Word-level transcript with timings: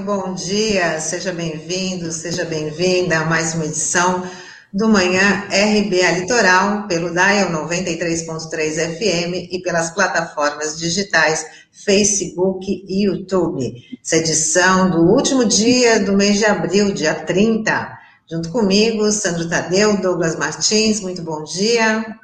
muito 0.00 0.04
bom 0.04 0.34
dia, 0.34 0.98
seja 0.98 1.30
bem-vindo, 1.30 2.10
seja 2.10 2.44
bem-vinda 2.44 3.18
a 3.18 3.24
mais 3.24 3.54
uma 3.54 3.66
edição 3.66 4.26
do 4.72 4.88
Manhã 4.88 5.46
RBA 5.48 6.20
Litoral, 6.20 6.86
pelo 6.86 7.10
Dial 7.10 7.50
93.3 7.50 8.96
FM 8.96 9.52
e 9.52 9.60
pelas 9.62 9.90
plataformas 9.90 10.78
digitais 10.78 11.44
Facebook 11.70 12.66
e 12.88 13.04
YouTube. 13.04 13.74
Essa 14.02 14.16
edição 14.16 14.90
do 14.90 15.02
último 15.02 15.44
dia 15.44 16.00
do 16.00 16.14
mês 16.14 16.38
de 16.38 16.46
abril, 16.46 16.92
dia 16.92 17.14
30. 17.14 17.98
Junto 18.30 18.48
comigo, 18.48 19.10
Sandro 19.10 19.48
Tadeu, 19.48 20.00
Douglas 20.00 20.36
Martins, 20.36 21.00
muito 21.00 21.20
bom 21.20 21.42
dia. 21.44 22.19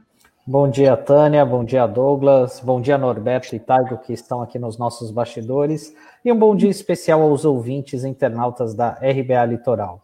Bom 0.48 0.70
dia, 0.70 0.96
Tânia. 0.96 1.44
Bom 1.44 1.64
dia, 1.64 1.88
Douglas. 1.88 2.60
Bom 2.60 2.80
dia, 2.80 2.96
Norberto 2.96 3.56
e 3.56 3.58
Taigo, 3.58 3.98
que 3.98 4.12
estão 4.12 4.40
aqui 4.40 4.60
nos 4.60 4.78
nossos 4.78 5.10
bastidores. 5.10 5.92
E 6.24 6.30
um 6.30 6.38
bom 6.38 6.54
dia 6.54 6.70
especial 6.70 7.20
aos 7.20 7.44
ouvintes 7.44 8.04
internautas 8.04 8.72
da 8.72 8.90
RBA 8.90 9.44
Litoral. 9.44 10.00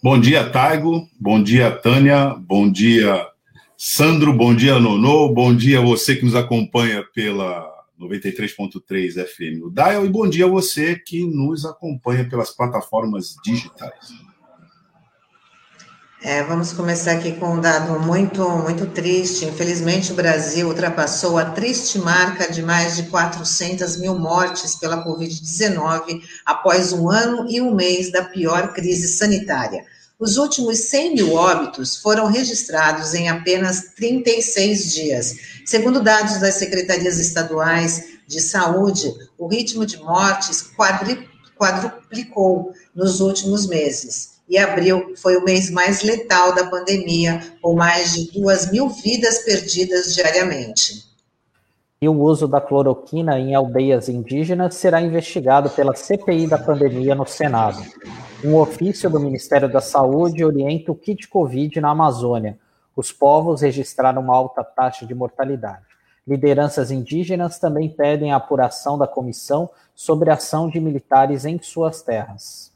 Bom 0.00 0.20
dia, 0.20 0.48
Taigo. 0.48 1.08
Bom 1.18 1.42
dia, 1.42 1.68
Tânia. 1.72 2.36
Bom 2.38 2.70
dia, 2.70 3.26
Sandro. 3.76 4.32
Bom 4.32 4.54
dia, 4.54 4.78
Nonô. 4.78 5.28
Bom 5.34 5.52
dia 5.52 5.80
você 5.80 6.14
que 6.14 6.24
nos 6.24 6.36
acompanha 6.36 7.04
pela 7.12 7.68
93.3 8.00 9.14
FM 9.14 9.64
o 9.64 9.70
Dial. 9.70 10.06
E 10.06 10.08
bom 10.10 10.28
dia 10.28 10.46
você 10.46 10.94
que 10.94 11.26
nos 11.26 11.64
acompanha 11.64 12.28
pelas 12.28 12.52
plataformas 12.52 13.34
digitais. 13.44 14.12
É, 16.26 16.42
vamos 16.42 16.72
começar 16.72 17.12
aqui 17.12 17.32
com 17.32 17.52
um 17.52 17.60
dado 17.60 18.00
muito, 18.00 18.48
muito 18.48 18.86
triste. 18.86 19.44
Infelizmente, 19.44 20.10
o 20.10 20.14
Brasil 20.14 20.66
ultrapassou 20.66 21.36
a 21.36 21.50
triste 21.50 21.98
marca 21.98 22.50
de 22.50 22.62
mais 22.62 22.96
de 22.96 23.02
400 23.02 23.98
mil 23.98 24.18
mortes 24.18 24.74
pela 24.74 25.04
Covid-19 25.04 26.22
após 26.46 26.94
um 26.94 27.10
ano 27.10 27.46
e 27.50 27.60
um 27.60 27.74
mês 27.74 28.10
da 28.10 28.24
pior 28.24 28.72
crise 28.72 29.06
sanitária. 29.06 29.84
Os 30.18 30.38
últimos 30.38 30.78
100 30.78 31.14
mil 31.14 31.34
óbitos 31.34 31.98
foram 31.98 32.24
registrados 32.24 33.12
em 33.12 33.28
apenas 33.28 33.92
36 33.94 34.94
dias. 34.94 35.36
Segundo 35.66 36.02
dados 36.02 36.38
das 36.38 36.54
secretarias 36.54 37.18
estaduais 37.18 38.02
de 38.26 38.40
saúde, 38.40 39.12
o 39.36 39.46
ritmo 39.46 39.84
de 39.84 39.98
mortes 39.98 40.70
quadruplicou 41.54 42.72
nos 42.94 43.20
últimos 43.20 43.66
meses 43.66 44.33
e 44.48 44.58
abril 44.58 45.14
foi 45.16 45.36
o 45.36 45.44
mês 45.44 45.70
mais 45.70 46.02
letal 46.02 46.54
da 46.54 46.66
pandemia, 46.66 47.40
com 47.62 47.74
mais 47.74 48.12
de 48.12 48.30
duas 48.32 48.70
mil 48.70 48.88
vidas 48.88 49.38
perdidas 49.38 50.14
diariamente. 50.14 51.04
E 52.00 52.08
o 52.08 52.20
uso 52.20 52.46
da 52.46 52.60
cloroquina 52.60 53.38
em 53.38 53.54
aldeias 53.54 54.10
indígenas 54.10 54.74
será 54.74 55.00
investigado 55.00 55.70
pela 55.70 55.94
CPI 55.94 56.46
da 56.46 56.58
pandemia 56.58 57.14
no 57.14 57.26
Senado. 57.26 57.82
Um 58.44 58.56
ofício 58.56 59.08
do 59.08 59.18
Ministério 59.18 59.72
da 59.72 59.80
Saúde 59.80 60.44
orienta 60.44 60.92
o 60.92 60.94
kit 60.94 61.26
Covid 61.28 61.80
na 61.80 61.90
Amazônia. 61.90 62.58
Os 62.94 63.10
povos 63.10 63.62
registraram 63.62 64.20
uma 64.20 64.36
alta 64.36 64.62
taxa 64.62 65.06
de 65.06 65.14
mortalidade. 65.14 65.86
Lideranças 66.28 66.90
indígenas 66.90 67.58
também 67.58 67.88
pedem 67.88 68.32
a 68.32 68.36
apuração 68.36 68.98
da 68.98 69.06
comissão 69.06 69.70
sobre 69.94 70.28
a 70.28 70.34
ação 70.34 70.68
de 70.68 70.78
militares 70.78 71.46
em 71.46 71.58
suas 71.62 72.02
terras. 72.02 72.73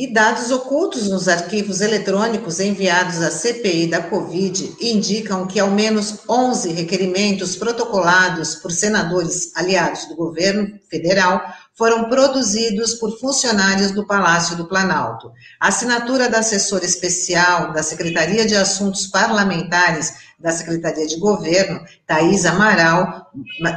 E 0.00 0.06
dados 0.06 0.52
ocultos 0.52 1.08
nos 1.08 1.26
arquivos 1.26 1.80
eletrônicos 1.80 2.60
enviados 2.60 3.20
à 3.20 3.32
CPI 3.32 3.88
da 3.88 4.00
Covid 4.00 4.76
indicam 4.80 5.44
que 5.44 5.58
ao 5.58 5.72
menos 5.72 6.20
11 6.28 6.70
requerimentos 6.70 7.56
protocolados 7.56 8.54
por 8.54 8.70
senadores 8.70 9.50
aliados 9.56 10.04
do 10.04 10.14
governo 10.14 10.78
federal 10.88 11.42
foram 11.74 12.08
produzidos 12.08 12.94
por 12.94 13.18
funcionários 13.18 13.90
do 13.90 14.06
Palácio 14.06 14.56
do 14.56 14.68
Planalto. 14.68 15.32
A 15.58 15.66
assinatura 15.66 16.28
da 16.28 16.38
assessora 16.38 16.84
especial 16.84 17.72
da 17.72 17.82
Secretaria 17.82 18.46
de 18.46 18.54
Assuntos 18.54 19.08
Parlamentares 19.08 20.14
da 20.38 20.52
Secretaria 20.52 21.06
de 21.06 21.16
Governo, 21.18 21.80
Thais 22.06 22.46
Amaral, 22.46 23.28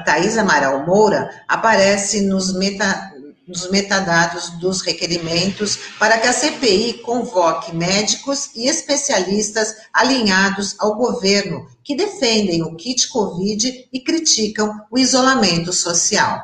Thais 0.05 0.37
Amaral 0.37 0.85
Moura, 0.85 1.29
aparece 1.47 2.21
nos 2.21 2.53
meta, 2.53 3.10
nos 3.51 3.69
metadados 3.69 4.49
dos 4.59 4.81
requerimentos 4.81 5.75
para 5.99 6.17
que 6.17 6.27
a 6.27 6.33
CPI 6.33 7.01
convoque 7.03 7.75
médicos 7.75 8.55
e 8.55 8.67
especialistas 8.67 9.75
alinhados 9.93 10.75
ao 10.79 10.95
governo 10.95 11.67
que 11.83 11.95
defendem 11.95 12.63
o 12.63 12.75
kit 12.75 13.09
Covid 13.09 13.89
e 13.91 13.99
criticam 13.99 14.81
o 14.89 14.97
isolamento 14.97 15.73
social. 15.73 16.41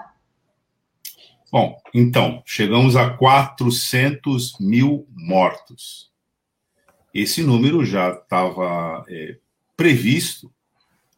Bom, 1.49 1.79
então, 1.93 2.43
chegamos 2.45 2.97
a 2.97 3.09
400 3.11 4.59
mil 4.59 5.07
mortos. 5.15 6.11
Esse 7.13 7.41
número 7.41 7.85
já 7.85 8.11
estava 8.11 9.05
é, 9.07 9.37
previsto, 9.77 10.51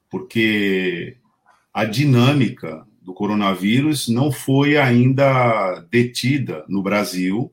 porque 0.07 1.17
a 1.73 1.83
dinâmica 1.83 2.85
do 3.09 3.13
coronavírus 3.13 4.07
não 4.07 4.31
foi 4.31 4.77
ainda 4.77 5.79
detida 5.89 6.63
no 6.69 6.83
Brasil 6.83 7.51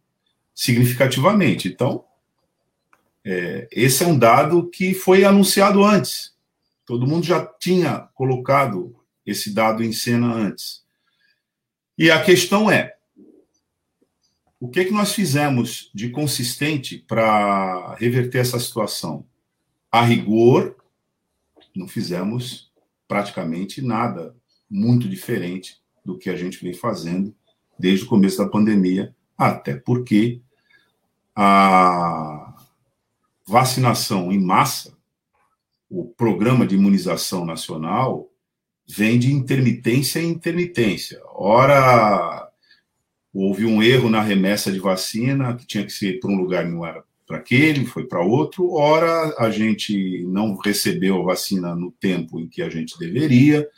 significativamente. 0.55 1.67
Então, 1.67 2.05
é, 3.25 3.66
esse 3.72 4.05
é 4.05 4.06
um 4.06 4.19
dado 4.19 4.69
que 4.69 4.93
foi 4.93 5.25
anunciado 5.25 5.83
antes. 5.83 6.34
Todo 6.84 7.06
mundo 7.06 7.25
já 7.25 7.43
tinha 7.59 8.00
colocado 8.15 8.95
esse 9.25 9.50
dado 9.50 9.83
em 9.83 9.93
cena 9.93 10.31
antes. 10.31 10.84
E 11.97 12.11
a 12.11 12.22
questão 12.22 12.71
é: 12.71 12.95
o 14.61 14.69
que, 14.69 14.81
é 14.81 14.84
que 14.84 14.93
nós 14.93 15.15
fizemos 15.15 15.91
de 15.95 16.11
consistente 16.11 16.99
para 16.99 17.95
reverter 17.95 18.41
essa 18.41 18.61
situação? 18.61 19.25
A 19.91 20.03
rigor, 20.03 20.77
não 21.75 21.89
fizemos 21.89 22.71
praticamente 23.09 23.81
nada 23.81 24.37
muito 24.71 25.09
diferente 25.09 25.81
do 26.04 26.16
que 26.16 26.31
a 26.31 26.37
gente 26.37 26.62
vem 26.62 26.75
fazendo 26.75 27.34
desde 27.78 28.04
o 28.04 28.09
começo 28.09 28.38
da 28.38 28.49
pandemia, 28.49 29.15
até 29.37 29.77
porque 29.77 30.41
a 31.34 32.54
vacinação 33.47 34.32
em 34.32 34.41
massa, 34.41 34.97
o 35.91 36.06
programa 36.06 36.66
de 36.66 36.75
imunização 36.75 37.44
nacional, 37.44 38.31
vem 38.88 39.19
de 39.19 39.32
intermitência 39.32 40.21
em 40.21 40.31
intermitência. 40.31 41.21
Ora, 41.34 42.48
houve 43.34 43.66
um 43.66 43.83
erro 43.83 44.09
na 44.09 44.22
remessa 44.22 44.72
de 44.72 44.78
vacina, 44.78 45.54
que 45.56 45.66
tinha 45.66 45.84
que 45.84 45.93
ser 45.93 46.19
para 46.19 46.31
um 46.31 46.37
lugar 46.37 46.65
e 46.66 46.71
não 46.71 46.87
era 46.87 47.04
para 47.27 47.38
aquele, 47.38 47.84
foi 47.84 48.04
para 48.04 48.25
outro. 48.25 48.72
Ora, 48.72 49.34
a 49.38 49.50
gente 49.50 50.25
não 50.28 50.56
recebeu 50.56 51.21
a 51.21 51.25
vacina 51.25 51.75
no 51.75 51.91
tempo 51.91 52.41
em 52.41 52.48
que 52.48 52.62
a 52.62 52.71
gente 52.71 52.98
deveria. 52.98 53.69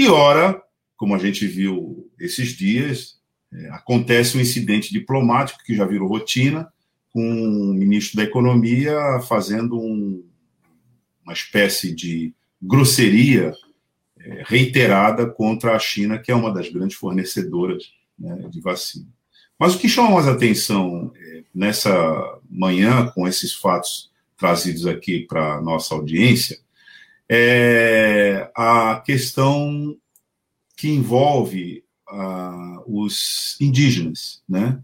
E 0.00 0.08
ora, 0.08 0.58
como 0.96 1.14
a 1.14 1.18
gente 1.18 1.46
viu 1.46 2.10
esses 2.18 2.56
dias, 2.56 3.18
é, 3.52 3.68
acontece 3.68 4.34
um 4.34 4.40
incidente 4.40 4.94
diplomático 4.94 5.62
que 5.62 5.76
já 5.76 5.84
virou 5.84 6.08
rotina, 6.08 6.72
com 7.10 7.20
o 7.20 7.74
ministro 7.74 8.16
da 8.16 8.22
Economia 8.22 8.98
fazendo 9.28 9.78
um, 9.78 10.24
uma 11.22 11.34
espécie 11.34 11.94
de 11.94 12.32
grosseria 12.62 13.52
é, 14.18 14.42
reiterada 14.46 15.26
contra 15.26 15.76
a 15.76 15.78
China, 15.78 16.18
que 16.18 16.32
é 16.32 16.34
uma 16.34 16.50
das 16.50 16.70
grandes 16.70 16.96
fornecedoras 16.96 17.92
né, 18.18 18.48
de 18.48 18.58
vacina. 18.62 19.06
Mas 19.58 19.74
o 19.74 19.78
que 19.78 19.86
chama 19.86 20.12
mais 20.12 20.26
atenção 20.26 21.12
é, 21.14 21.42
nessa 21.54 22.38
manhã, 22.48 23.06
com 23.14 23.28
esses 23.28 23.52
fatos 23.52 24.10
trazidos 24.34 24.86
aqui 24.86 25.26
para 25.28 25.56
a 25.56 25.60
nossa 25.60 25.94
audiência, 25.94 26.58
é 27.32 28.50
a 28.56 29.00
questão 29.06 29.96
que 30.76 30.88
envolve 30.88 31.84
uh, 32.10 32.82
os 32.84 33.56
indígenas, 33.60 34.42
né? 34.48 34.82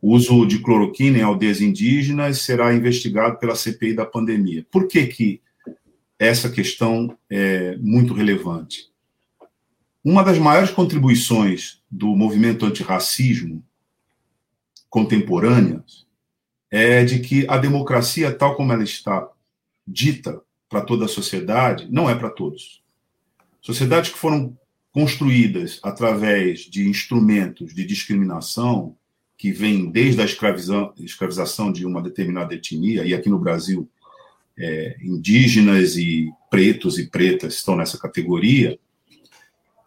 O 0.00 0.14
uso 0.14 0.46
de 0.46 0.60
cloroquina 0.60 1.18
em 1.18 1.22
aldeias 1.22 1.60
indígenas 1.60 2.42
será 2.42 2.72
investigado 2.72 3.38
pela 3.38 3.56
CPI 3.56 3.94
da 3.94 4.06
pandemia. 4.06 4.64
Por 4.70 4.86
que, 4.86 5.06
que 5.08 5.42
essa 6.16 6.48
questão 6.48 7.18
é 7.28 7.76
muito 7.78 8.14
relevante? 8.14 8.92
Uma 10.04 10.22
das 10.22 10.38
maiores 10.38 10.70
contribuições 10.70 11.82
do 11.90 12.14
movimento 12.14 12.66
antirracismo 12.66 13.64
contemporâneo 14.88 15.82
é 16.70 17.02
de 17.04 17.18
que 17.18 17.46
a 17.48 17.58
democracia, 17.58 18.32
tal 18.32 18.54
como 18.54 18.72
ela 18.72 18.84
está 18.84 19.28
dita 19.86 20.40
para 20.74 20.80
toda 20.80 21.04
a 21.04 21.08
sociedade, 21.08 21.86
não 21.88 22.10
é 22.10 22.16
para 22.16 22.28
todos. 22.28 22.82
Sociedades 23.62 24.10
que 24.10 24.18
foram 24.18 24.58
construídas 24.90 25.78
através 25.84 26.62
de 26.62 26.88
instrumentos 26.88 27.72
de 27.72 27.84
discriminação 27.86 28.96
que 29.38 29.52
vêm 29.52 29.88
desde 29.88 30.20
a 30.20 30.24
escravização 30.24 31.70
de 31.72 31.86
uma 31.86 32.02
determinada 32.02 32.56
etnia, 32.56 33.04
e 33.04 33.14
aqui 33.14 33.28
no 33.28 33.38
Brasil, 33.38 33.88
é, 34.58 34.96
indígenas 35.00 35.96
e 35.96 36.32
pretos 36.50 36.98
e 36.98 37.06
pretas 37.06 37.54
estão 37.54 37.76
nessa 37.76 37.96
categoria, 37.96 38.76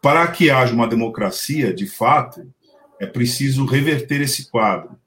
para 0.02 0.26
que 0.28 0.50
haja 0.50 0.74
uma 0.74 0.88
democracia, 0.88 1.74
de 1.74 1.86
fato, 1.86 2.50
É 3.00 3.06
preciso 3.06 3.66
reverter 3.66 4.22
esse 4.22 4.50
quadro. 4.50 4.98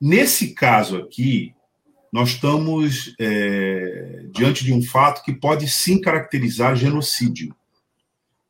Nesse 0.00 0.54
caso 0.54 0.96
aqui, 0.96 1.54
nós 2.12 2.30
estamos 2.30 3.14
é, 3.20 4.26
diante 4.32 4.64
de 4.64 4.72
um 4.72 4.82
fato 4.82 5.22
que 5.22 5.32
pode 5.32 5.68
sim 5.68 6.00
caracterizar 6.00 6.74
genocídio, 6.74 7.54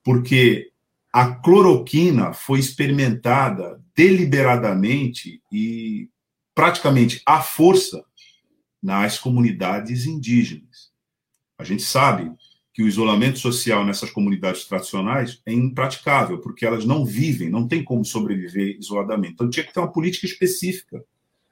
porque 0.02 0.70
a 1.12 1.34
cloroquina 1.34 2.32
foi 2.32 2.58
experimentada 2.58 3.80
deliberadamente 3.94 5.42
e 5.52 6.08
praticamente 6.54 7.20
à 7.26 7.42
força 7.42 8.04
nas 8.82 9.18
comunidades 9.18 10.06
indígenas. 10.06 10.90
A 11.58 11.64
gente 11.64 11.82
sabe 11.82 12.32
que 12.72 12.82
o 12.82 12.88
isolamento 12.88 13.38
social 13.38 13.84
nessas 13.84 14.10
comunidades 14.10 14.64
tradicionais 14.64 15.42
é 15.44 15.52
impraticável, 15.52 16.38
porque 16.38 16.64
elas 16.64 16.84
não 16.86 17.04
vivem, 17.04 17.50
não 17.50 17.68
tem 17.68 17.84
como 17.84 18.04
sobreviver 18.04 18.76
isoladamente. 18.78 19.34
Então 19.34 19.50
tinha 19.50 19.66
que 19.66 19.74
ter 19.74 19.80
uma 19.80 19.92
política 19.92 20.24
específica 20.24 21.04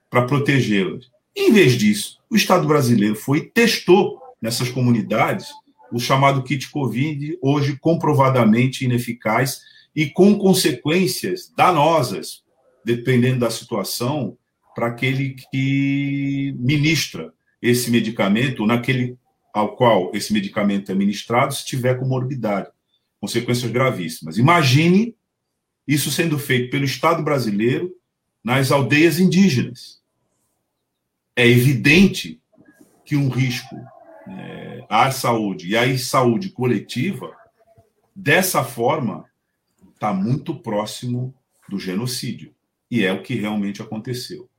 para 0.08 0.24
protegê-las. 0.24 1.10
Em 1.40 1.52
vez 1.52 1.74
disso, 1.78 2.18
o 2.28 2.34
Estado 2.34 2.66
brasileiro 2.66 3.14
foi 3.14 3.42
testou 3.42 4.20
nessas 4.42 4.68
comunidades 4.68 5.46
o 5.92 6.00
chamado 6.00 6.42
kit 6.42 6.68
Covid, 6.68 7.38
hoje 7.40 7.78
comprovadamente 7.78 8.84
ineficaz 8.84 9.60
e 9.94 10.10
com 10.10 10.36
consequências 10.36 11.52
danosas, 11.56 12.42
dependendo 12.84 13.38
da 13.38 13.50
situação, 13.50 14.36
para 14.74 14.88
aquele 14.88 15.36
que 15.52 16.56
ministra 16.58 17.32
esse 17.62 17.88
medicamento, 17.88 18.66
naquele 18.66 19.16
ao 19.54 19.76
qual 19.76 20.10
esse 20.14 20.32
medicamento 20.32 20.90
é 20.90 20.94
ministrado, 20.94 21.54
se 21.54 21.64
tiver 21.64 22.00
comorbidade, 22.00 22.68
consequências 23.20 23.70
gravíssimas. 23.70 24.38
Imagine 24.38 25.14
isso 25.86 26.10
sendo 26.10 26.36
feito 26.36 26.68
pelo 26.68 26.84
Estado 26.84 27.22
brasileiro 27.22 27.94
nas 28.42 28.72
aldeias 28.72 29.20
indígenas. 29.20 29.98
É 31.38 31.46
evidente 31.46 32.42
que 33.04 33.14
um 33.14 33.28
risco 33.28 33.76
é, 34.26 34.84
à 34.88 35.08
saúde 35.12 35.68
e 35.68 35.76
à 35.76 35.96
saúde 35.96 36.50
coletiva, 36.50 37.32
dessa 38.12 38.64
forma, 38.64 39.24
está 39.94 40.12
muito 40.12 40.52
próximo 40.52 41.32
do 41.68 41.78
genocídio. 41.78 42.52
E 42.90 43.04
é 43.04 43.12
o 43.12 43.22
que 43.22 43.36
realmente 43.36 43.80
aconteceu. 43.80 44.50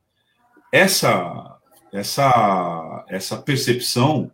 Essa, 0.72 1.60
essa, 1.92 3.06
essa 3.10 3.36
percepção 3.42 4.32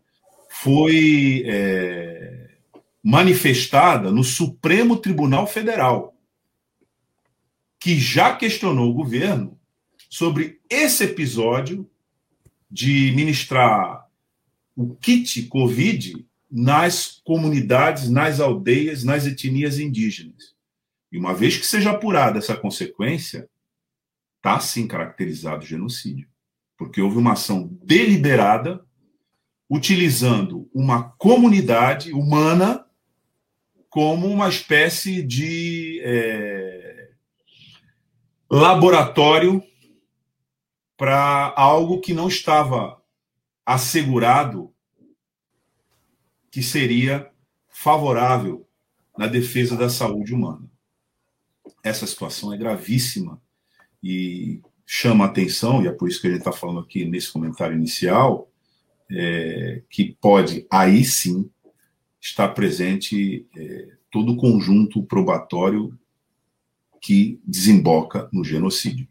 foi 0.48 1.46
é, 1.48 2.58
manifestada 3.02 4.12
no 4.12 4.24
Supremo 4.24 4.98
Tribunal 4.98 5.48
Federal, 5.48 6.16
que 7.80 7.98
já 7.98 8.36
questionou 8.36 8.92
o 8.92 8.94
governo 8.94 9.60
sobre 10.08 10.60
esse 10.70 11.06
episódio 11.06 11.90
de 12.70 13.12
ministrar 13.16 14.06
o 14.76 14.96
kit 14.96 15.44
Covid 15.44 16.26
nas 16.52 17.22
comunidades, 17.24 18.10
nas 18.10 18.40
aldeias, 18.40 19.04
nas 19.04 19.26
etnias 19.26 19.80
indígenas. 19.80 20.56
E 21.12 21.18
uma 21.18 21.34
vez 21.34 21.58
que 21.58 21.66
seja 21.66 21.92
apurada 21.92 22.40
essa 22.40 22.56
consequência, 22.56 23.50
está 24.38 24.60
sim 24.60 24.88
caracterizado 24.88 25.66
genocídio, 25.66 26.28
porque 26.78 27.02
houve 27.02 27.18
uma 27.18 27.34
ação 27.34 27.70
deliberada 27.84 28.86
utilizando 29.70 30.70
uma 30.74 31.04
comunidade 31.18 32.12
humana 32.14 32.86
como 33.90 34.28
uma 34.28 34.50
espécie 34.50 35.24
de 35.24 36.02
é, 36.04 37.10
laboratório 38.50 39.64
para 40.98 41.54
algo 41.56 42.00
que 42.00 42.14
não 42.14 42.28
estava 42.28 43.02
assegurado 43.66 44.74
que 46.52 46.64
seria 46.64 47.30
favorável 47.70 48.68
na 49.18 49.28
defesa 49.28 49.76
da 49.76 49.90
saúde 49.90 50.34
humana. 50.34 50.70
Essa 51.84 52.08
situação 52.08 52.54
é 52.54 52.58
gravíssima 52.58 53.42
e 54.02 54.62
chama 54.86 55.26
atenção, 55.26 55.84
e 55.84 55.88
é 55.88 55.92
por 55.92 56.08
isso 56.08 56.22
que 56.22 56.28
a 56.28 56.30
gente 56.30 56.40
está 56.40 56.52
falando 56.52 56.80
aqui 56.80 57.06
nesse 57.06 57.32
comentário 57.32 57.76
inicial, 57.76 58.50
é, 59.12 59.82
que 59.90 60.16
pode, 60.22 60.66
aí 60.72 61.04
sim, 61.04 61.50
estar 62.22 62.50
presente 62.50 63.46
é, 63.56 63.98
todo 64.12 64.34
o 64.34 64.38
conjunto 64.38 65.04
probatório 65.04 65.98
que 67.02 67.40
desemboca 67.44 68.30
no 68.32 68.44
genocídio. 68.44 69.08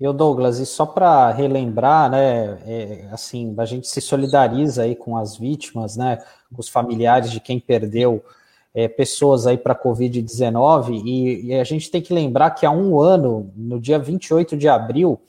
E 0.00 0.08
o 0.08 0.14
Douglas, 0.14 0.58
e 0.58 0.64
só 0.64 0.86
para 0.86 1.30
relembrar, 1.30 2.10
né, 2.10 2.58
é, 2.64 3.08
assim, 3.12 3.54
a 3.58 3.66
gente 3.66 3.86
se 3.86 4.00
solidariza 4.00 4.84
aí 4.84 4.96
com 4.96 5.14
as 5.14 5.36
vítimas, 5.36 5.94
né, 5.94 6.16
com 6.50 6.58
os 6.58 6.70
familiares 6.70 7.30
de 7.30 7.38
quem 7.38 7.60
perdeu 7.60 8.24
é, 8.72 8.88
pessoas 8.88 9.46
aí 9.46 9.58
para 9.58 9.74
a 9.74 9.78
Covid-19, 9.78 11.02
e, 11.04 11.48
e, 11.48 11.54
a 11.54 11.64
gente 11.64 11.90
tem 11.90 12.00
que 12.00 12.14
lembrar 12.14 12.52
que 12.52 12.64
há 12.64 12.70
um 12.70 12.98
ano, 12.98 13.52
no 13.54 13.78
dia 13.78 13.98
28 13.98 14.56
de 14.56 14.68
abril, 14.68 15.20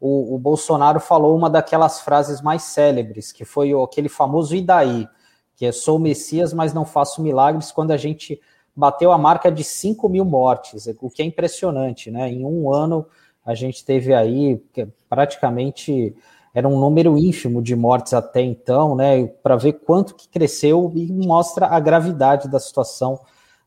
o, 0.00 0.36
o, 0.36 0.38
Bolsonaro 0.38 1.00
falou 1.00 1.36
uma 1.36 1.50
daquelas 1.50 2.00
frases 2.00 2.40
mais 2.40 2.62
célebres, 2.62 3.32
que 3.32 3.44
foi 3.44 3.72
aquele 3.72 4.08
famoso 4.08 4.54
e 4.54 4.62
daí, 4.62 5.08
que 5.56 5.66
é 5.66 5.72
sou 5.72 5.98
Messias, 5.98 6.52
mas 6.52 6.72
não 6.72 6.84
faço 6.84 7.20
milagres, 7.20 7.72
quando 7.72 7.90
a 7.90 7.96
gente 7.96 8.40
bateu 8.76 9.10
a 9.10 9.18
marca 9.18 9.50
de 9.50 9.64
5 9.64 10.08
mil 10.08 10.24
mortes, 10.24 10.86
o 11.00 11.10
que 11.10 11.20
é 11.20 11.24
impressionante, 11.24 12.10
né? 12.10 12.30
Em 12.30 12.44
um 12.44 12.72
ano 12.72 13.04
a 13.44 13.54
gente 13.54 13.84
teve 13.84 14.14
aí 14.14 14.62
praticamente 15.08 16.14
era 16.54 16.68
um 16.68 16.78
número 16.78 17.16
ínfimo 17.16 17.62
de 17.62 17.76
mortes 17.76 18.12
até 18.12 18.40
então, 18.40 18.96
né? 18.96 19.26
Para 19.42 19.56
ver 19.56 19.74
quanto 19.74 20.14
que 20.14 20.28
cresceu 20.28 20.92
e 20.94 21.12
mostra 21.12 21.66
a 21.66 21.78
gravidade 21.78 22.48
da 22.48 22.58
situação 22.58 23.20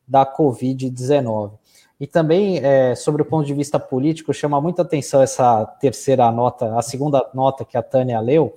da 0.08 0.25
Covid-19. 0.25 1.53
E 2.00 2.08
também, 2.08 2.58
é, 2.58 2.96
sobre 2.96 3.22
o 3.22 3.25
ponto 3.25 3.46
de 3.46 3.53
vista 3.53 3.80
político, 3.80 4.34
chama 4.34 4.60
muita 4.60 4.82
atenção 4.82 5.22
essa 5.22 5.65
terceira 5.80 6.30
nota, 6.32 6.77
a 6.77 6.82
segunda 6.82 7.25
nota 7.34 7.63
que 7.63 7.77
a 7.77 7.82
Tânia 7.82 8.20
leu, 8.20 8.56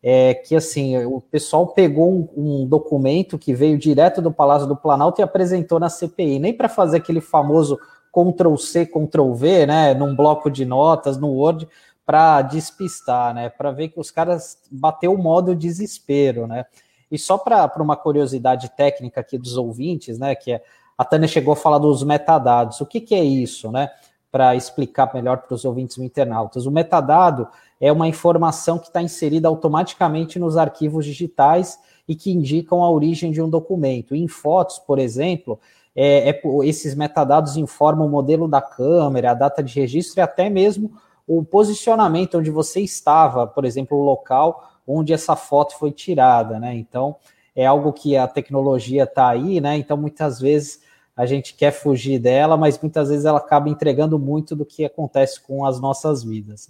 é 0.00 0.34
que 0.34 0.54
assim, 0.54 1.02
o 1.04 1.20
pessoal 1.20 1.66
pegou 1.68 2.08
um, 2.08 2.28
um 2.36 2.66
documento 2.66 3.38
que 3.38 3.54
veio 3.54 3.78
direto 3.78 4.22
do 4.22 4.30
Palácio 4.30 4.68
do 4.68 4.76
Planalto 4.76 5.20
e 5.20 5.24
apresentou 5.24 5.80
na 5.80 5.88
CPI, 5.88 6.38
nem 6.38 6.52
para 6.52 6.68
fazer 6.68 6.98
aquele 6.98 7.20
famoso 7.20 7.78
Ctrl 8.14 8.56
C, 8.56 8.86
Ctrl 8.86 9.32
V, 9.32 9.66
né, 9.66 9.94
num 9.94 10.14
bloco 10.14 10.50
de 10.50 10.64
notas, 10.64 11.18
no 11.18 11.28
Word, 11.32 11.68
para 12.06 12.42
despistar, 12.42 13.34
né, 13.34 13.48
para 13.48 13.72
ver 13.72 13.88
que 13.88 13.98
os 13.98 14.10
caras 14.10 14.58
bateu 14.70 15.12
o 15.12 15.18
modo 15.18 15.54
desespero, 15.54 16.46
né. 16.46 16.64
E 17.10 17.18
só 17.18 17.36
para 17.36 17.82
uma 17.82 17.96
curiosidade 17.96 18.70
técnica 18.70 19.20
aqui 19.20 19.36
dos 19.36 19.56
ouvintes, 19.56 20.18
né, 20.18 20.34
que 20.34 20.52
é 20.52 20.62
a 20.96 21.04
Tânia 21.04 21.28
chegou 21.28 21.52
a 21.52 21.56
falar 21.56 21.78
dos 21.78 22.02
metadados. 22.02 22.80
O 22.80 22.86
que, 22.86 23.00
que 23.00 23.14
é 23.14 23.24
isso, 23.24 23.70
né? 23.70 23.90
Para 24.30 24.54
explicar 24.54 25.12
melhor 25.12 25.38
para 25.38 25.54
os 25.54 25.64
ouvintes 25.64 25.98
internautas. 25.98 26.66
O 26.66 26.70
metadado 26.70 27.48
é 27.80 27.92
uma 27.92 28.08
informação 28.08 28.78
que 28.78 28.86
está 28.86 29.02
inserida 29.02 29.48
automaticamente 29.48 30.38
nos 30.38 30.56
arquivos 30.56 31.04
digitais 31.04 31.78
e 32.06 32.14
que 32.14 32.32
indicam 32.32 32.82
a 32.82 32.90
origem 32.90 33.32
de 33.32 33.42
um 33.42 33.48
documento. 33.48 34.14
Em 34.14 34.28
fotos, 34.28 34.78
por 34.78 34.98
exemplo, 34.98 35.58
é, 35.94 36.30
é, 36.30 36.42
esses 36.64 36.94
metadados 36.94 37.56
informam 37.56 38.06
o 38.06 38.10
modelo 38.10 38.48
da 38.48 38.60
câmera, 38.60 39.30
a 39.30 39.34
data 39.34 39.62
de 39.62 39.78
registro 39.78 40.20
e 40.20 40.22
até 40.22 40.50
mesmo 40.50 40.92
o 41.26 41.44
posicionamento 41.44 42.38
onde 42.38 42.50
você 42.50 42.80
estava, 42.80 43.46
por 43.46 43.64
exemplo, 43.64 43.96
o 43.96 44.04
local 44.04 44.70
onde 44.86 45.12
essa 45.12 45.34
foto 45.34 45.78
foi 45.78 45.90
tirada, 45.90 46.58
né? 46.58 46.74
Então, 46.74 47.16
é 47.56 47.64
algo 47.64 47.92
que 47.92 48.16
a 48.16 48.26
tecnologia 48.26 49.04
está 49.04 49.28
aí, 49.28 49.60
né? 49.60 49.76
Então, 49.76 49.96
muitas 49.96 50.40
vezes 50.40 50.82
a 51.16 51.24
gente 51.24 51.54
quer 51.54 51.70
fugir 51.70 52.18
dela, 52.18 52.56
mas 52.56 52.78
muitas 52.78 53.08
vezes 53.08 53.24
ela 53.24 53.38
acaba 53.38 53.68
entregando 53.68 54.18
muito 54.18 54.56
do 54.56 54.66
que 54.66 54.84
acontece 54.84 55.40
com 55.40 55.64
as 55.64 55.80
nossas 55.80 56.24
vidas. 56.24 56.68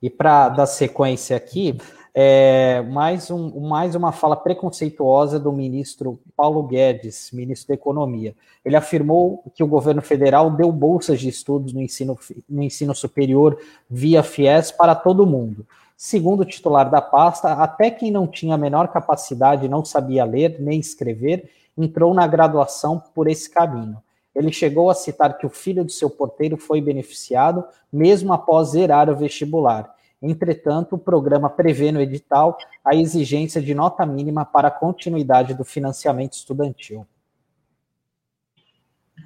E 0.00 0.08
para 0.08 0.48
dar 0.48 0.66
sequência 0.66 1.36
aqui, 1.36 1.76
é, 2.20 2.82
mais, 2.82 3.30
um, 3.30 3.60
mais 3.60 3.94
uma 3.94 4.10
fala 4.10 4.34
preconceituosa 4.34 5.38
do 5.38 5.52
ministro 5.52 6.18
Paulo 6.36 6.64
Guedes, 6.64 7.30
ministro 7.32 7.68
da 7.68 7.74
Economia. 7.74 8.34
Ele 8.64 8.74
afirmou 8.74 9.44
que 9.54 9.62
o 9.62 9.68
governo 9.68 10.02
federal 10.02 10.50
deu 10.50 10.72
bolsas 10.72 11.20
de 11.20 11.28
estudos 11.28 11.72
no 11.72 11.80
ensino, 11.80 12.18
no 12.50 12.60
ensino 12.60 12.92
superior 12.92 13.56
via 13.88 14.24
FIES 14.24 14.72
para 14.72 14.96
todo 14.96 15.24
mundo. 15.24 15.64
Segundo 15.96 16.40
o 16.40 16.44
titular 16.44 16.90
da 16.90 17.00
pasta, 17.00 17.52
até 17.52 17.88
quem 17.88 18.10
não 18.10 18.26
tinha 18.26 18.56
a 18.56 18.58
menor 18.58 18.88
capacidade, 18.88 19.68
não 19.68 19.84
sabia 19.84 20.24
ler 20.24 20.56
nem 20.58 20.80
escrever, 20.80 21.48
entrou 21.76 22.12
na 22.12 22.26
graduação 22.26 23.00
por 23.14 23.28
esse 23.28 23.48
caminho. 23.48 23.96
Ele 24.34 24.50
chegou 24.50 24.90
a 24.90 24.94
citar 24.94 25.38
que 25.38 25.46
o 25.46 25.50
filho 25.50 25.84
do 25.84 25.92
seu 25.92 26.10
porteiro 26.10 26.56
foi 26.56 26.80
beneficiado 26.80 27.64
mesmo 27.92 28.32
após 28.32 28.70
zerar 28.70 29.08
o 29.08 29.14
vestibular. 29.14 29.96
Entretanto, 30.20 30.96
o 30.96 30.98
programa 30.98 31.48
prevê 31.48 31.92
no 31.92 32.00
edital 32.00 32.58
a 32.84 32.94
exigência 32.94 33.62
de 33.62 33.72
nota 33.72 34.04
mínima 34.04 34.44
para 34.44 34.68
a 34.68 34.72
continuidade 34.72 35.54
do 35.54 35.64
financiamento 35.64 36.32
estudantil. 36.34 37.06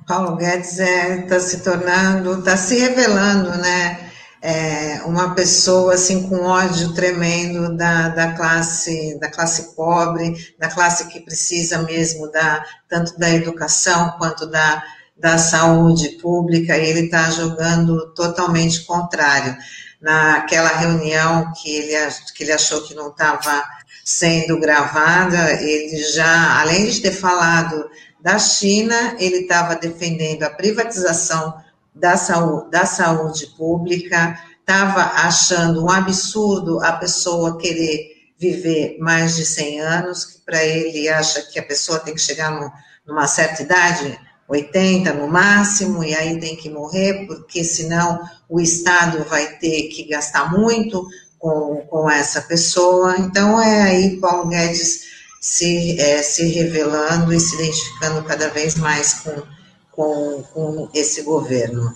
Paulo 0.06 0.36
Guedes 0.36 0.78
está 0.78 0.84
é, 0.84 1.22
tá 1.22 1.40
se 1.40 1.62
tornando, 1.62 2.38
está 2.38 2.56
se 2.56 2.78
revelando, 2.78 3.50
né? 3.58 4.10
É, 4.44 5.02
uma 5.04 5.36
pessoa 5.36 5.94
assim 5.94 6.28
com 6.28 6.44
ódio 6.44 6.92
tremendo 6.94 7.76
da, 7.76 8.08
da 8.08 8.32
classe 8.32 9.16
da 9.20 9.30
classe 9.30 9.76
pobre, 9.76 10.34
da 10.58 10.68
classe 10.68 11.06
que 11.06 11.20
precisa 11.20 11.82
mesmo 11.82 12.28
da 12.32 12.64
tanto 12.88 13.16
da 13.16 13.30
educação 13.30 14.10
quanto 14.18 14.50
da, 14.50 14.82
da 15.16 15.38
saúde 15.38 16.18
pública. 16.20 16.76
E 16.76 16.90
ele 16.90 17.02
está 17.02 17.30
jogando 17.30 18.12
totalmente 18.14 18.84
contrário. 18.84 19.56
Naquela 20.02 20.68
reunião 20.68 21.52
que 21.52 21.74
ele, 21.74 22.12
que 22.34 22.42
ele 22.42 22.52
achou 22.52 22.82
que 22.82 22.94
não 22.94 23.08
estava 23.08 23.62
sendo 24.04 24.58
gravada, 24.58 25.62
ele 25.62 25.96
já, 26.12 26.60
além 26.60 26.86
de 26.90 27.00
ter 27.00 27.12
falado 27.12 27.88
da 28.20 28.38
China, 28.38 29.16
ele 29.18 29.38
estava 29.38 29.76
defendendo 29.76 30.42
a 30.42 30.50
privatização 30.50 31.54
da 31.94 32.16
saúde, 32.16 32.70
da 32.70 32.84
saúde 32.84 33.46
pública, 33.56 34.38
estava 34.60 35.02
achando 35.26 35.84
um 35.84 35.90
absurdo 35.90 36.82
a 36.82 36.92
pessoa 36.92 37.58
querer 37.58 38.12
viver 38.38 38.96
mais 38.98 39.36
de 39.36 39.44
100 39.44 39.80
anos, 39.80 40.24
que 40.24 40.40
para 40.44 40.64
ele 40.64 41.08
acha 41.08 41.42
que 41.42 41.58
a 41.58 41.62
pessoa 41.62 42.00
tem 42.00 42.14
que 42.14 42.20
chegar 42.20 42.50
no, 42.50 42.72
numa 43.06 43.26
certa 43.26 43.62
idade, 43.62 44.18
80 44.48 45.12
no 45.14 45.28
máximo, 45.28 46.02
e 46.02 46.14
aí 46.14 46.38
tem 46.40 46.56
que 46.56 46.68
morrer, 46.68 47.26
porque 47.26 47.62
senão 47.62 48.20
o 48.52 48.60
Estado 48.60 49.24
vai 49.24 49.56
ter 49.56 49.88
que 49.88 50.04
gastar 50.04 50.52
muito 50.52 51.08
com, 51.38 51.86
com 51.88 52.10
essa 52.10 52.42
pessoa. 52.42 53.16
Então 53.18 53.58
é 53.58 53.82
aí 53.82 54.20
Paulo 54.20 54.48
Guedes 54.48 55.06
se, 55.40 55.98
é, 55.98 56.22
se 56.22 56.46
revelando 56.48 57.32
e 57.32 57.40
se 57.40 57.54
identificando 57.54 58.22
cada 58.24 58.50
vez 58.50 58.76
mais 58.76 59.20
com, 59.20 59.42
com, 59.90 60.42
com 60.52 60.88
esse 60.92 61.22
governo. 61.22 61.94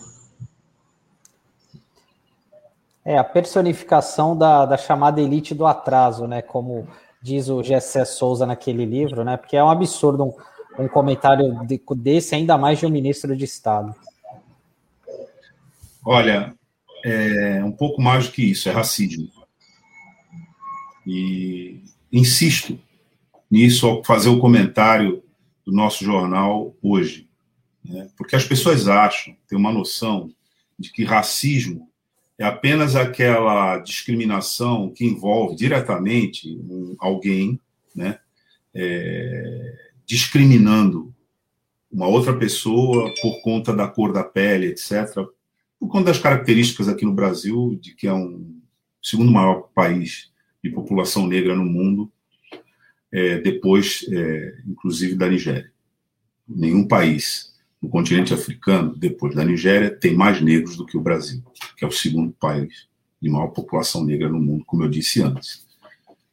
É 3.05 3.19
a 3.19 3.23
personificação 3.23 4.37
da, 4.37 4.65
da 4.65 4.79
chamada 4.79 5.21
elite 5.21 5.55
do 5.55 5.67
atraso, 5.67 6.27
né? 6.27 6.41
Como 6.41 6.89
diz 7.23 7.51
o 7.51 7.63
Gessé 7.63 8.05
Souza 8.07 8.47
naquele 8.47 8.87
livro, 8.87 9.23
né? 9.25 9.37
Porque 9.37 9.59
é 9.59 9.63
um 9.63 9.71
absurdo 9.71 10.25
um, 10.25 10.85
um 10.85 10.89
comentário 10.89 11.67
de, 11.67 11.81
desse, 11.97 12.35
ainda 12.35 12.57
mais 12.57 12.79
de 12.79 12.87
um 12.87 12.91
ministro 12.91 13.37
de 13.37 13.45
Estado. 13.45 13.95
Olha, 16.09 16.55
é 17.05 17.65
um 17.65 17.73
pouco 17.73 18.01
mais 18.01 18.27
do 18.27 18.33
que 18.33 18.45
isso, 18.45 18.69
é 18.69 18.73
racismo. 18.73 19.29
E 21.05 21.81
insisto 22.13 22.79
nisso 23.51 23.89
ao 23.89 24.05
fazer 24.05 24.29
o 24.29 24.39
comentário 24.39 25.21
do 25.65 25.73
nosso 25.73 26.05
jornal 26.05 26.77
hoje. 26.81 27.29
Né? 27.85 28.09
Porque 28.17 28.37
as 28.37 28.45
pessoas 28.45 28.87
acham, 28.87 29.37
têm 29.49 29.59
uma 29.59 29.73
noção 29.73 30.31
de 30.79 30.93
que 30.93 31.03
racismo 31.03 31.91
é 32.39 32.45
apenas 32.45 32.95
aquela 32.95 33.79
discriminação 33.79 34.93
que 34.93 35.05
envolve 35.05 35.57
diretamente 35.57 36.49
um, 36.49 36.95
alguém 37.01 37.59
né, 37.97 38.21
é, 38.73 39.91
discriminando 40.05 41.13
uma 41.91 42.07
outra 42.07 42.33
pessoa 42.33 43.13
por 43.21 43.41
conta 43.43 43.75
da 43.75 43.89
cor 43.89 44.13
da 44.13 44.23
pele, 44.23 44.67
etc., 44.67 45.27
por 45.79 45.89
conta 45.89 46.07
das 46.07 46.19
características 46.19 46.89
aqui 46.89 47.05
no 47.05 47.15
Brasil, 47.15 47.79
de 47.81 47.95
que 47.95 48.07
é 48.07 48.13
um 48.13 48.61
segundo 49.03 49.31
maior 49.31 49.69
país 49.75 50.33
de 50.63 50.71
população 50.71 51.27
negra 51.27 51.55
no 51.55 51.65
mundo, 51.65 52.11
é, 53.13 53.39
depois, 53.39 54.05
é, 54.11 54.59
inclusive, 54.67 55.15
da 55.15 55.29
Nigéria. 55.29 55.71
Nenhum 56.49 56.87
país 56.87 57.55
no 57.81 57.89
continente 57.89 58.35
africano, 58.35 58.97
depois 58.97 59.35
da 59.35 59.45
Nigéria, 59.45 59.91
tem 59.91 60.15
mais 60.15 60.41
negros 60.41 60.77
do 60.77 60.87
que 60.87 60.97
o 60.97 61.03
Brasil, 61.03 61.43
que 61.77 61.85
é 61.85 61.89
o 61.89 61.93
segundo 61.93 62.33
país 62.33 62.89
de 63.21 63.29
maior 63.29 63.49
população 63.49 64.05
negra 64.05 64.29
no 64.29 64.41
mundo, 64.41 64.65
como 64.65 64.83
eu 64.83 64.89
disse 64.89 65.23
antes. 65.23 65.65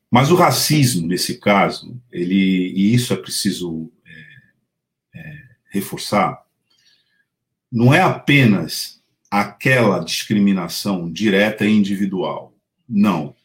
Mas 0.09 0.31
o 0.31 0.35
racismo, 0.35 1.07
nesse 1.07 1.39
caso, 1.39 1.99
ele, 2.11 2.71
e 2.75 2.93
isso 2.93 3.13
é 3.13 3.17
preciso 3.17 3.91
é, 4.05 5.19
é, 5.19 5.43
reforçar, 5.71 6.43
não 7.71 7.93
é 7.93 8.01
apenas 8.01 9.02
aquela 9.33 9.97
discriminação 9.97 11.11
direta 11.11 11.65
e 11.65 11.71
individual. 11.71 12.55
Não 12.87 13.35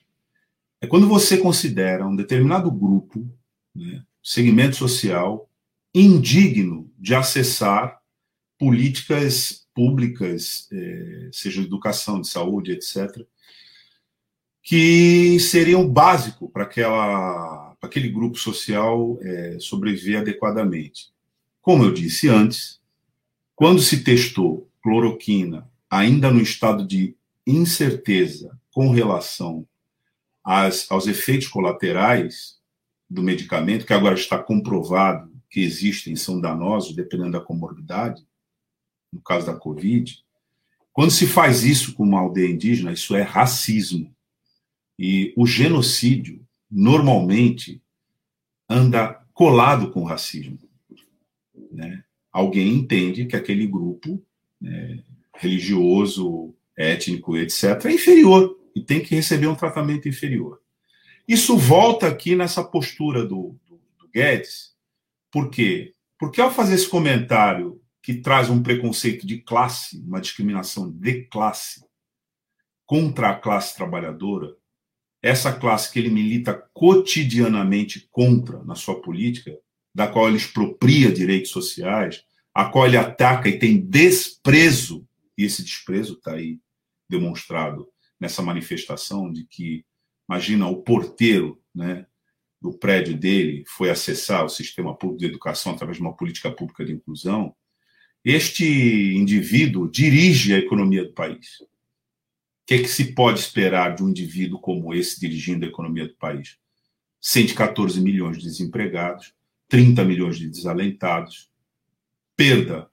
é 0.82 0.86
quando 0.86 1.08
você 1.08 1.38
considera 1.38 2.06
um 2.06 2.14
determinado 2.14 2.70
grupo, 2.70 3.26
né, 3.74 4.04
segmento 4.22 4.76
social, 4.76 5.48
indigno 5.94 6.92
de 6.98 7.14
acessar 7.14 8.00
políticas 8.58 9.66
públicas, 9.74 10.68
é, 10.70 11.30
seja 11.32 11.62
educação, 11.62 12.20
de 12.20 12.28
saúde, 12.28 12.72
etc., 12.72 13.24
que 14.62 15.40
seriam 15.40 15.88
básico 15.88 16.50
para 16.50 16.64
aquela 16.64 17.74
para 17.80 17.88
aquele 17.88 18.10
grupo 18.10 18.36
social 18.36 19.18
é, 19.22 19.56
sobreviver 19.58 20.20
adequadamente. 20.20 21.10
Como 21.62 21.84
eu 21.84 21.94
disse 21.94 22.28
antes, 22.28 22.78
quando 23.54 23.80
se 23.80 24.02
testou 24.04 24.68
cloroquina 24.82 25.66
ainda 25.90 26.30
no 26.30 26.40
estado 26.40 26.86
de 26.86 27.16
incerteza 27.46 28.58
com 28.72 28.90
relação 28.90 29.66
às, 30.44 30.90
aos 30.90 31.06
efeitos 31.06 31.48
colaterais 31.48 32.58
do 33.08 33.22
medicamento, 33.22 33.86
que 33.86 33.92
agora 33.92 34.14
está 34.14 34.38
comprovado 34.38 35.32
que 35.50 35.60
existem, 35.60 36.14
são 36.14 36.40
danosos, 36.40 36.94
dependendo 36.94 37.32
da 37.32 37.40
comorbidade, 37.40 38.26
no 39.12 39.20
caso 39.20 39.46
da 39.46 39.54
Covid. 39.54 40.22
Quando 40.92 41.10
se 41.10 41.26
faz 41.26 41.64
isso 41.64 41.94
com 41.94 42.02
uma 42.02 42.20
aldeia 42.20 42.50
indígena, 42.50 42.92
isso 42.92 43.16
é 43.16 43.22
racismo. 43.22 44.14
E 44.98 45.32
o 45.36 45.46
genocídio, 45.46 46.44
normalmente, 46.70 47.80
anda 48.68 49.24
colado 49.32 49.90
com 49.90 50.02
o 50.02 50.06
racismo. 50.06 50.58
Né? 51.70 52.04
Alguém 52.30 52.74
entende 52.74 53.24
que 53.24 53.36
aquele 53.36 53.66
grupo 53.66 54.22
né, 54.60 55.02
religioso, 55.38 56.54
étnico, 56.76 57.36
etc., 57.36 57.86
é 57.86 57.92
inferior 57.92 58.56
e 58.74 58.82
tem 58.82 59.00
que 59.00 59.14
receber 59.14 59.46
um 59.46 59.54
tratamento 59.54 60.08
inferior. 60.08 60.60
Isso 61.26 61.56
volta 61.56 62.06
aqui 62.06 62.34
nessa 62.36 62.62
postura 62.62 63.22
do, 63.22 63.56
do, 63.66 63.80
do 63.98 64.08
Guedes, 64.12 64.74
por 65.30 65.50
quê? 65.50 65.94
Porque 66.18 66.40
ao 66.40 66.50
fazer 66.52 66.74
esse 66.74 66.88
comentário 66.88 67.80
que 68.02 68.14
traz 68.14 68.48
um 68.48 68.62
preconceito 68.62 69.26
de 69.26 69.38
classe, 69.38 69.98
uma 69.98 70.20
discriminação 70.20 70.90
de 70.90 71.24
classe 71.24 71.84
contra 72.86 73.30
a 73.30 73.34
classe 73.34 73.76
trabalhadora, 73.76 74.56
essa 75.22 75.52
classe 75.52 75.92
que 75.92 75.98
ele 75.98 76.08
milita 76.08 76.54
cotidianamente 76.72 78.08
contra 78.10 78.62
na 78.64 78.74
sua 78.74 79.00
política, 79.00 79.56
da 79.94 80.06
qual 80.06 80.28
ele 80.28 80.36
expropria 80.36 81.12
direitos 81.12 81.50
sociais, 81.50 82.22
a 82.54 82.66
qual 82.66 82.86
ele 82.86 82.96
ataca 82.96 83.48
e 83.48 83.58
tem 83.58 83.78
desprezo, 83.78 85.06
e 85.38 85.44
esse 85.44 85.62
desprezo 85.62 86.14
está 86.14 86.32
aí 86.32 86.58
demonstrado 87.08 87.88
nessa 88.18 88.42
manifestação 88.42 89.32
de 89.32 89.44
que, 89.44 89.84
imagina, 90.28 90.66
o 90.66 90.82
porteiro 90.82 91.62
né, 91.72 92.04
do 92.60 92.76
prédio 92.76 93.16
dele 93.16 93.62
foi 93.68 93.88
acessar 93.88 94.44
o 94.44 94.48
sistema 94.48 94.96
público 94.96 95.20
de 95.20 95.26
educação 95.26 95.72
através 95.72 95.96
de 95.96 96.02
uma 96.02 96.16
política 96.16 96.50
pública 96.50 96.84
de 96.84 96.92
inclusão, 96.92 97.54
este 98.24 98.66
indivíduo 99.14 99.88
dirige 99.88 100.52
a 100.52 100.58
economia 100.58 101.04
do 101.04 101.12
país. 101.12 101.60
O 101.60 101.66
que, 102.66 102.74
é 102.74 102.78
que 102.82 102.88
se 102.88 103.14
pode 103.14 103.38
esperar 103.38 103.94
de 103.94 104.02
um 104.02 104.08
indivíduo 104.08 104.60
como 104.60 104.92
esse 104.92 105.20
dirigindo 105.20 105.64
a 105.64 105.68
economia 105.68 106.06
do 106.06 106.14
país? 106.16 106.58
114 107.20 108.00
milhões 108.00 108.38
de 108.38 108.44
desempregados, 108.44 109.32
30 109.68 110.04
milhões 110.04 110.36
de 110.36 110.48
desalentados, 110.48 111.48
perda 112.36 112.90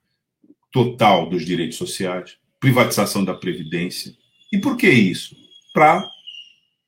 total 0.76 1.26
dos 1.26 1.42
direitos 1.42 1.78
sociais, 1.78 2.36
privatização 2.60 3.24
da 3.24 3.32
Previdência, 3.32 4.14
e 4.52 4.58
por 4.58 4.76
que 4.76 4.86
isso? 4.86 5.34
Para 5.72 6.06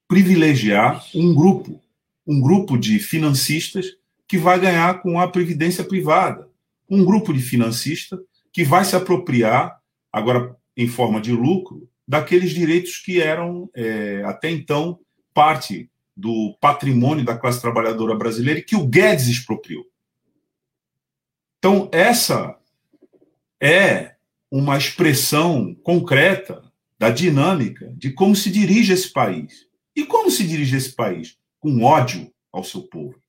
privilegiar 0.07 1.03
um 1.15 1.35
grupo, 1.35 1.81
um 2.27 2.39
grupo 2.39 2.77
de 2.77 2.99
financistas 2.99 3.87
que 4.29 4.37
vai 4.37 4.61
ganhar 4.61 5.01
com 5.01 5.19
a 5.19 5.27
previdência 5.27 5.83
privada, 5.83 6.47
um 6.87 7.03
grupo 7.03 7.33
de 7.33 7.41
financistas 7.41 8.21
que 8.53 8.63
vai 8.63 8.85
se 8.85 8.95
apropriar, 8.95 9.81
agora 10.13 10.55
em 10.77 10.87
forma 10.87 11.19
de 11.19 11.33
lucro, 11.33 11.89
daqueles 12.07 12.51
direitos 12.51 12.99
que 12.99 13.23
eram 13.23 13.71
é, 13.75 14.23
até 14.27 14.51
então 14.51 14.99
parte 15.33 15.91
do 16.15 16.55
patrimônio 16.61 17.25
da 17.25 17.39
classe 17.39 17.59
trabalhadora 17.59 18.15
brasileira 18.15 18.61
que 18.61 18.77
o 18.77 18.87
Guedes 18.87 19.29
expropriou. 19.29 19.87
Então, 21.59 21.89
essa 21.91 22.58
é 23.61 24.17
uma 24.51 24.77
expressão 24.77 25.75
concreta 25.83 26.63
da 26.99 27.11
dinâmica 27.11 27.93
de 27.97 28.13
como 28.13 28.35
se 28.35 28.51
dirige 28.51 28.93
esse 28.93 29.13
país. 29.13 29.67
E 29.95 30.05
como 30.05 30.31
se 30.31 30.47
dirige 30.47 30.77
esse 30.77 30.95
país? 30.95 31.37
Com 31.61 31.83
ódio 31.83 32.33
ao 32.53 32.65
seu 32.65 32.83
povo. 32.83 33.21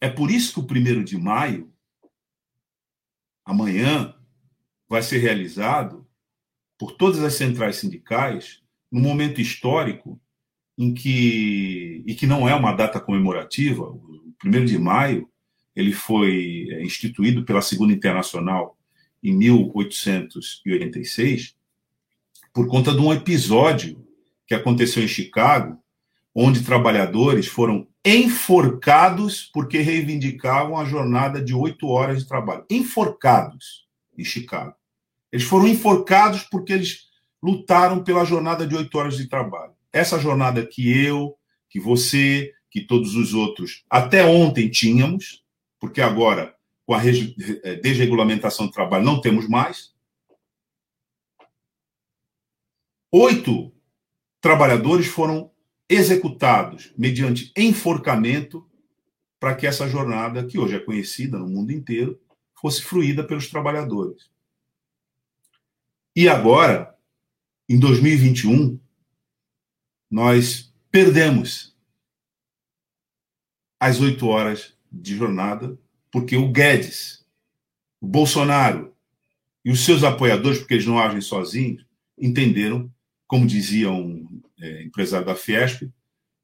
É 0.00 0.08
por 0.08 0.30
isso 0.30 0.54
que 0.54 0.60
o 0.60 0.66
primeiro 0.66 1.04
de 1.04 1.18
maio 1.18 1.70
amanhã, 3.44 4.14
vai 4.88 5.02
ser 5.02 5.18
realizado 5.18 6.06
por 6.78 6.92
todas 6.92 7.22
as 7.22 7.34
centrais 7.34 7.76
sindicais 7.76 8.62
num 8.90 9.00
momento 9.00 9.40
histórico 9.40 10.20
em 10.78 10.94
que 10.94 12.02
e 12.06 12.14
que 12.14 12.26
não 12.26 12.48
é 12.48 12.54
uma 12.54 12.72
data 12.72 12.98
comemorativa, 12.98 13.82
o 13.82 14.22
1 14.44 14.64
de 14.64 14.78
maio, 14.78 15.28
ele 15.76 15.92
foi 15.92 16.68
é, 16.70 16.82
instituído 16.82 17.44
pela 17.44 17.60
Segunda 17.60 17.92
Internacional 17.92 18.78
em 19.22 19.36
1886 19.36 21.54
por 22.52 22.66
conta 22.66 22.92
de 22.92 22.98
um 22.98 23.12
episódio 23.12 24.04
que 24.46 24.54
aconteceu 24.54 25.02
em 25.02 25.08
Chicago, 25.08 25.78
onde 26.34 26.64
trabalhadores 26.64 27.46
foram 27.46 27.86
enforcados 28.04 29.48
porque 29.52 29.78
reivindicavam 29.78 30.76
a 30.76 30.84
jornada 30.84 31.42
de 31.42 31.54
oito 31.54 31.88
horas 31.88 32.22
de 32.22 32.28
trabalho. 32.28 32.64
Enforcados 32.68 33.86
em 34.16 34.24
Chicago. 34.24 34.74
Eles 35.30 35.46
foram 35.46 35.68
enforcados 35.68 36.42
porque 36.42 36.72
eles 36.72 37.08
lutaram 37.42 38.02
pela 38.02 38.24
jornada 38.24 38.66
de 38.66 38.74
oito 38.74 38.96
horas 38.98 39.16
de 39.16 39.28
trabalho. 39.28 39.72
Essa 39.92 40.18
jornada 40.18 40.66
que 40.66 40.90
eu, 40.90 41.36
que 41.68 41.78
você, 41.78 42.52
que 42.70 42.80
todos 42.80 43.14
os 43.14 43.34
outros 43.34 43.84
até 43.88 44.24
ontem 44.24 44.68
tínhamos, 44.68 45.44
porque 45.78 46.00
agora, 46.00 46.54
com 46.90 46.94
a 46.94 47.06
eh, 47.06 47.76
desregulamentação 47.76 48.66
do 48.66 48.72
trabalho, 48.72 49.04
não 49.04 49.20
temos 49.20 49.46
mais. 49.48 49.94
Oito 53.12 53.72
trabalhadores 54.40 55.06
foram 55.06 55.52
executados 55.88 56.92
mediante 56.98 57.52
enforcamento 57.56 58.68
para 59.38 59.54
que 59.54 59.68
essa 59.68 59.88
jornada, 59.88 60.44
que 60.44 60.58
hoje 60.58 60.74
é 60.74 60.80
conhecida 60.80 61.38
no 61.38 61.46
mundo 61.46 61.70
inteiro, 61.70 62.20
fosse 62.60 62.82
fruída 62.82 63.22
pelos 63.22 63.48
trabalhadores. 63.48 64.28
E 66.16 66.28
agora, 66.28 66.98
em 67.68 67.78
2021, 67.78 68.80
nós 70.10 70.74
perdemos 70.90 71.72
as 73.78 74.00
oito 74.00 74.26
horas 74.26 74.76
de 74.90 75.14
jornada, 75.14 75.78
porque 76.10 76.36
o 76.36 76.50
Guedes, 76.50 77.24
o 78.00 78.06
Bolsonaro 78.06 78.94
e 79.64 79.70
os 79.70 79.84
seus 79.84 80.02
apoiadores, 80.02 80.58
porque 80.58 80.74
eles 80.74 80.86
não 80.86 80.98
agem 80.98 81.20
sozinhos, 81.20 81.84
entenderam, 82.18 82.90
como 83.26 83.46
dizia 83.46 83.90
um 83.90 84.26
é, 84.60 84.82
empresário 84.82 85.26
da 85.26 85.34
Fiesp, 85.34 85.88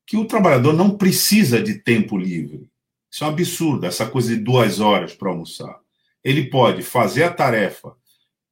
que 0.07 0.17
o 0.17 0.25
trabalhador 0.25 0.73
não 0.73 0.97
precisa 0.97 1.61
de 1.61 1.75
tempo 1.75 2.17
livre. 2.17 2.69
Isso 3.11 3.25
é 3.25 3.27
um 3.27 3.31
absurdo, 3.31 3.87
essa 3.87 4.07
coisa 4.07 4.35
de 4.35 4.43
duas 4.43 4.79
horas 4.79 5.15
para 5.15 5.31
almoçar. 5.31 5.81
Ele 6.23 6.49
pode 6.49 6.83
fazer 6.83 7.25
a 7.25 7.33
tarefa 7.33 7.97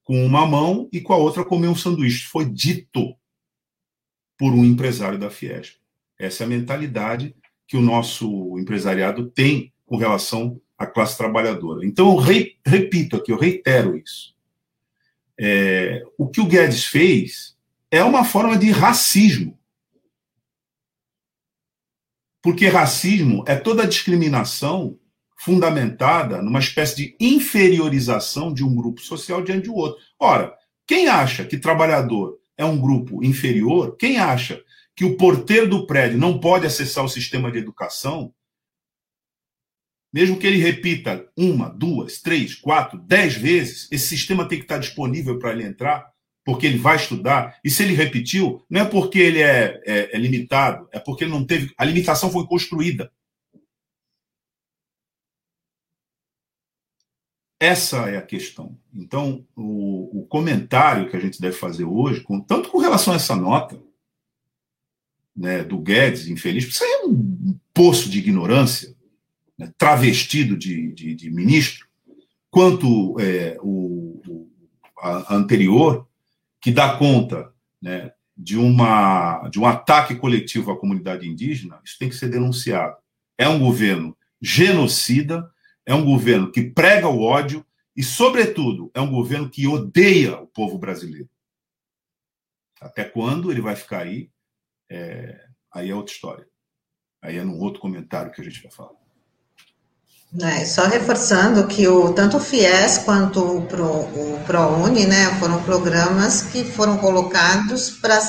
com 0.03 0.25
uma 0.25 0.47
mão 0.47 0.89
e 0.93 1.01
com 1.01 1.13
a 1.13 1.17
outra 1.17 1.45
comer 1.45 1.69
um 1.69 1.77
sanduíche. 1.77 2.27
Foi 2.27 2.45
dito 2.45 3.15
por 4.39 4.53
um 4.53 4.65
empresário 4.65 5.19
da 5.19 5.31
Fiesp. 5.31 5.77
Essa 6.19 6.45
é 6.45 6.47
a 6.47 6.49
mentalidade 6.49 7.35
que 7.67 7.77
o 7.77 7.81
nosso 7.81 8.59
empresariado 8.59 9.31
tem 9.31 9.73
com 9.87 9.97
relação 9.97 10.61
à 10.79 10.87
classe 10.87 11.17
trabalhadora. 11.17 11.87
Então, 11.87 12.09
eu 12.13 12.17
re, 12.17 12.57
repito 12.65 13.17
aqui, 13.17 13.33
eu 13.33 13.39
reitero 13.39 13.97
isso. 13.97 14.35
É, 15.39 16.03
o 16.17 16.29
que 16.29 16.41
o 16.41 16.47
Guedes 16.47 16.85
fez 16.85 17.57
é 17.91 18.03
uma 18.03 18.25
forma 18.25 18.57
de 18.57 18.71
racismo. 18.71 19.59
Porque 22.43 22.69
racismo 22.69 23.45
é 23.47 23.57
toda 23.57 23.87
discriminação 23.87 24.99
fundamentada 25.39 26.41
numa 26.41 26.59
espécie 26.59 26.97
de 26.97 27.17
inferiorização 27.21 28.53
de 28.53 28.65
um 28.65 28.75
grupo 28.75 29.01
social 29.01 29.43
diante 29.43 29.67
do 29.67 29.75
outro. 29.75 30.01
Ora, 30.19 30.55
quem 30.87 31.09
acha 31.09 31.45
que 31.45 31.59
trabalhador 31.59 32.39
é 32.57 32.65
um 32.65 32.79
grupo 32.79 33.25
inferior, 33.25 33.97
quem 33.97 34.19
acha 34.19 34.63
que 34.95 35.05
o 35.05 35.17
porteiro 35.17 35.69
do 35.69 35.87
prédio 35.87 36.19
não 36.19 36.39
pode 36.39 36.67
acessar 36.67 37.05
o 37.05 37.09
sistema 37.09 37.51
de 37.51 37.59
educação, 37.59 38.33
mesmo 40.15 40.39
que 40.39 40.47
ele 40.47 40.59
repita 40.59 41.29
uma, 41.37 41.69
duas, 41.69 42.23
três, 42.23 42.55
quatro, 42.55 42.97
dez 43.01 43.35
vezes, 43.35 43.89
esse 43.91 44.07
sistema 44.07 44.47
tem 44.47 44.59
que 44.59 44.65
estar 44.65 44.79
disponível 44.79 45.41
para 45.41 45.51
ele 45.51 45.65
entrar, 45.65 46.09
porque 46.45 46.67
ele 46.67 46.79
vai 46.79 46.95
estudar. 46.95 47.59
E 47.65 47.69
se 47.69 47.83
ele 47.83 47.95
repetiu, 47.95 48.65
não 48.71 48.83
é 48.83 48.85
porque 48.85 49.19
ele 49.19 49.41
é, 49.41 49.83
é, 49.85 50.15
é 50.15 50.19
limitado, 50.19 50.89
é 50.93 51.01
porque 51.01 51.27
não 51.27 51.45
teve. 51.45 51.75
A 51.77 51.85
limitação 51.85 52.31
foi 52.31 52.47
construída. 52.47 53.11
Essa 57.59 58.09
é 58.09 58.17
a 58.17 58.23
questão. 58.23 58.79
Então, 58.95 59.45
o, 59.57 60.21
o, 60.21 60.27
comentário 60.27 61.11
que 61.11 61.17
a 61.17 61.21
gente 61.21 61.41
deve 61.41 61.57
fazer 61.57 61.85
hoje, 61.85 62.21
com, 62.21 62.41
tanto 62.41 62.69
com 62.69 62.79
relação 62.79 63.13
a 63.13 63.17
essa 63.17 63.35
nota 63.35 63.83
né, 65.35 65.65
do 65.65 65.79
Guedes, 65.79 66.29
infeliz, 66.29 66.69
isso 66.69 66.85
aí 66.85 66.91
é 66.91 67.07
um 67.07 67.59
poço 67.73 68.09
de 68.09 68.19
ignorância, 68.19 68.94
né, 69.59 69.73
travestido 69.79 70.57
de, 70.57 70.93
de, 70.93 71.15
de, 71.15 71.31
ministro, 71.31 71.87
quanto 72.51 73.19
é, 73.21 73.57
o, 73.61 74.21
o 74.27 74.51
anterior, 75.29 76.09
que 76.61 76.71
dá 76.71 76.97
conta 76.97 77.53
né, 77.81 78.13
de, 78.37 78.57
uma, 78.57 79.49
de 79.49 79.59
um 79.59 79.67
ataque 79.67 80.15
coletivo 80.17 80.73
à 80.73 80.79
comunidade 80.79 81.29
indígena, 81.29 81.81
isso 81.85 81.99
tem 81.99 82.09
que 82.09 82.17
ser 82.17 82.31
denunciado. 82.31 82.97
É 83.37 83.49
um 83.49 83.59
governo 83.59 84.17
genocida, 84.41 85.51
é 85.87 85.95
um 85.95 86.05
governo 86.05 86.51
que 86.51 86.63
prega 86.63 87.09
o 87.09 87.21
ódio 87.21 87.65
e, 87.97 88.03
sobretudo, 88.03 88.91
é 88.95 89.01
um 89.01 89.11
governo 89.11 89.49
que 89.49 89.67
odeia 89.67 90.39
o 90.41 90.47
povo 90.47 90.79
brasileiro. 90.79 91.29
Até 92.81 93.05
quando 93.05 93.51
ele 93.51 93.61
vai 93.61 93.77
ficar 93.77 94.01
aí? 94.01 94.31
É, 94.91 95.47
aí 95.73 95.91
é 95.91 95.95
outra 95.95 96.13
história. 96.13 96.47
Aí 97.23 97.39
é 97.39 97.45
num 97.45 97.59
outro 97.59 97.81
comentário 97.81 98.33
que 98.33 98.41
a 98.41 98.45
gente 98.45 98.63
vai 98.63 98.71
falar. 98.71 99.04
É, 100.43 100.65
só 100.65 100.87
reforçando 100.87 101.67
que 101.69 101.87
o, 101.87 102.13
tanto 102.13 102.39
o 102.39 102.41
FIES 102.41 102.99
quanto 102.99 103.59
o, 103.59 103.63
Pro, 103.63 103.87
o 103.87 104.43
ProUni 104.45 105.07
né, 105.07 105.27
foram 105.39 105.63
programas 105.63 106.43
que 106.43 106.65
foram 106.65 106.97
colocados 106.97 107.91
para 107.91 108.21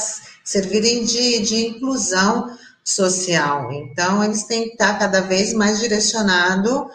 servirem 0.44 1.04
de, 1.04 1.40
de 1.40 1.68
inclusão 1.68 2.56
social. 2.84 3.72
Então, 3.72 4.24
eles 4.24 4.44
têm 4.44 4.66
que 4.66 4.74
estar 4.74 5.00
cada 5.00 5.22
vez 5.22 5.52
mais 5.54 5.80
direcionado 5.80 6.88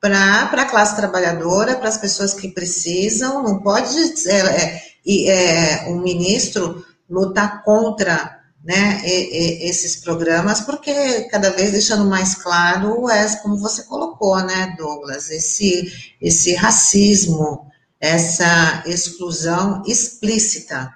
para 0.00 0.44
a 0.44 0.64
classe 0.64 0.94
trabalhadora, 0.94 1.74
para 1.74 1.88
as 1.88 1.98
pessoas 1.98 2.32
que 2.32 2.46
precisam. 2.46 3.42
Não 3.42 3.58
pode 3.58 3.96
é, 4.28 4.80
é, 5.06 5.28
é, 5.28 5.90
um 5.90 6.00
ministro 6.00 6.84
lutar 7.10 7.64
contra 7.64 8.41
né, 8.64 9.02
e, 9.04 9.64
e, 9.64 9.68
esses 9.68 9.96
programas, 9.96 10.60
porque 10.60 11.24
cada 11.24 11.50
vez 11.50 11.72
deixando 11.72 12.08
mais 12.08 12.34
claro, 12.34 13.08
é 13.08 13.36
como 13.42 13.56
você 13.56 13.84
colocou, 13.84 14.36
né, 14.44 14.74
Douglas, 14.78 15.30
esse, 15.30 16.14
esse 16.20 16.54
racismo, 16.54 17.70
essa 18.00 18.82
exclusão 18.86 19.82
explícita. 19.86 20.94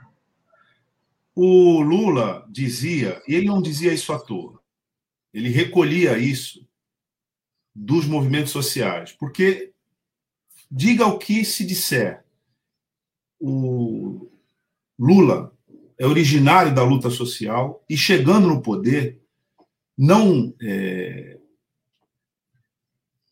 O 1.34 1.80
Lula 1.80 2.46
dizia, 2.48 3.20
e 3.26 3.34
ele 3.34 3.46
não 3.46 3.60
dizia 3.60 3.92
isso 3.92 4.12
à 4.12 4.18
toa, 4.18 4.60
ele 5.34 5.50
recolhia 5.50 6.16
isso 6.16 6.66
dos 7.74 8.06
movimentos 8.06 8.52
sociais, 8.52 9.12
porque 9.12 9.72
diga 10.70 11.06
o 11.06 11.18
que 11.18 11.44
se 11.44 11.64
disser, 11.64 12.24
o 13.38 14.30
Lula 14.98 15.55
é 15.98 16.06
originário 16.06 16.74
da 16.74 16.82
luta 16.82 17.10
social 17.10 17.84
e, 17.88 17.96
chegando 17.96 18.48
no 18.48 18.60
poder, 18.60 19.20
não 19.96 20.54
é, 20.62 21.38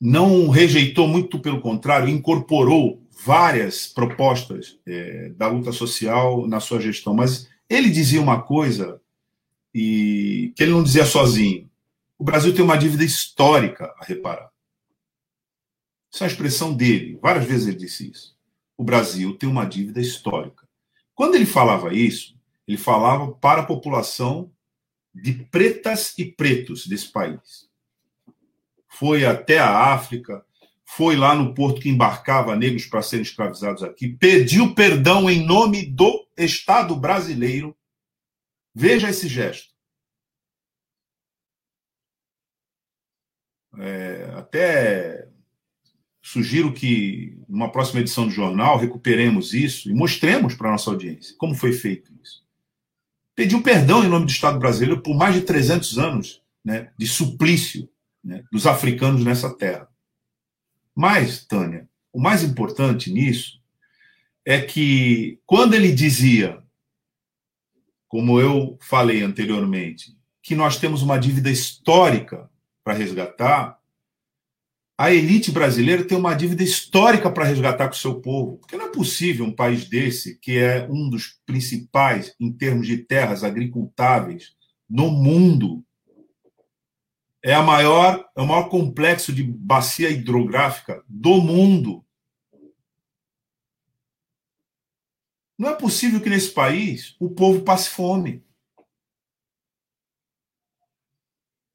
não 0.01 0.49
rejeitou, 0.49 1.09
muito 1.09 1.39
pelo 1.39 1.61
contrário, 1.61 2.09
incorporou 2.09 3.03
várias 3.25 3.87
propostas 3.87 4.79
é, 4.87 5.31
da 5.31 5.49
luta 5.49 5.73
social 5.73 6.47
na 6.47 6.61
sua 6.61 6.81
gestão. 6.81 7.15
Mas 7.15 7.49
ele 7.69 7.89
dizia 7.91 8.21
uma 8.21 8.43
coisa 8.43 9.01
e 9.75 10.53
que 10.55 10.63
ele 10.63 10.73
não 10.73 10.83
dizia 10.83 11.05
sozinho. 11.05 11.71
O 12.19 12.25
Brasil 12.25 12.55
tem 12.55 12.65
uma 12.65 12.77
dívida 12.77 13.05
histórica 13.05 13.95
a 13.99 14.05
reparar. 14.05 14.51
Essa 16.13 16.25
é 16.25 16.27
a 16.27 16.31
expressão 16.31 16.75
dele. 16.75 17.19
Várias 17.21 17.45
vezes 17.45 17.67
ele 17.67 17.77
disse 17.77 18.11
isso. 18.11 18.37
O 18.77 18.85
Brasil 18.85 19.37
tem 19.37 19.49
uma 19.49 19.65
dívida 19.65 20.01
histórica. 20.01 20.69
Quando 21.15 21.35
ele 21.35 21.47
falava 21.47 21.93
isso, 21.95 22.37
ele 22.67 22.79
falava 22.79 23.33
para 23.33 23.63
a 23.63 23.67
população 23.67 24.51
de 25.15 25.33
pretas 25.33 26.17
e 26.19 26.25
pretos 26.25 26.87
desse 26.87 27.11
país. 27.11 27.69
Foi 28.89 29.25
até 29.25 29.59
a 29.59 29.93
África, 29.93 30.45
foi 30.85 31.17
lá 31.17 31.35
no 31.35 31.55
porto 31.55 31.81
que 31.81 31.89
embarcava 31.89 32.57
negros 32.57 32.87
para 32.87 33.03
serem 33.03 33.23
escravizados 33.23 33.83
aqui, 33.83 34.09
pediu 34.09 34.75
perdão 34.75 35.29
em 35.29 35.45
nome 35.45 35.87
do 35.87 36.27
Estado 36.37 36.95
brasileiro. 36.97 37.77
Veja 38.75 39.11
esse 39.11 39.29
gesto. 39.29 39.73
É, 43.77 44.33
até 44.37 45.29
sugiro 46.23 46.73
que, 46.73 47.37
numa 47.49 47.71
próxima 47.71 48.01
edição 48.01 48.27
do 48.27 48.33
jornal, 48.33 48.79
recuperemos 48.79 49.53
isso 49.53 49.91
e 49.91 49.95
mostremos 49.95 50.55
para 50.55 50.69
a 50.69 50.73
nossa 50.73 50.91
audiência 50.91 51.35
como 51.37 51.55
foi 51.55 51.73
feito 51.73 52.13
isso. 52.23 52.44
Pediu 53.35 53.63
perdão 53.63 54.05
em 54.05 54.09
nome 54.09 54.27
do 54.27 54.31
Estado 54.31 54.59
brasileiro 54.59 55.03
por 55.03 55.17
mais 55.17 55.35
de 55.35 55.43
300 55.43 55.99
anos 55.99 56.43
né, 56.65 56.91
de 56.97 57.07
suplício 57.07 57.89
né, 58.23 58.45
dos 58.51 58.67
africanos 58.67 59.25
nessa 59.25 59.53
terra. 59.55 59.89
Mas, 60.95 61.45
Tânia, 61.45 61.89
o 62.13 62.21
mais 62.21 62.45
importante 62.45 63.13
nisso 63.13 63.61
é 64.45 64.61
que, 64.61 65.39
quando 65.45 65.75
ele 65.75 65.93
dizia, 65.93 66.63
como 68.07 68.39
eu 68.41 68.79
falei 68.81 69.23
anteriormente, 69.23 70.17
que 70.41 70.55
nós 70.55 70.79
temos 70.79 71.03
uma 71.03 71.19
dívida 71.19 71.51
histórica 71.51 72.49
para 72.85 72.95
resgatar, 72.95 73.81
a 74.97 75.13
elite 75.13 75.51
brasileira 75.51 76.05
tem 76.05 76.17
uma 76.17 76.35
dívida 76.35 76.63
histórica 76.63 77.31
para 77.31 77.45
resgatar 77.45 77.89
com 77.89 77.95
o 77.95 77.99
seu 77.99 78.21
povo. 78.21 78.59
Porque 78.59 78.77
não 78.77 78.87
é 78.87 78.93
possível 78.93 79.45
um 79.45 79.55
país 79.55 79.89
desse, 79.89 80.39
que 80.39 80.59
é 80.59 80.87
um 80.89 81.11
dos 81.11 81.41
principais 81.45 82.35
em 82.39 82.53
termos 82.53 82.87
de 82.87 82.99
terras 82.99 83.43
agricultáveis 83.43 84.55
no 84.89 85.11
mundo, 85.11 85.85
é 87.43 87.53
a 87.53 87.63
maior, 87.63 88.27
é 88.35 88.41
o 88.41 88.47
maior 88.47 88.71
complexo 88.71 89.33
de 89.33 89.43
bacia 89.43 90.09
hidrográfica 90.09 91.05
do 91.07 91.43
mundo. 91.43 92.05
Não 95.59 95.69
é 95.69 95.75
possível 95.75 96.21
que 96.21 96.31
nesse 96.31 96.51
país 96.51 97.15
o 97.21 97.29
povo 97.29 97.63
passe 97.63 97.91
fome. 97.91 98.43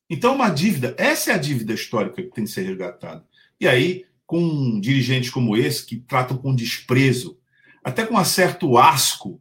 Então, 0.10 0.34
uma 0.34 0.50
dívida, 0.50 0.96
essa 0.98 1.32
é 1.32 1.36
a 1.36 1.38
dívida 1.38 1.74
histórica 1.74 2.22
que 2.24 2.32
tem 2.32 2.46
que 2.46 2.50
ser 2.50 2.64
resgatada. 2.64 3.24
E 3.60 3.68
aí, 3.68 4.06
com 4.26 4.80
dirigentes 4.80 5.30
como 5.30 5.56
esse, 5.56 5.86
que 5.86 5.98
tratam 5.98 6.38
com 6.38 6.56
desprezo, 6.56 7.38
até 7.84 8.06
com 8.06 8.18
um 8.18 8.26
certo 8.26 8.78
asco, 8.78 9.40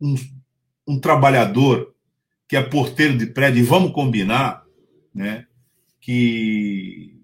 um, 0.00 0.14
um 0.86 1.00
trabalhador 1.00 1.92
que 2.46 2.56
é 2.56 2.62
porteiro 2.62 3.18
de 3.18 3.26
prédio, 3.26 3.60
e 3.60 3.66
vamos 3.66 3.92
combinar, 3.92 4.64
né, 5.12 5.46
que 6.00 7.16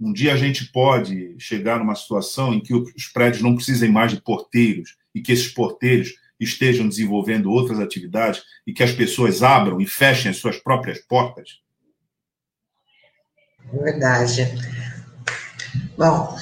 um 0.00 0.12
dia 0.12 0.32
a 0.32 0.36
gente 0.36 0.66
pode 0.66 1.34
chegar 1.38 1.78
numa 1.78 1.94
situação 1.94 2.54
em 2.54 2.60
que 2.60 2.72
os 2.72 3.06
prédios 3.12 3.42
não 3.42 3.54
precisem 3.54 3.90
mais 3.90 4.12
de 4.12 4.22
porteiros 4.22 4.96
e 5.14 5.20
que 5.20 5.32
esses 5.32 5.48
porteiros 5.48 6.14
estejam 6.38 6.88
desenvolvendo 6.88 7.50
outras 7.50 7.80
atividades 7.80 8.42
e 8.66 8.72
que 8.72 8.82
as 8.82 8.92
pessoas 8.92 9.42
abram 9.42 9.80
e 9.80 9.86
fechem 9.86 10.30
as 10.30 10.36
suas 10.36 10.56
próprias 10.56 11.00
portas 11.00 11.60
Verdade. 13.72 14.48
Bom, 15.96 16.36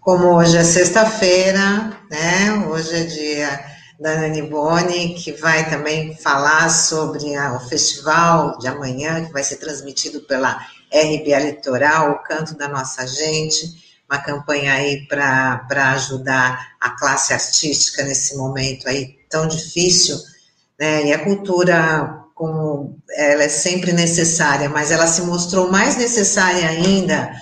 como 0.00 0.34
hoje 0.34 0.58
é 0.58 0.64
sexta-feira, 0.64 1.96
né? 2.10 2.52
Hoje 2.68 2.94
é 2.94 3.04
dia 3.04 3.64
da 3.98 4.16
Nani 4.16 4.42
Boni, 4.42 5.14
que 5.14 5.32
vai 5.32 5.68
também 5.70 6.14
falar 6.14 6.68
sobre 6.68 7.34
a, 7.34 7.54
o 7.54 7.60
festival 7.60 8.58
de 8.58 8.68
amanhã, 8.68 9.24
que 9.24 9.32
vai 9.32 9.42
ser 9.42 9.56
transmitido 9.56 10.20
pela 10.20 10.60
RBA 10.92 11.38
Litoral, 11.38 12.12
o 12.12 12.22
Canto 12.22 12.54
da 12.54 12.68
Nossa 12.68 13.06
Gente, 13.06 14.02
uma 14.08 14.18
campanha 14.18 14.74
aí 14.74 15.06
para 15.08 15.92
ajudar 15.92 16.74
a 16.78 16.90
classe 16.90 17.32
artística 17.32 18.02
nesse 18.02 18.36
momento 18.36 18.86
aí 18.86 19.16
tão 19.30 19.48
difícil, 19.48 20.18
né? 20.78 21.06
E 21.06 21.12
a 21.14 21.24
cultura 21.24 22.25
como 22.36 22.98
ela 23.16 23.44
é 23.44 23.48
sempre 23.48 23.94
necessária, 23.94 24.68
mas 24.68 24.90
ela 24.90 25.06
se 25.06 25.22
mostrou 25.22 25.70
mais 25.70 25.96
necessária 25.96 26.68
ainda 26.68 27.32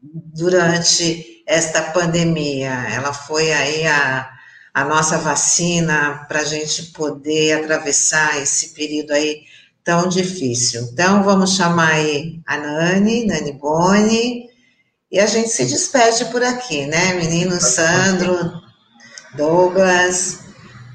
durante 0.00 1.42
esta 1.44 1.82
pandemia. 1.82 2.70
Ela 2.70 3.12
foi 3.12 3.52
aí 3.52 3.84
a, 3.84 4.30
a 4.72 4.84
nossa 4.84 5.18
vacina 5.18 6.24
para 6.28 6.42
a 6.42 6.44
gente 6.44 6.92
poder 6.92 7.64
atravessar 7.64 8.40
esse 8.40 8.68
período 8.74 9.10
aí 9.10 9.42
tão 9.82 10.08
difícil. 10.08 10.88
Então, 10.92 11.24
vamos 11.24 11.56
chamar 11.56 11.94
aí 11.94 12.40
a 12.46 12.56
Nani, 12.56 13.26
Nani 13.26 13.52
Boni, 13.54 14.48
e 15.10 15.18
a 15.18 15.26
gente 15.26 15.48
se 15.48 15.64
despede 15.64 16.26
por 16.26 16.44
aqui, 16.44 16.86
né, 16.86 17.14
menino 17.14 17.60
Sandro, 17.60 18.52
Douglas, 19.36 20.44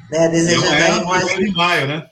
né, 0.09 0.29
desejando 0.29 0.73
aí 0.73 1.03
mais... 1.03 1.35
de 1.35 1.51
maio, 1.51 1.87
né? 1.87 2.09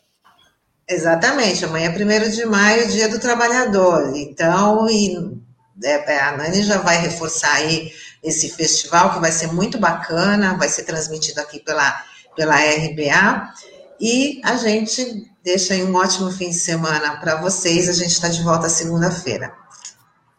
Exatamente, 0.90 1.66
amanhã 1.66 1.92
é 1.92 2.28
1 2.28 2.30
de 2.32 2.46
maio, 2.46 2.88
dia 2.88 3.10
do 3.10 3.20
trabalhador. 3.20 4.16
Então, 4.16 4.90
e, 4.90 5.38
é, 5.84 6.14
é, 6.14 6.22
a 6.22 6.38
Nani 6.38 6.64
já 6.64 6.78
vai 6.78 6.98
reforçar 6.98 7.54
aí 7.54 7.92
esse 8.24 8.50
festival, 8.50 9.14
que 9.14 9.20
vai 9.20 9.32
ser 9.32 9.48
muito 9.48 9.78
bacana, 9.78 10.56
vai 10.58 10.70
ser 10.70 10.84
transmitido 10.84 11.42
aqui 11.42 11.60
pela, 11.60 12.04
pela 12.36 12.56
RBA. 12.56 13.54
E 14.00 14.42
a 14.46 14.56
gente 14.56 15.30
deixa 15.44 15.74
aí 15.74 15.84
um 15.84 15.96
ótimo 15.96 16.32
fim 16.32 16.50
de 16.50 16.56
semana 16.56 17.20
para 17.20 17.36
vocês. 17.42 17.90
A 17.90 17.94
gente 17.94 18.12
está 18.12 18.30
de 18.30 18.42
volta 18.42 18.70
segunda-feira. 18.70 19.54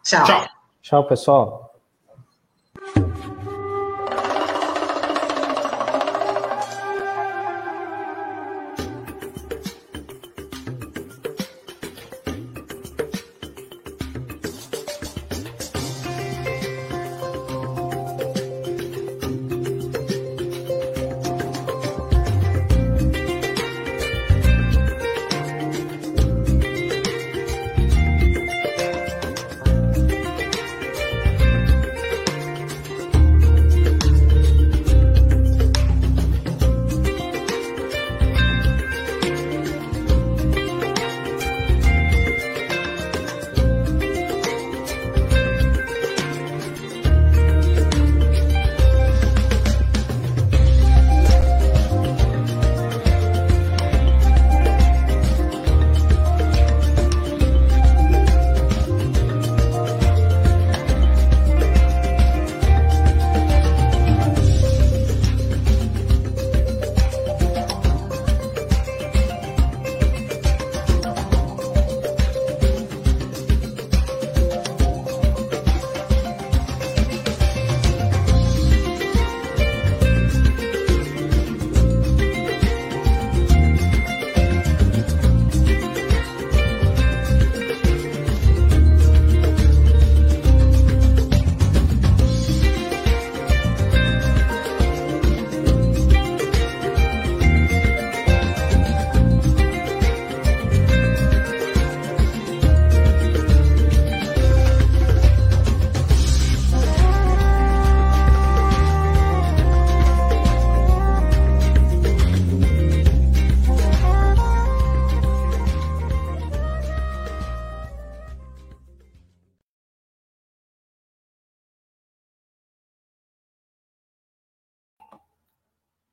Tchau. 0.03 0.25
Tchau. 0.25 0.49
Tchau, 0.83 1.09
pessoal. 1.09 1.68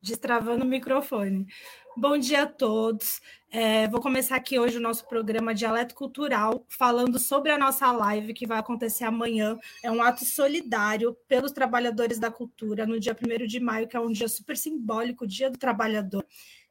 Destravando 0.06 0.64
o 0.64 0.68
microfone. 0.68 1.48
Bom 1.98 2.16
dia 2.16 2.44
a 2.44 2.46
todos. 2.46 3.20
É, 3.52 3.88
vou 3.88 4.00
começar 4.00 4.36
aqui 4.36 4.60
hoje 4.60 4.78
o 4.78 4.82
nosso 4.82 5.08
programa 5.08 5.52
Dialeto 5.52 5.96
Cultural, 5.96 6.64
falando 6.70 7.18
sobre 7.18 7.52
a 7.52 7.58
nossa 7.58 7.92
live 7.92 8.32
que 8.32 8.46
vai 8.46 8.60
acontecer 8.60 9.04
amanhã. 9.04 9.58
É 9.82 9.90
um 9.90 10.04
ato 10.04 10.24
solidário 10.24 11.18
pelos 11.28 11.52
trabalhadores 11.52 12.20
da 12.20 12.30
cultura, 12.30 12.86
no 12.86 13.00
dia 13.00 13.18
1 13.20 13.48
de 13.48 13.60
maio, 13.60 13.88
que 13.88 13.98
é 13.98 14.00
um 14.00 14.12
dia 14.12 14.28
super 14.28 14.56
simbólico, 14.56 15.26
Dia 15.26 15.50
do 15.50 15.58
Trabalhador 15.58 16.24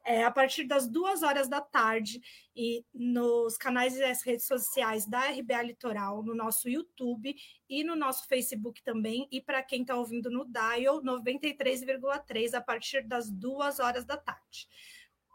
é, 0.05 0.23
a 0.23 0.29
partir 0.29 0.65
das 0.65 0.87
duas 0.87 1.23
horas 1.23 1.49
da 1.49 1.59
tarde 1.59 2.21
e 2.55 2.85
nos 2.93 3.57
canais 3.57 3.97
e 3.97 4.03
as 4.03 4.23
redes 4.23 4.45
sociais 4.45 5.07
da 5.07 5.31
RBA 5.31 5.63
Litoral, 5.63 6.23
no 6.23 6.35
nosso 6.35 6.69
YouTube 6.69 7.35
e 7.67 7.83
no 7.83 7.95
nosso 7.95 8.27
Facebook 8.27 8.83
também. 8.83 9.27
E 9.31 9.41
para 9.41 9.63
quem 9.63 9.81
está 9.81 9.95
ouvindo 9.95 10.29
no 10.29 10.45
Dial, 10.45 11.01
93,3 11.01 12.53
a 12.53 12.61
partir 12.61 13.07
das 13.07 13.31
duas 13.31 13.79
horas 13.79 14.05
da 14.05 14.15
tarde. 14.15 14.67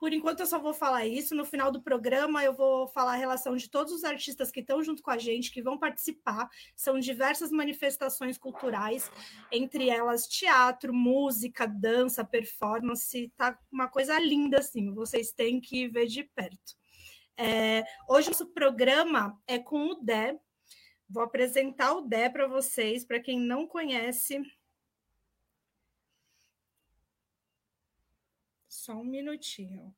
Por 0.01 0.15
enquanto, 0.15 0.41
eu 0.41 0.47
só 0.47 0.59
vou 0.59 0.73
falar 0.73 1.07
isso. 1.07 1.35
No 1.35 1.45
final 1.45 1.71
do 1.71 1.83
programa, 1.83 2.43
eu 2.43 2.55
vou 2.55 2.89
falar 2.89 3.13
a 3.13 3.17
relação 3.17 3.55
de 3.55 3.69
todos 3.69 3.93
os 3.93 4.03
artistas 4.03 4.51
que 4.51 4.61
estão 4.61 4.83
junto 4.83 5.03
com 5.03 5.11
a 5.11 5.19
gente, 5.19 5.51
que 5.51 5.61
vão 5.61 5.79
participar. 5.79 6.49
São 6.75 6.99
diversas 6.99 7.51
manifestações 7.51 8.39
culturais, 8.39 9.13
entre 9.53 9.91
elas 9.91 10.27
teatro, 10.27 10.95
música, 10.95 11.67
dança, 11.67 12.25
performance. 12.25 13.31
Tá 13.37 13.59
uma 13.71 13.89
coisa 13.89 14.19
linda, 14.19 14.61
assim. 14.61 14.95
Vocês 14.95 15.33
têm 15.33 15.61
que 15.61 15.87
ver 15.87 16.07
de 16.07 16.25
perto. 16.25 16.75
É, 17.37 17.85
hoje, 18.09 18.29
nosso 18.29 18.47
programa 18.47 19.39
é 19.47 19.59
com 19.59 19.91
o 19.91 19.95
Dé. 19.97 20.35
Vou 21.11 21.23
apresentar 21.23 21.93
o 21.93 22.01
Dé 22.01 22.31
para 22.31 22.47
vocês, 22.47 23.05
para 23.05 23.21
quem 23.21 23.39
não 23.39 23.67
conhece. 23.67 24.41
Só 28.91 28.97
um 28.97 29.05
minutinho. 29.05 29.95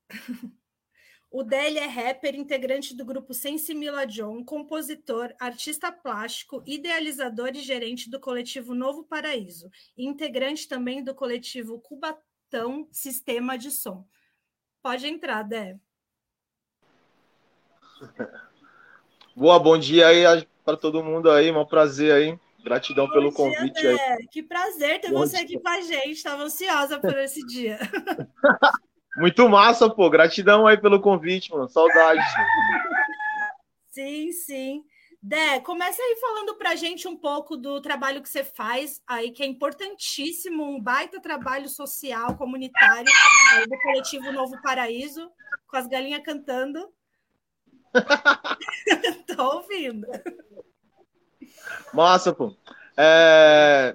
O 1.31 1.43
Deli 1.43 1.79
é 1.79 1.87
rapper, 1.87 2.35
integrante 2.35 2.95
do 2.95 3.07
grupo 3.07 3.33
Sensimila 3.33 4.07
John, 4.07 4.45
compositor, 4.45 5.33
artista 5.41 5.91
plástico, 5.91 6.63
idealizador 6.67 7.53
e 7.55 7.63
gerente 7.63 8.11
do 8.11 8.21
coletivo 8.21 8.75
Novo 8.75 9.03
Paraíso, 9.03 9.71
integrante 9.97 10.69
também 10.69 11.03
do 11.03 11.15
coletivo 11.15 11.81
Cubatão 11.81 12.87
Sistema 12.93 13.57
de 13.57 13.71
Som. 13.71 14.07
Pode 14.83 15.07
entrar, 15.07 15.43
Dé. 15.43 15.81
Boa, 19.35 19.59
bom 19.59 19.79
dia 19.79 20.09
aí 20.09 20.47
para 20.63 20.77
todo 20.77 21.03
mundo 21.03 21.31
aí, 21.31 21.51
um 21.51 21.65
prazer 21.65 22.13
aí. 22.13 22.39
Gratidão 22.63 23.07
Bom 23.07 23.13
pelo 23.13 23.29
dia, 23.29 23.37
convite 23.37 23.87
aí. 23.87 24.27
Que 24.29 24.43
prazer 24.43 25.01
ter 25.01 25.11
Bom 25.11 25.19
você 25.19 25.37
dia. 25.37 25.45
aqui 25.45 25.59
com 25.59 25.69
a 25.69 25.81
gente. 25.81 26.13
Estava 26.13 26.43
ansiosa 26.43 26.99
por 26.99 27.19
esse 27.19 27.45
dia. 27.47 27.79
Muito 29.17 29.49
massa, 29.49 29.91
pô. 29.91 30.09
Gratidão 30.09 30.67
aí 30.67 30.77
pelo 30.77 31.01
convite, 31.01 31.51
mano. 31.51 31.69
Saudade. 31.69 32.23
Sim, 33.91 34.33
sim. 34.33 34.85
Dé, 35.25 35.61
começa 35.61 36.03
aí 36.03 36.17
falando 36.21 36.57
pra 36.57 36.75
gente 36.75 37.07
um 37.07 37.17
pouco 37.17 37.57
do 37.57 37.81
trabalho 37.81 38.21
que 38.21 38.29
você 38.29 38.43
faz 38.43 39.01
aí, 39.07 39.31
que 39.31 39.41
é 39.41 39.47
importantíssimo, 39.47 40.65
um 40.65 40.83
baita 40.83 41.21
trabalho 41.21 41.69
social, 41.69 42.37
comunitário, 42.37 43.07
aí 43.53 43.65
do 43.65 43.79
coletivo 43.79 44.33
Novo 44.33 44.61
Paraíso, 44.63 45.31
com 45.69 45.77
as 45.77 45.87
galinhas 45.87 46.25
cantando. 46.25 46.93
Tô 49.37 49.59
ouvindo. 49.59 50.09
Massa, 51.93 52.33
pô. 52.33 52.55
É... 52.97 53.95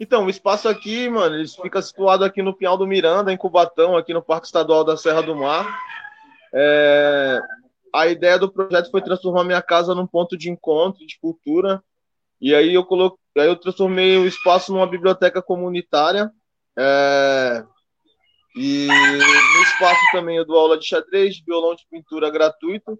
Então, 0.00 0.26
o 0.26 0.30
espaço 0.30 0.68
aqui, 0.68 1.08
mano, 1.08 1.36
ele 1.36 1.46
fica 1.48 1.80
situado 1.80 2.24
aqui 2.24 2.42
no 2.42 2.54
Pinhal 2.54 2.76
do 2.76 2.86
Miranda, 2.86 3.32
em 3.32 3.36
Cubatão, 3.36 3.96
aqui 3.96 4.12
no 4.12 4.22
Parque 4.22 4.46
Estadual 4.46 4.84
da 4.84 4.96
Serra 4.96 5.22
do 5.22 5.36
Mar. 5.36 5.66
É... 6.52 7.40
A 7.94 8.06
ideia 8.08 8.38
do 8.38 8.50
projeto 8.50 8.90
foi 8.90 9.02
transformar 9.02 9.44
minha 9.44 9.62
casa 9.62 9.94
num 9.94 10.06
ponto 10.06 10.36
de 10.36 10.50
encontro, 10.50 11.06
de 11.06 11.18
cultura. 11.20 11.82
E 12.40 12.54
aí 12.54 12.74
eu 12.74 12.84
coloquei, 12.84 13.18
aí 13.38 13.46
eu 13.46 13.56
transformei 13.56 14.16
o 14.16 14.26
espaço 14.26 14.72
numa 14.72 14.86
biblioteca 14.86 15.42
comunitária. 15.42 16.30
É... 16.76 17.64
E 18.56 18.86
no 18.86 19.62
espaço 19.62 20.00
também 20.12 20.36
eu 20.36 20.44
dou 20.44 20.58
aula 20.58 20.78
de 20.78 20.86
xadrez, 20.86 21.40
violão 21.40 21.74
de 21.74 21.86
pintura 21.90 22.30
gratuito 22.30 22.98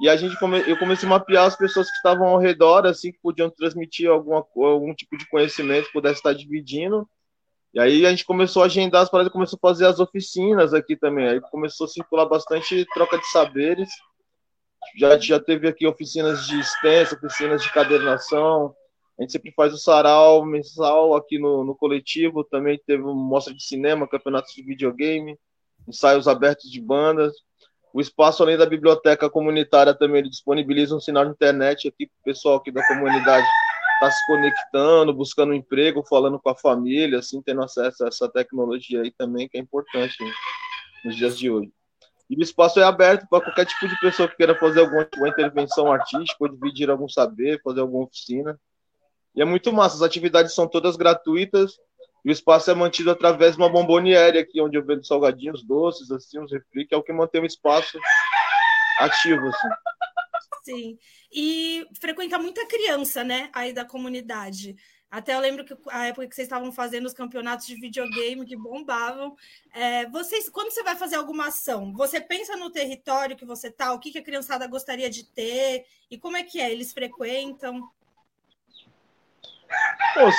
e 0.00 0.08
a 0.08 0.16
gente 0.16 0.38
come, 0.38 0.58
eu 0.66 0.78
comecei 0.78 1.06
a 1.06 1.10
mapear 1.10 1.44
as 1.44 1.54
pessoas 1.54 1.88
que 1.90 1.96
estavam 1.96 2.28
ao 2.28 2.38
redor, 2.38 2.86
assim, 2.86 3.12
que 3.12 3.18
podiam 3.20 3.50
transmitir 3.50 4.08
alguma, 4.08 4.46
algum 4.56 4.94
tipo 4.94 5.16
de 5.18 5.28
conhecimento, 5.28 5.92
pudesse 5.92 6.16
estar 6.16 6.32
dividindo. 6.32 7.06
E 7.74 7.78
aí 7.78 8.06
a 8.06 8.10
gente 8.10 8.24
começou 8.24 8.62
a 8.62 8.66
agendar 8.66 9.02
as 9.02 9.10
paradas, 9.10 9.30
começou 9.30 9.58
a 9.62 9.68
fazer 9.68 9.84
as 9.84 10.00
oficinas 10.00 10.72
aqui 10.72 10.96
também. 10.96 11.28
Aí 11.28 11.40
começou 11.40 11.84
a 11.84 11.88
circular 11.88 12.24
bastante 12.24 12.86
troca 12.94 13.18
de 13.18 13.26
saberes. 13.30 13.90
Já, 14.96 15.18
já 15.18 15.38
teve 15.38 15.68
aqui 15.68 15.86
oficinas 15.86 16.46
de 16.46 16.58
extensa, 16.58 17.14
oficinas 17.14 17.62
de 17.62 17.70
cadernação. 17.70 18.74
A 19.18 19.22
gente 19.22 19.32
sempre 19.32 19.52
faz 19.52 19.74
o 19.74 19.78
sarau 19.78 20.46
mensal 20.46 21.14
aqui 21.14 21.38
no, 21.38 21.62
no 21.62 21.76
coletivo. 21.76 22.42
Também 22.42 22.80
teve 22.86 23.02
mostra 23.02 23.52
de 23.54 23.62
cinema, 23.62 24.08
campeonatos 24.08 24.54
de 24.54 24.62
videogame, 24.62 25.38
ensaios 25.86 26.26
abertos 26.26 26.70
de 26.70 26.80
bandas. 26.80 27.34
O 27.92 28.00
espaço, 28.00 28.42
além 28.42 28.56
da 28.56 28.66
biblioteca 28.66 29.28
comunitária, 29.28 29.94
também 29.94 30.20
ele 30.20 30.30
disponibiliza 30.30 30.94
um 30.94 31.00
sinal 31.00 31.24
de 31.24 31.32
internet 31.32 31.88
aqui 31.88 32.06
para 32.06 32.20
o 32.20 32.24
pessoal 32.24 32.56
aqui 32.56 32.70
da 32.70 32.86
comunidade 32.86 33.46
estar 34.00 34.06
tá 34.06 34.10
se 34.10 34.26
conectando, 34.26 35.12
buscando 35.12 35.50
um 35.50 35.54
emprego, 35.54 36.04
falando 36.08 36.38
com 36.40 36.48
a 36.48 36.56
família, 36.56 37.18
assim, 37.18 37.42
tendo 37.42 37.62
acesso 37.62 38.04
a 38.04 38.08
essa 38.08 38.28
tecnologia 38.28 39.02
aí 39.02 39.10
também, 39.10 39.48
que 39.48 39.58
é 39.58 39.60
importante 39.60 40.16
nos 41.04 41.16
dias 41.16 41.38
de 41.38 41.50
hoje. 41.50 41.70
E 42.28 42.36
o 42.36 42.42
espaço 42.42 42.78
é 42.78 42.84
aberto 42.84 43.26
para 43.28 43.42
qualquer 43.42 43.66
tipo 43.66 43.88
de 43.88 43.98
pessoa 44.00 44.28
que 44.28 44.36
queira 44.36 44.54
fazer 44.54 44.80
alguma, 44.80 45.02
alguma 45.02 45.28
intervenção 45.28 45.92
artística, 45.92 46.36
ou 46.38 46.48
dividir 46.48 46.88
algum 46.88 47.08
saber, 47.08 47.60
fazer 47.62 47.80
alguma 47.80 48.04
oficina. 48.04 48.58
E 49.34 49.42
é 49.42 49.44
muito 49.44 49.72
massa, 49.72 49.96
as 49.96 50.02
atividades 50.02 50.54
são 50.54 50.66
todas 50.66 50.96
gratuitas, 50.96 51.78
e 52.24 52.30
o 52.30 52.32
espaço 52.32 52.70
é 52.70 52.74
mantido 52.74 53.10
através 53.10 53.56
de 53.56 53.62
uma 53.62 53.68
bomboniere 53.68 54.38
aqui, 54.38 54.60
onde 54.60 54.76
eu 54.76 54.84
vendo 54.84 55.06
salgadinhos, 55.06 55.64
doces, 55.64 56.10
assim, 56.10 56.38
uns 56.38 56.52
refri, 56.52 56.86
que 56.86 56.94
é 56.94 56.96
o 56.96 57.02
que 57.02 57.12
mantém 57.12 57.40
o 57.40 57.46
espaço 57.46 57.98
ativo, 58.98 59.48
assim. 59.48 59.68
Sim. 60.62 60.98
E 61.32 61.86
frequenta 61.98 62.38
muita 62.38 62.66
criança, 62.66 63.24
né, 63.24 63.50
aí 63.52 63.72
da 63.72 63.84
comunidade. 63.84 64.76
Até 65.10 65.34
eu 65.34 65.40
lembro 65.40 65.64
que 65.64 65.76
a 65.88 66.06
época 66.06 66.28
que 66.28 66.34
vocês 66.34 66.46
estavam 66.46 66.70
fazendo 66.70 67.06
os 67.06 67.12
campeonatos 67.12 67.66
de 67.66 67.74
videogame 67.74 68.46
que 68.46 68.54
bombavam. 68.54 69.34
É, 69.74 70.06
vocês, 70.06 70.48
quando 70.48 70.70
você 70.70 70.84
vai 70.84 70.94
fazer 70.94 71.16
alguma 71.16 71.48
ação, 71.48 71.92
você 71.92 72.20
pensa 72.20 72.56
no 72.56 72.70
território 72.70 73.36
que 73.36 73.44
você 73.44 73.68
está, 73.68 73.92
o 73.92 73.98
que, 73.98 74.12
que 74.12 74.18
a 74.18 74.22
criançada 74.22 74.68
gostaria 74.68 75.10
de 75.10 75.24
ter 75.24 75.84
e 76.08 76.16
como 76.16 76.36
é 76.36 76.44
que 76.44 76.60
é? 76.60 76.70
Eles 76.70 76.92
frequentam? 76.92 77.90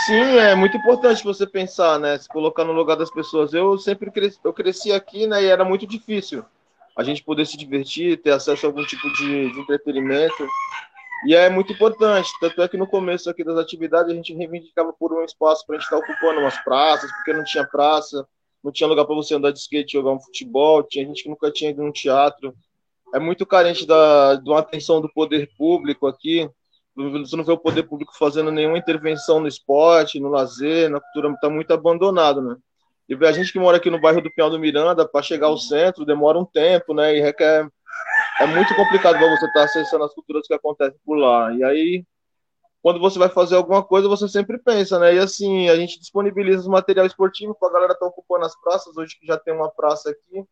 Sim, 0.05 0.37
é 0.37 0.53
muito 0.55 0.77
importante 0.77 1.23
você 1.23 1.47
pensar, 1.47 1.99
né? 1.99 2.17
Se 2.17 2.27
colocar 2.27 2.63
no 2.63 2.73
lugar 2.73 2.95
das 2.95 3.09
pessoas. 3.09 3.53
Eu 3.53 3.77
sempre 3.77 4.11
cresci, 4.11 4.39
eu 4.43 4.53
cresci 4.53 4.91
aqui, 4.91 5.25
né? 5.25 5.43
E 5.43 5.47
era 5.47 5.63
muito 5.63 5.87
difícil 5.87 6.45
a 6.95 7.03
gente 7.03 7.23
poder 7.23 7.45
se 7.45 7.57
divertir, 7.57 8.21
ter 8.21 8.31
acesso 8.31 8.65
a 8.65 8.69
algum 8.69 8.85
tipo 8.85 9.11
de, 9.13 9.51
de 9.51 9.59
entretenimento. 9.59 10.47
E 11.25 11.33
é 11.33 11.49
muito 11.49 11.73
importante. 11.73 12.29
Tanto 12.39 12.61
é 12.61 12.67
que 12.67 12.77
no 12.77 12.87
começo 12.87 13.29
aqui 13.29 13.43
das 13.43 13.57
atividades 13.57 14.11
a 14.11 14.15
gente 14.15 14.33
reivindicava 14.33 14.91
por 14.93 15.13
um 15.13 15.23
espaço 15.23 15.65
para 15.65 15.75
a 15.75 15.79
gente 15.79 15.85
estar 15.85 15.97
ocupando 15.97 16.41
umas 16.41 16.57
praças, 16.63 17.11
porque 17.11 17.33
não 17.33 17.43
tinha 17.43 17.65
praça, 17.65 18.27
não 18.63 18.71
tinha 18.71 18.87
lugar 18.87 19.05
para 19.05 19.15
você 19.15 19.35
andar 19.35 19.51
de 19.51 19.59
skate, 19.59 19.93
jogar 19.93 20.11
um 20.11 20.19
futebol. 20.19 20.83
Tinha 20.83 21.05
gente 21.05 21.23
que 21.23 21.29
nunca 21.29 21.51
tinha 21.51 21.71
ido 21.71 21.81
num 21.81 21.91
teatro. 21.91 22.53
É 23.13 23.19
muito 23.19 23.45
carente 23.45 23.85
da, 23.85 24.35
de 24.35 24.49
uma 24.49 24.59
atenção 24.59 25.01
do 25.01 25.11
poder 25.11 25.49
público 25.57 26.07
aqui 26.07 26.49
você 26.95 27.35
não 27.35 27.43
vê 27.43 27.51
o 27.51 27.57
poder 27.57 27.83
público 27.83 28.13
fazendo 28.17 28.51
nenhuma 28.51 28.77
intervenção 28.77 29.39
no 29.39 29.47
esporte, 29.47 30.19
no 30.19 30.29
lazer, 30.29 30.89
na 30.89 30.99
cultura, 30.99 31.33
está 31.33 31.49
muito 31.49 31.71
abandonado, 31.71 32.41
né? 32.41 32.55
E 33.07 33.25
a 33.25 33.31
gente 33.31 33.51
que 33.51 33.59
mora 33.59 33.77
aqui 33.77 33.89
no 33.89 33.99
bairro 33.99 34.21
do 34.21 34.31
Pinhal 34.33 34.49
do 34.49 34.59
Miranda, 34.59 35.07
para 35.07 35.21
chegar 35.21 35.47
ao 35.47 35.57
centro, 35.57 36.05
demora 36.05 36.37
um 36.39 36.45
tempo, 36.45 36.93
né? 36.93 37.15
E 37.15 37.21
requer. 37.21 37.67
É 38.39 38.45
muito 38.45 38.73
complicado 38.75 39.19
você 39.19 39.45
estar 39.45 39.51
tá 39.53 39.63
acessando 39.63 40.03
as 40.05 40.13
culturas 40.13 40.47
que 40.47 40.53
acontecem 40.53 40.97
por 41.05 41.15
lá. 41.15 41.53
E 41.53 41.63
aí, 41.63 42.05
quando 42.81 42.99
você 42.99 43.19
vai 43.19 43.29
fazer 43.29 43.55
alguma 43.55 43.83
coisa, 43.83 44.07
você 44.07 44.27
sempre 44.27 44.57
pensa, 44.57 44.97
né? 44.97 45.15
E 45.15 45.19
assim, 45.19 45.69
a 45.69 45.75
gente 45.75 45.99
disponibiliza 45.99 46.61
os 46.61 46.67
material 46.67 47.05
esportivo 47.05 47.55
para 47.59 47.69
a 47.69 47.73
galera 47.73 47.93
estar 47.93 48.05
tá 48.05 48.09
ocupando 48.09 48.45
as 48.45 48.59
praças, 48.61 48.95
hoje 48.95 49.17
que 49.19 49.25
já 49.25 49.37
tem 49.37 49.53
uma 49.53 49.69
praça 49.69 50.09
aqui. 50.09 50.45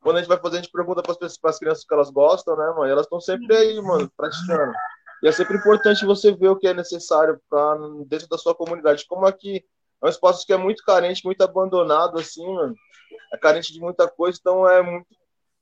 Quando 0.00 0.16
a 0.16 0.20
gente 0.20 0.28
vai 0.28 0.38
fazer, 0.38 0.56
a 0.58 0.60
gente 0.62 0.72
pergunta 0.72 1.02
para 1.02 1.14
as 1.20 1.58
crianças 1.58 1.84
que 1.84 1.92
elas 1.92 2.10
gostam, 2.10 2.56
né, 2.56 2.66
mano? 2.70 2.86
E 2.86 2.90
elas 2.90 3.04
estão 3.04 3.20
sempre 3.20 3.54
aí, 3.54 3.80
mano, 3.82 4.10
praticando. 4.16 4.72
E 5.22 5.28
é 5.28 5.32
sempre 5.32 5.56
importante 5.56 6.04
você 6.04 6.32
ver 6.32 6.48
o 6.48 6.56
que 6.56 6.68
é 6.68 6.74
necessário 6.74 7.40
para 7.48 7.76
dentro 8.06 8.28
da 8.28 8.38
sua 8.38 8.54
comunidade. 8.54 9.06
Como 9.06 9.26
aqui 9.26 9.64
é 10.02 10.06
um 10.06 10.08
espaço 10.08 10.46
que 10.46 10.52
é 10.52 10.56
muito 10.56 10.84
carente, 10.84 11.24
muito 11.24 11.42
abandonado, 11.42 12.18
assim, 12.18 12.46
mano. 12.46 12.74
É 13.32 13.36
carente 13.36 13.72
de 13.72 13.80
muita 13.80 14.08
coisa, 14.08 14.38
então 14.40 14.68
é 14.68 14.82
muito. 14.82 15.06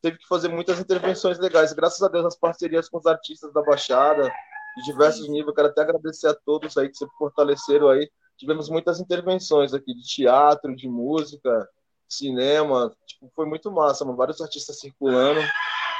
Teve 0.03 0.19
que 0.19 0.29
fazer 0.29 0.49
muitas 0.49 0.79
intervenções 0.79 1.39
legais. 1.39 1.73
Graças 1.73 2.03
a 2.03 2.09
Deus, 2.09 2.27
as 2.27 2.39
parcerias 2.39 2.89
com 2.89 2.99
os 2.99 3.07
artistas 3.07 3.53
da 3.53 3.63
Baixada, 3.63 4.31
de 4.77 4.85
diversos 4.85 5.29
níveis. 5.29 5.55
Quero 5.55 5.69
até 5.69 5.81
agradecer 5.81 6.29
a 6.29 6.35
todos 6.35 6.77
aí 6.77 6.89
que 6.89 6.97
sempre 6.97 7.17
fortaleceram 7.17 7.89
aí. 7.89 8.09
Tivemos 8.37 8.69
muitas 8.69 9.01
intervenções 9.01 9.73
aqui 9.73 9.95
de 9.95 10.03
teatro, 10.03 10.77
de 10.77 10.87
música, 10.87 11.67
cinema. 12.07 12.95
Tipo, 13.07 13.33
foi 13.35 13.47
muito 13.47 13.71
massa, 13.73 14.05
mano. 14.05 14.19
Vários 14.19 14.41
artistas 14.41 14.79
circulando. 14.79 15.41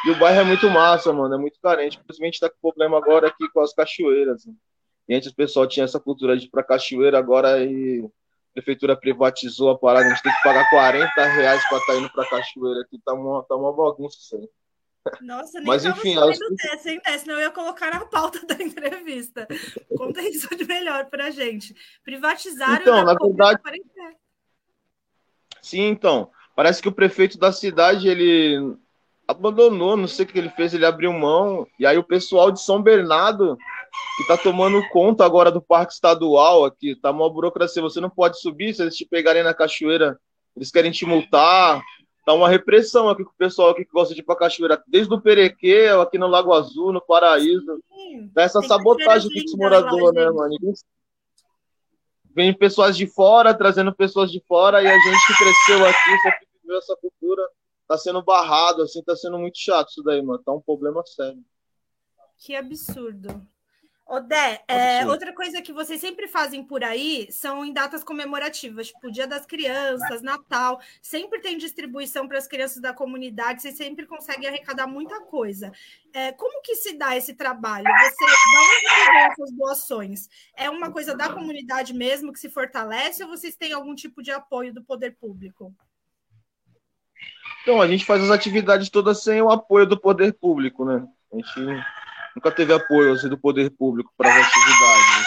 E 0.05 0.11
o 0.11 0.19
bairro 0.19 0.41
é 0.41 0.45
muito 0.45 0.69
massa, 0.69 1.13
mano. 1.13 1.35
É 1.35 1.39
muito 1.39 1.59
carente. 1.61 1.99
Infelizmente 1.99 2.41
tá 2.41 2.51
com 2.51 2.57
problema 2.61 2.99
agora 2.99 3.29
aqui 3.29 3.49
com 3.49 3.61
as 3.61 3.73
cachoeiras. 3.73 4.45
Né? 4.47 4.55
E 5.09 5.15
antes 5.15 5.31
o 5.31 5.35
pessoal 5.35 5.67
tinha 5.67 5.85
essa 5.85 6.01
cultura 6.01 6.37
de 6.37 6.47
ir 6.47 6.51
pra 6.51 6.65
cachoeira, 6.65 7.19
agora 7.19 7.55
aí 7.55 8.05
a 8.05 8.53
prefeitura 8.55 8.97
privatizou 8.97 9.71
a 9.71 9.79
parada. 9.79 10.07
A 10.07 10.09
gente 10.11 10.23
tem 10.23 10.33
que 10.33 10.43
pagar 10.43 10.69
40 10.71 11.25
reais 11.27 11.69
pra 11.69 11.79
estar 11.79 11.93
tá 11.93 11.99
indo 11.99 12.11
pra 12.11 12.29
cachoeira 12.29 12.81
aqui. 12.81 13.01
Tá 13.05 13.15
uma, 13.15 13.43
tá 13.45 13.55
uma 13.55 13.73
bagunça 13.73 14.17
isso 14.19 14.37
aí. 14.37 14.49
Nossa, 15.21 15.59
nem 15.59 15.67
Mas, 15.67 15.85
enfim, 15.85 16.17
elas... 16.17 16.37
dessa, 16.57 16.91
hein, 16.91 17.01
Tess? 17.01 17.21
Senão 17.21 17.37
eu 17.37 17.43
ia 17.43 17.51
colocar 17.51 17.93
na 17.93 18.05
pauta 18.07 18.41
da 18.47 18.55
entrevista. 18.63 19.47
Conta 19.97 20.21
isso 20.23 20.55
de 20.57 20.65
melhor 20.65 21.07
pra 21.07 21.31
gente. 21.31 21.75
Privatizaram 22.05 22.83
então, 22.83 23.05
na 23.05 23.15
verdade... 23.15 23.61
Sim, 25.63 25.89
então. 25.89 26.31
Parece 26.55 26.81
que 26.81 26.89
o 26.89 26.93
prefeito 26.93 27.39
da 27.39 27.53
cidade, 27.53 28.09
ele 28.09 28.77
abandonou, 29.27 29.97
não 29.97 30.07
sei 30.07 30.25
o 30.25 30.29
que 30.29 30.39
ele 30.39 30.51
fez, 30.51 30.73
ele 30.73 30.87
abriu 30.87 31.13
mão. 31.13 31.67
E 31.79 31.87
aí 31.87 31.99
o 31.99 32.05
pessoal 32.05 32.51
de 32.51 32.61
São 32.61 32.81
Bernardo, 32.81 33.57
que 34.17 34.27
tá 34.27 34.37
tomando 34.37 34.87
conta 34.91 35.25
agora 35.25 35.51
do 35.51 35.61
parque 35.61 35.93
estadual 35.93 36.65
aqui, 36.65 36.95
tá 36.95 37.11
uma 37.11 37.29
burocracia, 37.29 37.83
você 37.83 38.01
não 38.01 38.11
pode 38.11 38.41
subir, 38.41 38.75
se 38.75 38.83
eles 38.83 38.97
te 38.97 39.05
pegarem 39.05 39.43
na 39.43 39.55
cachoeira, 39.55 40.19
eles 40.55 40.71
querem 40.71 40.93
te 40.93 41.05
multar. 41.05 41.83
Tá 42.25 42.33
uma 42.33 42.49
repressão 42.49 43.09
aqui 43.09 43.23
com 43.23 43.31
o 43.31 43.37
pessoal 43.39 43.71
aqui 43.71 43.85
que 43.85 43.93
gosta 43.93 44.13
de 44.13 44.21
ir 44.21 44.25
pra 44.25 44.35
cachoeira, 44.35 44.83
desde 44.89 45.15
o 45.15 45.21
Perequê, 45.21 45.89
aqui 46.03 46.19
no 46.19 46.27
Lago 46.27 46.53
Azul, 46.53 46.93
no 46.93 47.01
Paraíso. 47.01 47.81
Sim, 47.89 48.29
tá 48.35 48.43
essa 48.43 48.61
sabotagem 48.63 49.31
aqui 49.31 49.45
com 49.45 49.51
os 49.51 49.57
moradores, 49.57 50.13
né, 50.13 50.31
mano? 50.31 50.57
Vem 52.35 52.53
pessoas 52.53 52.97
de 52.97 53.07
fora, 53.07 53.55
trazendo 53.55 53.95
pessoas 53.95 54.31
de 54.31 54.43
fora, 54.47 54.83
e 54.83 54.87
a 54.87 54.93
gente 54.93 55.27
que 55.27 55.39
cresceu 55.39 55.87
aqui, 55.87 56.19
sempre 56.23 56.47
viveu 56.61 56.79
essa 56.79 56.97
cultura, 56.97 57.49
tá 57.87 57.97
sendo 57.97 58.23
barrado, 58.23 58.83
assim, 58.83 59.03
tá 59.03 59.15
sendo 59.17 59.39
muito 59.39 59.59
chato 59.59 59.89
isso 59.91 60.03
daí, 60.03 60.23
mano. 60.23 60.43
Tá 60.43 60.53
um 60.53 60.61
problema 60.61 61.03
sério. 61.07 61.45
Que 62.39 62.55
absurdo. 62.55 63.47
Odé, 64.09 64.63
é, 64.69 65.05
outra 65.05 65.35
coisa 65.35 65.61
que 65.61 65.73
vocês 65.73 66.01
sempre 66.01 66.29
fazem 66.29 66.63
por 66.63 66.85
aí 66.85 67.27
são 67.29 67.65
em 67.65 67.73
datas 67.73 68.05
comemorativas, 68.05 68.87
tipo 68.87 69.11
Dia 69.11 69.27
das 69.27 69.45
Crianças, 69.45 70.23
Natal, 70.23 70.81
sempre 71.03 71.41
tem 71.41 71.59
distribuição 71.59 72.29
para 72.29 72.39
as 72.39 72.47
crianças 72.47 72.81
da 72.81 72.95
comunidade, 72.95 73.63
vocês 73.63 73.77
sempre 73.77 74.07
conseguem 74.07 74.49
arrecadar 74.49 74.87
muita 74.87 75.21
coisa. 75.23 75.73
É, 76.13 76.31
como 76.31 76.63
que 76.63 76.77
se 76.77 76.97
dá 76.97 77.17
esse 77.17 77.35
trabalho? 77.35 77.85
Você 77.85 78.25
dá 79.13 79.29
essas 79.33 79.51
doações? 79.51 80.29
É 80.57 80.71
uma 80.71 80.93
coisa 80.93 81.13
da 81.13 81.29
comunidade 81.29 81.93
mesmo 81.93 82.33
que 82.33 82.39
se 82.39 82.49
fortalece 82.49 83.25
ou 83.25 83.29
vocês 83.29 83.57
têm 83.57 83.73
algum 83.73 83.97
tipo 83.97 84.23
de 84.23 84.31
apoio 84.31 84.73
do 84.73 84.85
poder 84.85 85.17
público? 85.17 85.75
Então, 87.67 87.83
a 87.83 87.89
gente 87.89 88.05
faz 88.05 88.23
as 88.23 88.31
atividades 88.31 88.89
todas 88.89 89.25
sem 89.25 89.43
o 89.43 89.51
apoio 89.51 89.85
do 89.85 89.99
poder 89.99 90.33
público, 90.33 90.85
né? 90.85 91.05
A 91.33 91.37
gente 91.37 91.83
nunca 92.37 92.53
teve 92.53 92.73
apoio 92.73 93.13
assim, 93.13 93.29
do 93.29 93.37
poder 93.37 93.71
público 93.71 94.13
para 94.17 94.29
as 94.29 94.47
atividades. 94.47 95.27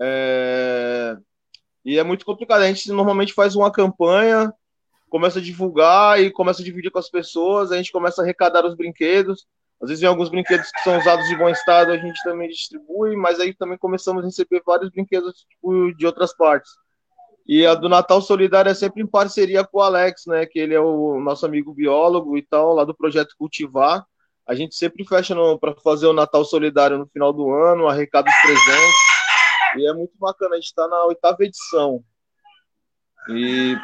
É... 0.00 1.16
E 1.84 1.98
é 1.98 2.04
muito 2.04 2.24
complicado. 2.24 2.60
A 2.60 2.68
gente 2.68 2.92
normalmente 2.92 3.32
faz 3.32 3.56
uma 3.56 3.72
campanha, 3.72 4.54
começa 5.10 5.40
a 5.40 5.42
divulgar 5.42 6.20
e 6.20 6.30
começa 6.30 6.62
a 6.62 6.64
dividir 6.64 6.92
com 6.92 7.00
as 7.00 7.10
pessoas, 7.10 7.72
a 7.72 7.76
gente 7.76 7.90
começa 7.90 8.22
a 8.22 8.24
arrecadar 8.24 8.64
os 8.64 8.76
brinquedos. 8.76 9.44
Às 9.82 9.88
vezes, 9.88 10.04
em 10.04 10.06
alguns 10.06 10.28
brinquedos 10.28 10.70
que 10.70 10.84
são 10.84 10.96
usados 10.96 11.26
de 11.26 11.34
bom 11.34 11.48
estado, 11.48 11.90
a 11.90 11.96
gente 11.96 12.22
também 12.22 12.48
distribui, 12.50 13.16
mas 13.16 13.40
aí 13.40 13.52
também 13.52 13.76
começamos 13.76 14.22
a 14.22 14.26
receber 14.26 14.62
vários 14.64 14.90
brinquedos 14.90 15.44
tipo, 15.50 15.92
de 15.96 16.06
outras 16.06 16.32
partes. 16.36 16.70
E 17.46 17.66
a 17.66 17.74
do 17.74 17.88
Natal 17.88 18.22
Solidário 18.22 18.70
é 18.70 18.74
sempre 18.74 19.02
em 19.02 19.06
parceria 19.06 19.64
com 19.64 19.78
o 19.78 19.82
Alex, 19.82 20.26
né? 20.26 20.46
Que 20.46 20.58
ele 20.58 20.74
é 20.74 20.80
o 20.80 21.20
nosso 21.20 21.44
amigo 21.44 21.74
biólogo 21.74 22.36
e 22.36 22.42
tal, 22.42 22.74
lá 22.74 22.84
do 22.84 22.94
projeto 22.94 23.34
Cultivar. 23.36 24.06
A 24.46 24.54
gente 24.54 24.74
sempre 24.74 25.04
fecha 25.04 25.34
para 25.58 25.74
fazer 25.76 26.06
o 26.06 26.12
Natal 26.12 26.44
Solidário 26.44 26.98
no 26.98 27.06
final 27.06 27.32
do 27.32 27.50
ano, 27.50 27.88
arrecada 27.88 28.28
os 28.28 28.40
presentes. 28.42 28.96
E 29.76 29.88
é 29.88 29.92
muito 29.92 30.12
bacana, 30.18 30.54
a 30.54 30.56
gente 30.56 30.66
está 30.66 30.86
na 30.86 31.04
oitava 31.04 31.44
edição. 31.44 32.02
E 33.28 33.76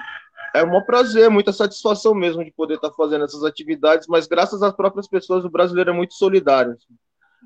é 0.55 0.63
um 0.63 0.83
prazer, 0.83 1.31
muita 1.31 1.53
satisfação 1.53 2.15
mesmo 2.15 2.45
de 2.45 2.51
poder 2.51 2.75
estar 2.75 2.91
tá 2.91 2.95
fazendo 2.95 3.25
essas 3.25 3.45
atividades, 3.45 4.07
mas 4.09 4.27
graças 4.27 4.63
às 4.63 4.75
próprias 4.75 5.09
pessoas, 5.09 5.45
o 5.45 5.51
brasileiro 5.51 5.91
é 5.91 5.93
muito 5.93 6.15
solidário. 6.15 6.77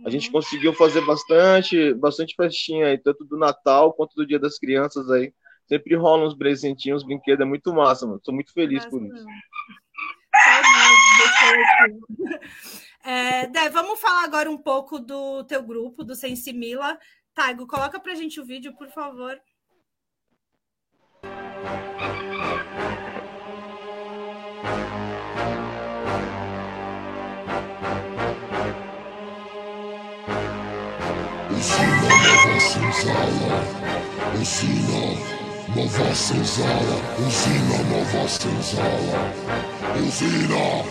A 0.05 0.11
gente 0.11 0.29
uhum. 0.29 0.33
conseguiu 0.33 0.73
fazer 0.73 1.05
bastante, 1.05 1.93
bastante 1.95 2.35
festinha 2.35 2.87
aí, 2.87 2.99
tanto 2.99 3.25
do 3.25 3.37
Natal 3.37 3.93
quanto 3.93 4.15
do 4.15 4.27
Dia 4.27 4.39
das 4.39 4.59
Crianças 4.59 5.11
aí. 5.11 5.33
Sempre 5.67 5.95
rolam 5.97 6.27
uns 6.27 6.35
presentinhos, 6.35 7.03
uns 7.03 7.07
brinquedos, 7.07 7.45
é 7.45 7.49
muito 7.49 7.73
massa, 7.73 8.07
mano. 8.07 8.21
Muito 8.29 8.53
feliz 8.53 8.85
por 8.87 9.03
isso. 9.03 9.27
É, 13.05 13.47
Dé, 13.49 13.69
vamos 13.69 14.01
falar 14.01 14.25
agora 14.25 14.51
um 14.51 14.59
pouco 14.59 14.99
do 14.99 15.45
teu 15.45 15.63
grupo, 15.63 16.05
do 16.05 16.15
Sensimila. 16.15 16.99
Taigo, 17.35 17.67
coloca 17.67 17.99
pra 17.99 18.15
gente 18.15 18.41
o 18.41 18.45
vídeo, 18.45 18.75
por 18.77 18.89
favor. 18.89 19.41
Usina 34.41 35.32
Nova 35.75 36.15
Senzala 36.15 37.01
Usina 37.27 37.79
Nova 37.89 38.29
Senzala 38.29 39.33
Usina 40.07 40.85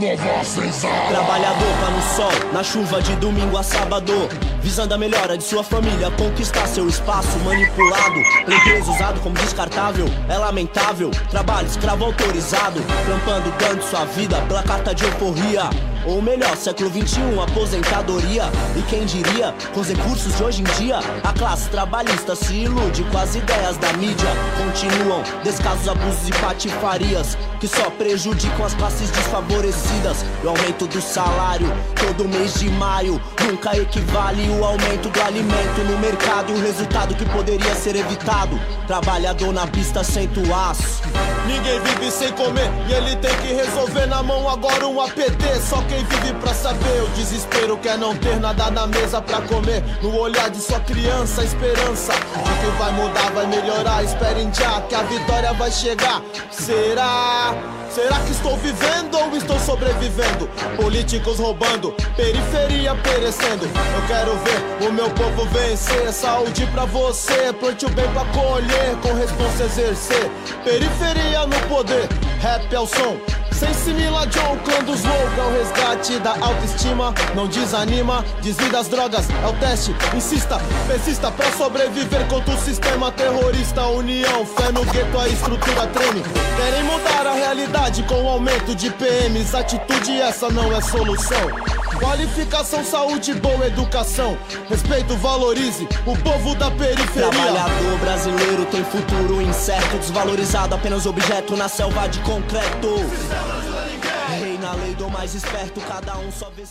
Nova 0.00 0.44
Senzala. 0.44 1.08
Trabalhador 1.08 1.68
tá 1.80 1.90
no 1.90 2.02
sol, 2.16 2.52
na 2.54 2.64
chuva 2.64 3.02
de 3.02 3.14
domingo 3.16 3.58
a 3.58 3.62
sábado 3.62 4.14
Visando 4.62 4.94
a 4.94 4.98
melhora 4.98 5.36
de 5.36 5.44
sua 5.44 5.62
família, 5.62 6.10
conquistar 6.12 6.66
seu 6.66 6.88
espaço 6.88 7.38
manipulado 7.40 8.20
Empresa 8.48 8.90
usado 8.90 9.20
como 9.20 9.34
descartável, 9.34 10.06
é 10.30 10.38
lamentável 10.38 11.10
Trabalho 11.30 11.66
escravo 11.66 12.06
autorizado, 12.06 12.80
trampando 13.04 13.52
dando 13.58 13.82
sua 13.82 14.06
vida 14.06 14.40
pela 14.48 14.62
carta 14.62 14.94
de 14.94 15.04
euforia 15.04 15.68
ou 16.06 16.20
melhor, 16.20 16.56
século 16.56 16.90
21, 16.90 17.40
aposentadoria. 17.40 18.44
E 18.76 18.82
quem 18.82 19.04
diria, 19.04 19.54
com 19.72 19.80
os 19.80 19.88
recursos 19.88 20.36
de 20.36 20.42
hoje 20.42 20.62
em 20.62 20.84
dia, 20.84 20.98
a 21.22 21.32
classe 21.32 21.68
trabalhista 21.70 22.34
se 22.34 22.54
ilude 22.54 23.04
com 23.04 23.18
as 23.18 23.34
ideias 23.34 23.76
da 23.78 23.92
mídia. 23.94 24.28
Continuam 24.56 25.22
descasos, 25.42 25.88
abusos 25.88 26.28
e 26.28 26.32
patifarias 26.32 27.36
que 27.60 27.68
só 27.68 27.90
prejudicam 27.90 28.64
as 28.64 28.74
classes 28.74 29.10
desfavorecidas. 29.10 30.24
O 30.44 30.48
aumento 30.48 30.86
do 30.86 31.00
salário 31.00 31.66
todo 31.94 32.28
mês 32.28 32.54
de 32.54 32.68
maio 32.70 33.20
nunca 33.46 33.76
equivale 33.76 34.48
o 34.50 34.64
aumento 34.64 35.08
do 35.08 35.22
alimento 35.22 35.84
no 35.88 35.98
mercado 35.98 36.52
e 36.52 36.54
o 36.54 36.62
resultado 36.62 37.14
que 37.14 37.24
poderia 37.26 37.74
ser 37.74 37.96
evitado. 37.96 38.58
Trabalhador 38.86 39.52
na 39.52 39.66
pista 39.66 40.00
o 40.00 40.54
aço. 40.54 41.02
Ninguém 41.46 41.80
vive 41.80 42.10
sem 42.10 42.32
comer 42.32 42.70
e 42.88 42.92
ele 42.92 43.16
tem 43.16 43.34
que 43.36 43.52
resolver 43.52 44.06
na 44.06 44.22
mão 44.22 44.48
agora 44.48 44.86
um 44.86 45.00
APT. 45.00 45.60
Só 45.68 45.82
quem 45.92 46.04
vive 46.04 46.32
pra 46.40 46.54
saber 46.54 47.02
o 47.02 47.08
desespero 47.08 47.76
quer 47.76 47.98
não 47.98 48.16
ter 48.16 48.40
nada 48.40 48.70
na 48.70 48.86
mesa 48.86 49.20
pra 49.20 49.42
comer. 49.42 49.82
No 50.02 50.16
olhar 50.16 50.48
de 50.48 50.58
sua 50.58 50.80
criança, 50.80 51.44
esperança 51.44 52.14
de 52.14 52.60
que 52.60 52.78
vai 52.78 52.92
mudar, 52.92 53.30
vai 53.32 53.46
melhorar. 53.46 54.02
Esperem 54.02 54.52
já 54.54 54.80
que 54.82 54.94
a 54.94 55.02
vitória 55.02 55.52
vai 55.52 55.70
chegar. 55.70 56.22
Será? 56.50 57.81
Será 57.94 58.18
que 58.20 58.32
estou 58.32 58.56
vivendo 58.56 59.18
ou 59.18 59.36
estou 59.36 59.60
sobrevivendo? 59.60 60.48
Políticos 60.76 61.38
roubando, 61.38 61.92
periferia 62.16 62.94
perecendo. 62.94 63.66
Eu 63.66 64.06
quero 64.06 64.32
ver 64.38 64.88
o 64.88 64.92
meu 64.92 65.10
povo 65.10 65.44
vencer. 65.50 66.10
Saúde 66.10 66.66
pra 66.72 66.86
você, 66.86 67.52
plante 67.52 67.84
o 67.84 67.90
bem 67.90 68.08
pra 68.12 68.24
colher, 68.26 68.96
com 69.02 69.12
responsa 69.12 69.64
exercer. 69.64 70.30
Periferia 70.64 71.46
no 71.46 71.60
poder, 71.68 72.08
rap 72.40 72.74
é 72.74 72.80
o 72.80 72.86
som. 72.86 73.18
Sem 73.52 73.72
simila 73.74 74.26
John, 74.26 74.58
clã 74.64 74.82
dos 74.82 75.04
loucos 75.04 75.38
é 75.38 75.42
o 75.42 75.52
resgate 75.52 76.18
da 76.18 76.32
autoestima. 76.32 77.14
Não 77.32 77.46
desanima, 77.46 78.24
desvia 78.40 78.70
das 78.70 78.88
drogas, 78.88 79.28
é 79.30 79.46
o 79.46 79.52
teste. 79.52 79.94
Insista, 80.16 80.58
persista 80.88 81.30
pra 81.30 81.48
sobreviver 81.52 82.26
contra 82.26 82.54
o 82.54 82.58
sistema 82.58 83.12
terrorista. 83.12 83.86
União, 83.86 84.44
fé 84.44 84.72
no 84.72 84.84
gueto, 84.86 85.16
a 85.16 85.28
estrutura 85.28 85.86
treme. 85.86 86.24
Querem 86.56 86.82
mudar 86.82 87.24
a 87.24 87.34
realidade 87.34 87.81
com 88.08 88.22
o 88.22 88.28
aumento 88.28 88.76
de 88.76 88.92
PMs. 88.92 89.56
Atitude 89.56 90.12
essa 90.20 90.48
não 90.48 90.72
é 90.72 90.80
solução. 90.80 91.50
Qualificação, 91.98 92.84
saúde, 92.84 93.34
boa 93.34 93.66
educação. 93.66 94.38
Respeito, 94.68 95.16
valorize 95.16 95.84
o 96.06 96.16
povo 96.22 96.54
da 96.54 96.70
periferia. 96.70 97.28
Trabalhador 97.28 97.98
brasileiro 97.98 98.66
tem 98.66 98.84
futuro 98.84 99.42
incerto, 99.42 99.98
desvalorizado, 99.98 100.76
apenas 100.76 101.06
objeto 101.06 101.56
na 101.56 101.68
selva 101.68 102.06
de 102.08 102.20
concreto. 102.20 102.88
Rei 104.38 104.56
na 104.58 104.74
lei 104.74 104.94
do 104.94 105.10
mais 105.10 105.34
esperto, 105.34 105.80
cada 105.80 106.16
um 106.18 106.30
só 106.30 106.50
vê. 106.50 106.62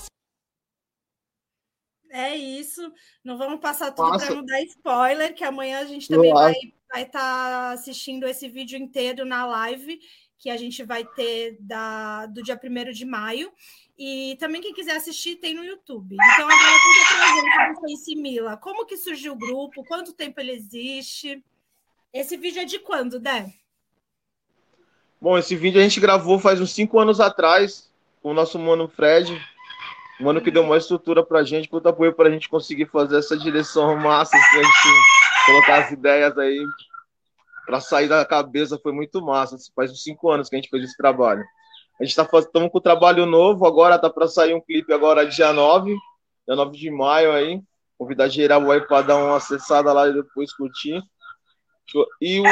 É 2.10 2.34
isso. 2.36 2.90
Não 3.22 3.38
vamos 3.38 3.60
passar 3.60 3.92
tudo 3.92 4.18
para 4.18 4.34
não 4.34 4.46
dar 4.46 4.62
spoiler, 4.62 5.36
que 5.36 5.44
amanhã 5.44 5.80
a 5.80 5.86
gente 5.86 6.08
também 6.08 6.34
vai 6.34 6.54
estar 6.54 6.72
vai 6.94 7.06
tá 7.06 7.72
assistindo 7.72 8.28
esse 8.28 8.48
vídeo 8.50 8.78
inteiro 8.78 9.26
na 9.26 9.46
live 9.46 10.00
que 10.42 10.50
a 10.50 10.58
gente 10.58 10.84
vai 10.84 11.06
ter 11.06 11.56
da, 11.60 12.26
do 12.26 12.42
dia 12.42 12.60
1 12.62 12.92
de 12.92 13.06
maio. 13.06 13.54
E 13.98 14.36
também 14.40 14.60
quem 14.60 14.74
quiser 14.74 14.96
assistir 14.96 15.36
tem 15.36 15.54
no 15.54 15.64
YouTube. 15.64 16.16
Então, 16.16 16.50
agora 16.50 16.80
conta 16.84 17.54
pra 17.54 17.68
gente, 17.68 17.80
Sense 17.82 18.16
Mila, 18.16 18.58
como 18.58 18.86
que 18.88 18.98
surgiu 18.98 19.34
o 19.34 19.38
grupo, 19.38 19.86
quanto 19.86 20.14
tempo 20.14 20.40
ele 20.40 20.52
existe? 20.52 21.44
Esse 22.12 22.36
vídeo 22.36 22.60
é 22.60 22.66
de 22.66 22.80
quando, 22.80 23.20
Dé? 23.20 23.54
Bom, 25.22 25.38
esse 25.38 25.56
vídeo 25.56 25.80
a 25.80 25.84
gente 25.84 26.00
gravou 26.00 26.40
faz 26.40 26.60
uns 26.60 26.72
cinco 26.72 26.98
anos 26.98 27.20
atrás, 27.20 27.92
com 28.24 28.32
o 28.32 28.34
nosso 28.34 28.58
mano 28.58 28.88
Fred, 28.88 29.40
o 30.20 30.24
mano 30.24 30.42
que 30.42 30.50
deu 30.50 30.64
uma 30.64 30.78
estrutura 30.78 31.24
pra 31.24 31.44
gente, 31.44 31.72
muito 31.72 31.88
apoio 31.88 32.14
pra 32.14 32.32
gente 32.32 32.50
conseguir 32.50 32.88
fazer 32.88 33.20
essa 33.20 33.38
direção 33.38 33.96
massa, 33.96 34.32
pra 34.32 34.64
gente 34.64 35.46
colocar 35.46 35.84
as 35.84 35.92
ideias 35.92 36.36
aí 36.40 36.66
para 37.66 37.80
sair 37.80 38.08
da 38.08 38.26
cabeça, 38.26 38.80
foi 38.82 38.92
muito 38.92 39.22
massa. 39.22 39.58
Faz 39.76 39.92
uns 39.92 40.04
cinco 40.04 40.30
anos 40.30 40.50
que 40.50 40.56
a 40.56 40.60
gente 40.60 40.70
fez 40.70 40.84
esse 40.84 40.98
trabalho. 40.98 41.44
A 42.00 42.04
gente 42.04 42.12
está 42.12 42.26
com 42.26 42.40
um 42.60 42.82
trabalho 42.82 43.26
novo 43.26 43.66
agora, 43.66 44.00
tá 44.00 44.10
para 44.10 44.28
sair 44.28 44.54
um 44.54 44.62
clipe 44.62 44.92
agora 44.92 45.26
dia 45.26 45.54
9, 45.54 45.96
dia 46.48 46.56
9 46.56 46.78
de 46.78 46.90
maio 46.90 47.32
aí. 47.32 47.62
Convidar 47.98 48.28
geral 48.28 48.70
aí 48.72 48.82
para 48.82 49.04
dar 49.04 49.18
uma 49.18 49.38
acessada 49.38 49.94
lá 49.94 50.08
e 50.08 50.14
depois 50.14 50.52
curtir. 50.54 51.00
E 52.20 52.40
o 52.40 52.44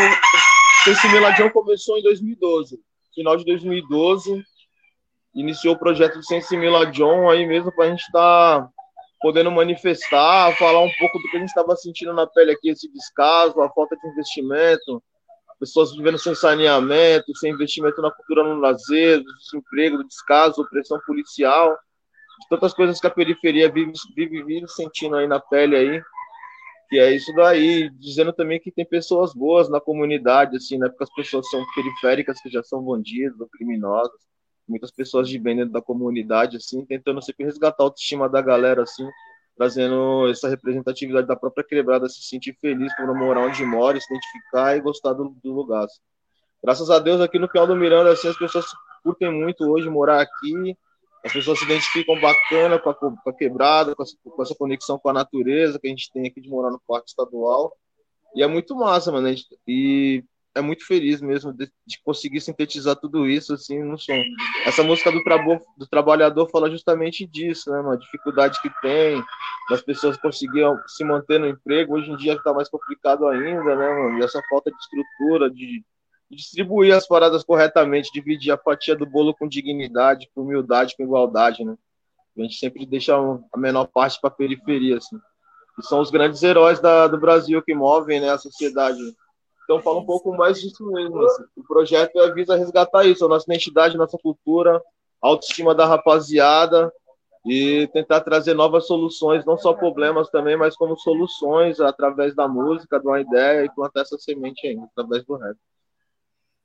Sense 0.84 1.08
Meladião 1.10 1.50
começou 1.50 1.98
em 1.98 2.04
2012. 2.04 2.80
Final 3.16 3.38
de 3.38 3.46
2012, 3.46 4.44
iniciou 5.34 5.74
o 5.74 5.80
projeto 5.80 6.16
do 6.16 6.24
Sense 6.24 6.56
Meladion 6.56 7.28
aí 7.28 7.46
mesmo 7.48 7.72
para 7.72 7.86
a 7.86 7.90
gente 7.90 8.02
estar 8.02 8.62
tá 8.62 8.70
podendo 9.22 9.52
manifestar, 9.52 10.56
falar 10.58 10.82
um 10.82 10.92
pouco 10.98 11.20
do 11.20 11.30
que 11.30 11.38
a 11.38 11.40
gente 11.40 11.50
estava 11.50 11.76
sentindo 11.76 12.14
na 12.14 12.26
pele 12.26 12.52
aqui, 12.52 12.70
esse 12.70 12.92
descaso, 12.92 13.62
a 13.62 13.70
falta 13.72 13.96
de 13.98 14.08
investimento, 14.08 15.04
pessoas 15.60 15.96
vivendo 15.96 16.18
sem 16.18 16.34
saneamento, 16.34 17.36
sem 17.36 17.52
investimento 17.52 18.02
na 18.02 18.12
cultura, 18.12 18.44
no 18.44 18.60
lazer, 18.60 19.22
desemprego, 19.40 20.04
descaso, 20.06 20.62
opressão 20.62 21.00
policial, 21.06 21.78
tantas 22.50 22.74
coisas 22.74 23.00
que 23.00 23.08
a 23.08 23.12
periferia 23.12 23.70
vive, 23.70 23.92
vive, 24.16 24.44
vive 24.44 24.68
sentindo 24.70 25.18
aí 25.18 25.28
na 25.28 25.40
pele 25.40 25.76
aí, 25.76 26.02
que 26.90 26.98
é 26.98 27.12
isso 27.14 27.32
daí, 27.36 27.90
dizendo 27.90 28.32
também 28.32 28.60
que 28.60 28.72
tem 28.72 28.86
pessoas 28.86 29.34
boas 29.34 29.70
na 29.70 29.82
comunidade, 29.82 30.56
assim, 30.56 30.78
né, 30.78 30.88
porque 30.88 31.04
as 31.04 31.14
pessoas 31.14 31.48
são 31.50 31.64
periféricas, 31.76 32.42
que 32.42 32.50
já 32.50 32.64
são 32.64 32.82
bandidos 32.82 33.48
criminosas, 33.52 34.30
muitas 34.70 34.92
pessoas 34.92 35.28
de 35.28 35.38
bem 35.40 35.58
dentro 35.58 35.74
da 35.74 35.82
comunidade, 35.82 36.58
assim, 36.58 36.86
tentando 36.86 37.22
sempre 37.22 37.46
resgatar 37.46 37.84
a 37.84 37.86
autoestima 37.88 38.30
da 38.30 38.42
galera, 38.42 38.84
assim, 38.84 39.08
trazendo 39.58 40.30
essa 40.30 40.48
representatividade 40.48 41.28
da 41.28 41.36
própria 41.36 41.64
quebrada, 41.64 42.08
se 42.08 42.22
sentir 42.22 42.56
feliz 42.62 42.96
por 42.96 43.14
morar 43.14 43.42
onde 43.42 43.66
mora, 43.66 44.00
se 44.00 44.06
identificar 44.14 44.78
e 44.78 44.82
gostar 44.82 45.14
do, 45.14 45.36
do 45.44 45.52
lugar. 45.52 45.84
Assim. 45.86 46.00
Graças 46.64 46.90
a 46.90 47.00
Deus, 47.00 47.20
aqui 47.20 47.40
no 47.40 47.50
Piau 47.50 47.68
do 47.68 47.76
Miranda, 47.76 48.12
assim, 48.12 48.28
as 48.28 48.38
pessoas 48.38 48.66
curtem 49.04 49.32
muito 49.32 49.64
hoje 49.70 49.90
morar 49.90 50.22
aqui, 50.22 50.78
as 51.26 51.34
pessoas 51.34 51.60
se 51.60 51.66
identificam 51.66 52.20
bacana 52.22 52.80
com 52.80 52.90
a, 52.90 52.94
com 52.94 53.30
a 53.30 53.34
quebrada, 53.34 53.94
com, 53.96 54.04
com, 54.24 54.42
essa 54.42 54.56
conexão 54.56 54.98
com 54.98 55.10
a 55.10 55.14
natureza 55.14 55.80
que 55.80 55.88
a 55.88 55.90
gente 55.90 56.12
tem 56.14 56.28
aqui 56.28 56.40
de 56.40 56.50
morar 56.50 56.72
no 56.72 56.82
parque 56.88 57.10
estadual. 57.10 57.76
E 58.36 58.42
é 58.42 58.48
muito 58.48 58.76
massa, 58.76 59.12
mano. 59.12 59.28
E 59.68 60.24
é 60.56 60.62
muito 60.62 60.86
feliz 60.86 61.22
mesmo 61.22 61.54
de, 61.54 61.72
de, 61.86 62.02
conseguir 62.04 62.42
sintetizar 62.42 62.96
tudo 62.96 63.28
isso 63.28 63.54
assim 63.54 63.84
no 63.84 63.98
som. 63.98 64.20
Essa 64.66 64.84
música 64.84 65.12
do, 65.12 65.24
trabo, 65.24 65.62
do 65.78 65.88
trabalhador 65.88 66.50
fala 66.50 66.70
justamente 66.70 67.26
disso, 67.26 67.72
né, 67.72 67.80
uma 67.80 67.98
dificuldade 67.98 68.60
que 68.62 68.70
tem 68.82 69.24
das 69.70 69.82
pessoas 69.82 70.18
conseguirem 70.18 70.76
se 70.88 71.04
manter 71.04 71.40
no 71.40 71.48
emprego. 71.48 71.96
Hoje 71.96 72.12
em 72.12 72.18
dia 72.18 72.34
está 72.34 72.54
mais 72.54 72.68
complicado 72.68 73.28
ainda, 73.28 73.76
né, 73.76 73.90
mano? 73.90 74.20
E 74.20 74.24
essa 74.24 74.42
falta 74.50 74.72
de 74.72 74.78
estrutura, 74.78 75.50
de, 75.50 75.84
de, 76.30 76.38
distribuir 76.38 76.96
as 76.96 77.08
paradas 77.08 77.44
corretamente, 77.44 78.12
dividir 78.12 78.52
a 78.52 78.58
fatia 78.58 78.96
do 78.96 79.06
bolo 79.06 79.36
com 79.36 79.48
dignidade, 79.48 80.30
com 80.34 80.42
humildade, 80.42 80.96
com 80.98 81.04
igualdade, 81.04 81.64
né? 81.64 81.76
A 82.38 82.42
gente 82.42 82.56
sempre 82.56 82.86
deixa 82.86 83.16
a 83.16 83.58
menor 83.58 83.88
parte 83.88 84.20
para 84.20 84.30
a 84.30 84.34
periferia, 84.34 84.98
assim. 84.98 85.18
E 85.78 85.86
são 85.86 86.00
os 86.00 86.10
grandes 86.10 86.42
heróis 86.42 86.80
da, 86.80 87.08
do 87.08 87.20
Brasil 87.20 87.62
que 87.62 87.76
movem 87.76 88.20
né, 88.20 88.30
a 88.30 88.38
sociedade 88.38 89.00
então 89.70 89.80
fala 89.84 90.00
um 90.00 90.06
pouco 90.06 90.36
mais 90.36 90.60
disso 90.60 90.84
mesmo. 90.88 91.24
Assim. 91.24 91.44
O 91.56 91.64
projeto 91.64 92.20
é, 92.20 92.34
visa 92.34 92.56
resgatar 92.56 93.06
isso, 93.06 93.24
a 93.24 93.30
nossa 93.30 93.46
identidade, 93.48 93.96
nossa 93.96 94.18
cultura, 94.18 94.82
a 95.22 95.28
autoestima 95.28 95.76
da 95.76 95.86
rapaziada 95.86 96.92
e 97.46 97.88
tentar 97.94 98.22
trazer 98.22 98.56
novas 98.56 98.88
soluções, 98.88 99.46
não 99.46 99.60
só 99.60 99.72
problemas 99.72 100.28
também, 100.32 100.58
mas 100.58 100.76
como 100.76 100.98
soluções 100.98 101.80
através 101.80 102.34
da 102.34 102.48
música, 102.48 103.00
de 103.00 103.06
uma 103.06 103.22
ideia 103.22 103.64
e 103.64 103.70
plantar 103.70 104.02
essa 104.02 104.18
semente 104.18 104.66
ainda, 104.66 104.86
através 104.86 105.24
do 105.24 105.36
rap. 105.36 105.56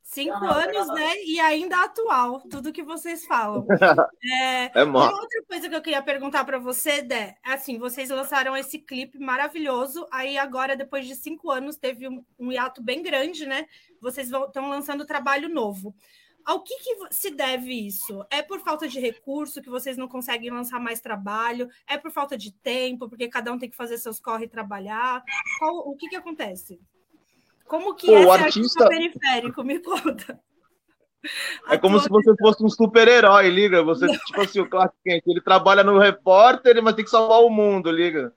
Cinco 0.04 0.44
anos, 0.44 0.86
né? 0.88 1.24
E 1.24 1.40
ainda 1.40 1.82
atual, 1.82 2.42
tudo 2.42 2.72
que 2.72 2.82
vocês 2.82 3.24
falam. 3.24 3.66
É, 4.26 4.80
é 4.80 4.84
uma 4.84 5.10
outra 5.10 5.42
coisa 5.46 5.68
que 5.68 5.74
eu 5.74 5.82
queria 5.82 6.02
perguntar 6.02 6.44
para 6.44 6.58
você, 6.58 7.02
Dé, 7.02 7.36
assim, 7.44 7.78
vocês 7.78 8.08
lançaram 8.08 8.56
esse 8.56 8.78
clipe 8.78 9.18
maravilhoso, 9.18 10.06
aí 10.10 10.38
agora, 10.38 10.76
depois 10.76 11.06
de 11.06 11.14
cinco 11.14 11.50
anos, 11.50 11.76
teve 11.76 12.08
um, 12.08 12.24
um 12.38 12.50
hiato 12.50 12.82
bem 12.82 13.02
grande, 13.02 13.46
né? 13.46 13.66
Vocês 14.00 14.30
estão 14.30 14.68
lançando 14.68 15.06
trabalho 15.06 15.48
novo. 15.48 15.94
Ao 16.44 16.62
que, 16.62 16.74
que, 16.78 16.96
se 17.10 17.30
deve 17.30 17.72
isso? 17.72 18.24
É 18.30 18.42
por 18.42 18.60
falta 18.60 18.86
de 18.86 19.00
recurso 19.00 19.62
que 19.62 19.70
vocês 19.70 19.96
não 19.96 20.06
conseguem 20.06 20.50
lançar 20.50 20.78
mais 20.78 21.00
trabalho? 21.00 21.68
É 21.86 21.96
por 21.96 22.10
falta 22.10 22.36
de 22.36 22.52
tempo, 22.52 23.08
porque 23.08 23.28
cada 23.28 23.52
um 23.52 23.58
tem 23.58 23.70
que 23.70 23.76
fazer 23.76 23.96
seus 23.98 24.20
corre 24.20 24.44
e 24.44 24.48
trabalhar? 24.48 25.22
Qual, 25.58 25.88
o 25.88 25.96
que, 25.96 26.08
que 26.08 26.16
acontece? 26.16 26.80
Como 27.66 27.94
que 27.94 28.06
Pô, 28.06 28.16
é 28.16 28.26
o 28.26 28.32
artista 28.32 28.88
periférico? 28.88 29.64
Me 29.64 29.78
conta. 29.78 30.38
É 31.70 31.78
como 31.78 31.98
se 31.98 32.08
você 32.08 32.34
fosse 32.38 32.62
um 32.62 32.68
super-herói, 32.68 33.48
liga. 33.48 33.82
Você, 33.82 34.06
tipo 34.26 34.40
assim, 34.42 34.60
o 34.60 34.68
Clark 34.68 34.94
Kent, 35.02 35.22
ele 35.26 35.40
trabalha 35.40 35.82
no 35.82 35.98
repórter, 35.98 36.82
mas 36.82 36.94
tem 36.94 37.04
que 37.04 37.10
salvar 37.10 37.40
o 37.40 37.48
mundo, 37.48 37.90
liga. 37.90 38.32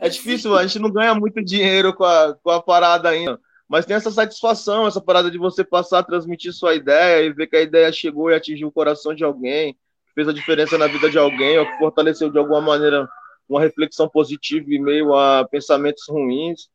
É 0.00 0.08
difícil, 0.08 0.54
a 0.56 0.66
gente 0.66 0.78
não 0.78 0.90
ganha 0.90 1.14
muito 1.14 1.42
dinheiro 1.42 1.94
com 1.94 2.04
a, 2.04 2.34
com 2.34 2.50
a 2.50 2.62
parada 2.62 3.08
ainda. 3.08 3.40
Mas 3.68 3.86
tem 3.86 3.96
essa 3.96 4.10
satisfação, 4.10 4.86
essa 4.86 5.00
parada 5.00 5.30
de 5.30 5.38
você 5.38 5.64
passar 5.64 6.00
a 6.00 6.02
transmitir 6.02 6.52
sua 6.52 6.74
ideia 6.74 7.24
e 7.24 7.32
ver 7.32 7.46
que 7.46 7.56
a 7.56 7.62
ideia 7.62 7.90
chegou 7.90 8.30
e 8.30 8.34
atingiu 8.34 8.68
o 8.68 8.72
coração 8.72 9.14
de 9.14 9.24
alguém, 9.24 9.76
fez 10.14 10.28
a 10.28 10.32
diferença 10.32 10.78
na 10.78 10.86
vida 10.86 11.10
de 11.10 11.18
alguém, 11.18 11.58
ou 11.58 11.66
que 11.66 11.78
fortaleceu 11.78 12.30
de 12.30 12.38
alguma 12.38 12.60
maneira 12.60 13.08
uma 13.48 13.60
reflexão 13.60 14.08
positiva 14.08 14.66
e 14.68 14.78
meio 14.78 15.14
a 15.14 15.46
pensamentos 15.48 16.04
ruins. 16.08 16.68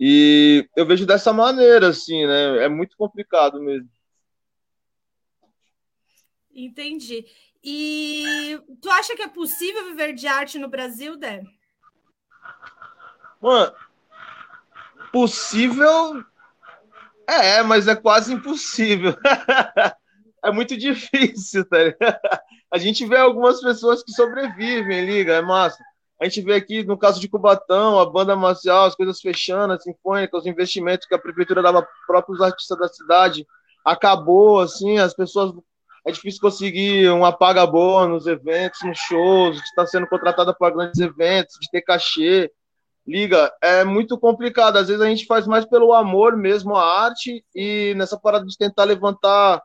E 0.00 0.66
eu 0.74 0.86
vejo 0.86 1.04
dessa 1.04 1.30
maneira, 1.30 1.88
assim, 1.88 2.26
né? 2.26 2.64
É 2.64 2.68
muito 2.70 2.96
complicado 2.96 3.60
mesmo. 3.60 3.88
Entendi. 6.54 7.26
E 7.62 8.58
tu 8.80 8.90
acha 8.90 9.14
que 9.14 9.22
é 9.22 9.28
possível 9.28 9.84
viver 9.84 10.14
de 10.14 10.26
arte 10.26 10.58
no 10.58 10.68
Brasil, 10.68 11.18
Dé? 11.18 11.42
Mano, 13.42 13.74
possível 15.12 16.24
é, 17.30 17.62
mas 17.62 17.86
é 17.86 17.94
quase 17.94 18.34
impossível. 18.34 19.14
é 20.42 20.50
muito 20.50 20.76
difícil, 20.76 21.64
tá 21.64 21.78
ligado? 21.78 22.18
A 22.72 22.76
gente 22.76 23.06
vê 23.06 23.16
algumas 23.16 23.60
pessoas 23.60 24.02
que 24.02 24.10
sobrevivem, 24.10 25.04
liga, 25.04 25.34
é 25.34 25.42
massa. 25.42 25.78
A 26.20 26.24
gente 26.26 26.42
vê 26.42 26.54
aqui, 26.54 26.84
no 26.84 26.98
caso 26.98 27.18
de 27.18 27.28
Cubatão, 27.28 27.98
a 27.98 28.04
banda 28.04 28.36
marcial, 28.36 28.84
as 28.84 28.94
coisas 28.94 29.20
fechando, 29.22 29.72
a 29.72 29.80
sinfônica, 29.80 30.36
os 30.36 30.44
investimentos 30.44 31.06
que 31.06 31.14
a 31.14 31.18
prefeitura 31.18 31.62
dava 31.62 31.80
para 31.80 31.90
próprios 32.06 32.42
artistas 32.42 32.78
da 32.78 32.88
cidade, 32.88 33.46
acabou, 33.82 34.60
assim, 34.60 34.98
as 34.98 35.14
pessoas. 35.14 35.54
É 36.06 36.12
difícil 36.12 36.40
conseguir 36.40 37.08
uma 37.10 37.32
paga 37.32 37.66
boa 37.66 38.06
nos 38.06 38.26
eventos, 38.26 38.80
nos 38.82 38.98
shows, 38.98 39.56
de 39.56 39.62
estar 39.62 39.86
sendo 39.86 40.06
contratada 40.06 40.54
para 40.54 40.74
grandes 40.74 41.00
eventos, 41.00 41.56
de 41.58 41.70
ter 41.70 41.80
cachê. 41.80 42.52
Liga, 43.06 43.50
é 43.62 43.82
muito 43.82 44.18
complicado. 44.18 44.76
Às 44.76 44.88
vezes 44.88 45.02
a 45.02 45.08
gente 45.08 45.24
faz 45.26 45.46
mais 45.46 45.64
pelo 45.64 45.94
amor 45.94 46.36
mesmo 46.36 46.76
à 46.76 47.02
arte 47.04 47.44
e 47.54 47.94
nessa 47.96 48.18
parada 48.18 48.44
de 48.44 48.56
tentar 48.58 48.84
levantar 48.84 49.62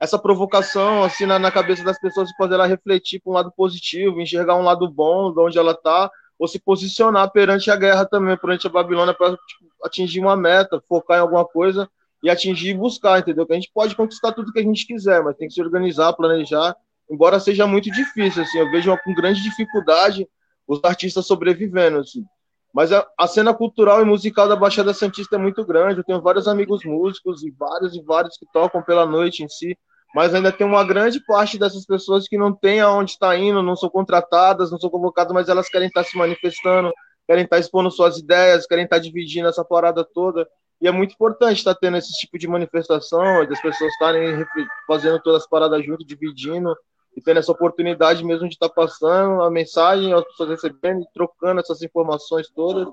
essa 0.00 0.18
provocação 0.18 1.02
assim 1.02 1.26
na, 1.26 1.38
na 1.38 1.50
cabeça 1.50 1.82
das 1.82 1.98
pessoas 1.98 2.30
fazer 2.36 2.54
ela 2.54 2.66
refletir 2.66 3.20
para 3.20 3.30
um 3.30 3.34
lado 3.34 3.52
positivo, 3.56 4.20
enxergar 4.20 4.56
um 4.56 4.62
lado 4.62 4.88
bom 4.88 5.32
de 5.32 5.40
onde 5.40 5.58
ela 5.58 5.72
está, 5.72 6.10
ou 6.38 6.46
se 6.46 6.58
posicionar 6.58 7.30
perante 7.32 7.70
a 7.70 7.76
guerra 7.76 8.06
também, 8.06 8.36
perante 8.36 8.66
a 8.66 8.70
Babilônia, 8.70 9.12
para 9.12 9.30
tipo, 9.30 9.66
atingir 9.82 10.20
uma 10.20 10.36
meta, 10.36 10.80
focar 10.88 11.18
em 11.18 11.20
alguma 11.20 11.44
coisa 11.44 11.90
e 12.22 12.30
atingir 12.30 12.70
e 12.70 12.74
buscar, 12.74 13.18
entendeu? 13.18 13.44
Que 13.46 13.52
a 13.52 13.56
gente 13.56 13.70
pode 13.74 13.96
conquistar 13.96 14.32
tudo 14.32 14.52
que 14.52 14.60
a 14.60 14.62
gente 14.62 14.86
quiser, 14.86 15.22
mas 15.22 15.36
tem 15.36 15.48
que 15.48 15.54
se 15.54 15.62
organizar, 15.62 16.12
planejar, 16.12 16.76
embora 17.10 17.40
seja 17.40 17.66
muito 17.66 17.90
difícil, 17.90 18.42
assim, 18.42 18.58
eu 18.58 18.70
vejo 18.70 18.96
com 19.04 19.14
grande 19.14 19.42
dificuldade 19.42 20.28
os 20.66 20.80
artistas 20.84 21.26
sobrevivendo, 21.26 21.98
assim. 21.98 22.24
Mas 22.72 22.92
a, 22.92 23.06
a, 23.18 23.26
cena 23.26 23.54
cultural 23.54 24.02
e 24.02 24.04
musical 24.04 24.46
da 24.46 24.54
Baixada 24.54 24.92
Santista 24.92 25.36
é 25.36 25.38
muito 25.38 25.64
grande. 25.64 26.00
Eu 26.00 26.04
tenho 26.04 26.20
vários 26.20 26.46
amigos 26.46 26.84
músicos 26.84 27.42
e 27.42 27.50
vários 27.50 27.94
e 27.96 28.02
vários 28.02 28.36
que 28.36 28.46
tocam 28.52 28.82
pela 28.82 29.06
noite 29.06 29.42
em 29.42 29.48
si 29.48 29.76
mas 30.14 30.34
ainda 30.34 30.50
tem 30.50 30.66
uma 30.66 30.84
grande 30.84 31.20
parte 31.24 31.58
dessas 31.58 31.84
pessoas 31.84 32.26
que 32.26 32.38
não 32.38 32.52
tem 32.52 32.80
aonde 32.80 33.12
estar 33.12 33.36
indo, 33.36 33.62
não 33.62 33.76
são 33.76 33.88
contratadas, 33.88 34.70
não 34.70 34.78
são 34.78 34.90
convocadas, 34.90 35.32
mas 35.32 35.48
elas 35.48 35.68
querem 35.68 35.88
estar 35.88 36.04
se 36.04 36.16
manifestando, 36.16 36.92
querem 37.26 37.44
estar 37.44 37.58
expondo 37.58 37.90
suas 37.90 38.18
ideias, 38.18 38.66
querem 38.66 38.84
estar 38.84 38.98
dividindo 38.98 39.48
essa 39.48 39.64
parada 39.64 40.04
toda. 40.04 40.48
E 40.80 40.88
é 40.88 40.92
muito 40.92 41.12
importante 41.12 41.58
estar 41.58 41.74
tá 41.74 41.80
tendo 41.80 41.96
esse 41.96 42.12
tipo 42.12 42.38
de 42.38 42.48
manifestação, 42.48 43.46
das 43.46 43.60
pessoas 43.60 43.92
estarem 43.92 44.46
fazendo 44.86 45.20
todas 45.20 45.42
as 45.42 45.48
paradas 45.48 45.84
junto, 45.84 46.06
dividindo, 46.06 46.74
e 47.18 47.20
tendo 47.20 47.40
essa 47.40 47.52
oportunidade 47.52 48.24
mesmo 48.24 48.48
de 48.48 48.54
estar 48.54 48.68
tá 48.68 48.74
passando 48.74 49.42
a 49.42 49.50
mensagem, 49.50 50.12
as 50.12 50.24
pessoas 50.24 50.50
recebendo 50.50 51.02
e 51.02 51.12
trocando 51.12 51.60
essas 51.60 51.82
informações 51.82 52.48
todas, 52.48 52.88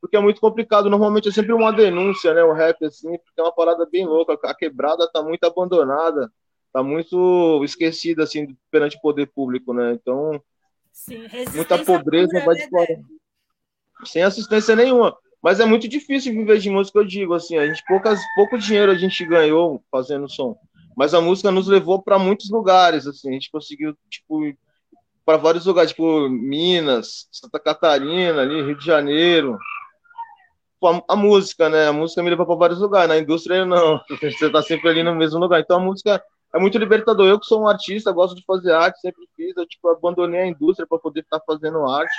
porque 0.00 0.16
é 0.16 0.20
muito 0.20 0.40
complicado. 0.40 0.88
Normalmente 0.88 1.28
é 1.28 1.32
sempre 1.32 1.52
uma 1.52 1.72
denúncia, 1.72 2.32
né? 2.32 2.44
O 2.44 2.52
rap, 2.52 2.84
assim, 2.84 3.18
porque 3.18 3.40
é 3.40 3.42
uma 3.42 3.54
parada 3.54 3.86
bem 3.90 4.06
louca. 4.06 4.38
A 4.44 4.54
quebrada 4.54 5.10
tá 5.12 5.22
muito 5.22 5.42
abandonada, 5.44 6.30
tá 6.74 6.82
muito 6.82 7.62
esquecida, 7.64 8.24
assim, 8.24 8.54
perante 8.70 8.96
o 8.96 9.00
poder 9.00 9.26
público, 9.26 9.72
né? 9.72 9.92
Então, 9.94 10.42
Sim, 10.92 11.22
muita 11.54 11.78
pobreza 11.78 12.28
pura, 12.28 12.44
vai 12.44 12.56
né, 12.56 13.04
Sem 14.04 14.22
assistência 14.22 14.76
nenhuma. 14.76 15.16
Mas 15.42 15.60
é 15.60 15.64
muito 15.64 15.88
difícil 15.88 16.32
viver 16.32 16.58
de 16.58 16.70
música, 16.70 16.98
eu 16.98 17.04
digo, 17.04 17.34
assim, 17.34 17.56
a 17.56 17.66
gente 17.66 17.82
poucas, 17.86 18.20
pouco 18.34 18.58
dinheiro 18.58 18.92
a 18.92 18.94
gente 18.94 19.24
ganhou 19.24 19.82
fazendo 19.90 20.28
som 20.28 20.56
mas 20.96 21.12
a 21.12 21.20
música 21.20 21.50
nos 21.50 21.66
levou 21.66 22.00
para 22.00 22.18
muitos 22.18 22.50
lugares, 22.50 23.06
assim, 23.06 23.30
a 23.30 23.32
gente 23.32 23.50
conseguiu, 23.50 23.96
tipo, 24.08 24.40
para 25.24 25.36
vários 25.36 25.66
lugares, 25.66 25.90
tipo 25.90 26.28
Minas, 26.28 27.28
Santa 27.32 27.58
Catarina, 27.58 28.42
ali, 28.42 28.62
Rio 28.62 28.78
de 28.78 28.84
Janeiro. 28.84 29.58
A, 30.82 31.14
a 31.14 31.16
música, 31.16 31.68
né? 31.68 31.88
A 31.88 31.92
música 31.92 32.22
me 32.22 32.30
levou 32.30 32.46
para 32.46 32.56
vários 32.56 32.78
lugares, 32.78 33.08
na 33.08 33.18
indústria 33.18 33.64
não, 33.64 34.00
você 34.20 34.46
está 34.46 34.62
sempre 34.62 34.88
ali 34.88 35.02
no 35.02 35.14
mesmo 35.14 35.40
lugar. 35.40 35.60
Então 35.60 35.78
a 35.78 35.80
música 35.80 36.22
é 36.54 36.58
muito 36.58 36.78
libertador. 36.78 37.26
Eu 37.26 37.40
que 37.40 37.46
sou 37.46 37.62
um 37.62 37.68
artista, 37.68 38.12
gosto 38.12 38.36
de 38.36 38.44
fazer 38.44 38.72
arte, 38.72 39.00
sempre 39.00 39.26
fiz, 39.36 39.56
eu 39.56 39.66
tipo 39.66 39.88
abandonei 39.88 40.40
a 40.40 40.46
indústria 40.46 40.86
para 40.86 40.98
poder 40.98 41.20
estar 41.20 41.40
fazendo 41.46 41.84
arte. 41.88 42.14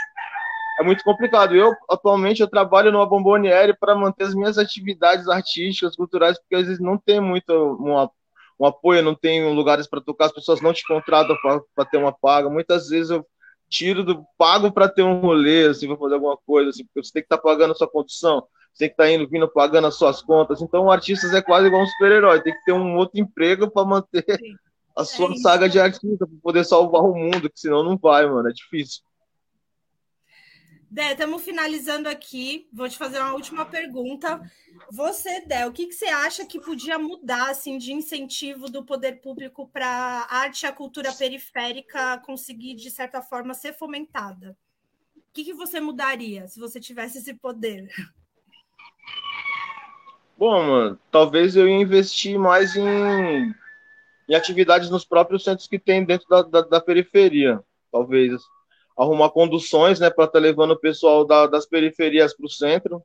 É 0.80 0.84
muito 0.84 1.04
complicado. 1.04 1.56
Eu 1.56 1.74
atualmente 1.90 2.42
eu 2.42 2.50
trabalho 2.50 2.92
numa 2.92 3.08
bomboniere 3.08 3.74
para 3.74 3.96
manter 3.96 4.26
as 4.26 4.36
minhas 4.36 4.58
atividades 4.58 5.28
artísticas, 5.30 5.96
culturais, 5.96 6.38
porque 6.38 6.56
às 6.56 6.68
vezes 6.68 6.82
não 6.82 6.98
tem 6.98 7.20
muito 7.22 7.52
uma 7.80 8.12
um 8.60 8.66
apoio, 8.66 9.04
não 9.04 9.16
tenho 9.16 9.52
lugares 9.54 9.88
para 9.88 10.02
tocar, 10.02 10.28
as 10.28 10.32
pessoas 10.32 10.62
não 10.62 10.74
te 10.74 10.86
contratam 10.88 11.36
para 11.76 11.86
ter 11.86 11.98
uma 11.98 12.14
paga. 12.14 12.50
Muitas 12.50 12.88
vezes 12.88 13.10
eu 13.12 13.26
tiro 13.70 14.04
do 14.04 14.26
pago 14.38 14.72
para 14.72 14.88
ter 14.88 15.04
um 15.04 15.20
rolê, 15.20 15.68
assim, 15.68 15.88
para 15.88 15.98
fazer 15.98 16.14
alguma 16.16 16.38
coisa, 16.38 16.70
assim, 16.70 16.86
porque 16.86 17.04
você 17.04 17.12
tem 17.12 17.22
que 17.22 17.26
estar 17.26 17.38
tá 17.38 17.44
pagando 17.44 17.72
a 17.72 17.76
sua 17.76 17.90
condição, 17.90 18.48
você 18.76 18.90
que 18.90 18.96
tá 18.96 19.10
indo, 19.10 19.28
vindo, 19.28 19.48
pagando 19.48 19.88
as 19.88 19.96
suas 19.96 20.22
contas. 20.22 20.62
Então, 20.62 20.86
o 20.86 20.92
artista 20.92 21.26
é 21.28 21.42
quase 21.42 21.68
igual 21.68 21.82
um 21.82 21.88
super-herói, 21.88 22.42
tem 22.42 22.54
que 22.54 22.66
ter 22.66 22.74
um 22.74 22.98
outro 22.98 23.20
emprego 23.20 23.72
para 23.72 23.88
manter 23.88 24.26
Sim. 24.38 24.56
a 24.96 25.06
sua 25.06 25.32
é 25.32 25.38
saga 25.38 25.70
de 25.70 25.80
artista, 25.80 26.28
para 26.28 26.38
poder 26.44 26.66
salvar 26.66 27.02
o 27.02 27.16
mundo, 27.16 27.50
que 27.50 27.60
senão 27.60 27.84
não 27.84 27.98
vai, 27.98 28.28
mano, 28.28 28.50
é 28.50 28.52
difícil. 28.52 29.02
Dé, 30.92 31.12
estamos 31.12 31.42
finalizando 31.42 32.08
aqui. 32.08 32.70
Vou 32.72 32.88
te 32.88 32.98
fazer 32.98 33.20
uma 33.20 33.34
última 33.34 33.66
pergunta. 33.66 34.40
Você, 34.92 35.42
Dé, 35.42 35.66
o 35.66 35.72
que, 35.72 35.88
que 35.88 35.94
você 35.94 36.06
acha 36.06 36.46
que 36.46 36.60
podia 36.60 37.00
mudar 37.00 37.50
assim, 37.50 37.78
de 37.78 37.92
incentivo 37.92 38.70
do 38.70 38.84
poder 38.84 39.20
público 39.20 39.68
para 39.68 39.88
a 39.88 40.38
arte 40.38 40.64
e 40.64 40.68
a 40.68 40.72
cultura 40.72 41.12
periférica 41.14 42.18
conseguir, 42.20 42.76
de 42.76 42.92
certa 42.92 43.22
forma, 43.22 43.54
ser 43.54 43.74
fomentada? 43.74 44.56
O 45.18 45.22
que, 45.34 45.44
que 45.44 45.54
você 45.54 45.82
mudaria 45.82 46.48
se 46.48 46.60
você 46.60 46.80
tivesse 46.80 47.18
esse 47.18 47.34
poder? 47.34 47.90
Bom, 50.38 50.62
mano, 50.64 51.00
talvez 51.10 51.56
eu 51.56 51.68
ia 51.68 51.76
investir 51.76 52.38
mais 52.38 52.76
em, 52.76 53.56
em 54.28 54.36
atividades 54.36 54.90
nos 54.90 55.06
próprios 55.06 55.44
centros 55.44 55.68
que 55.68 55.80
tem 55.80 56.04
dentro 56.04 56.28
da, 56.28 56.42
da, 56.42 56.62
da 56.62 56.82
periferia. 56.82 57.62
Talvez 57.92 58.42
arrumar 58.98 59.30
conduções, 59.30 60.00
né, 60.00 60.10
para 60.10 60.26
estar 60.26 60.40
tá 60.40 60.44
levando 60.44 60.72
o 60.72 60.80
pessoal 60.80 61.26
da, 61.26 61.48
das 61.48 61.66
periferias 61.66 62.36
para 62.36 62.46
o 62.46 62.50
centro, 62.50 63.02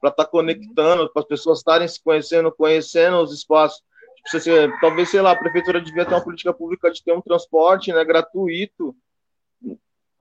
para 0.00 0.10
estar 0.10 0.24
tá 0.24 0.30
conectando, 0.30 1.10
para 1.10 1.22
as 1.22 1.28
pessoas 1.28 1.58
estarem 1.58 1.88
se 1.88 2.02
conhecendo, 2.02 2.52
conhecendo 2.52 3.18
os 3.18 3.32
espaços. 3.32 3.82
Tipo, 4.16 4.40
se, 4.40 4.50
talvez, 4.80 5.08
sei 5.10 5.22
lá, 5.22 5.32
a 5.32 5.36
prefeitura 5.36 5.80
devia 5.80 6.04
ter 6.04 6.14
uma 6.14 6.24
política 6.24 6.52
pública 6.52 6.90
de 6.90 7.02
ter 7.02 7.12
um 7.12 7.20
transporte, 7.20 7.92
né, 7.92 8.04
gratuito, 8.04 8.94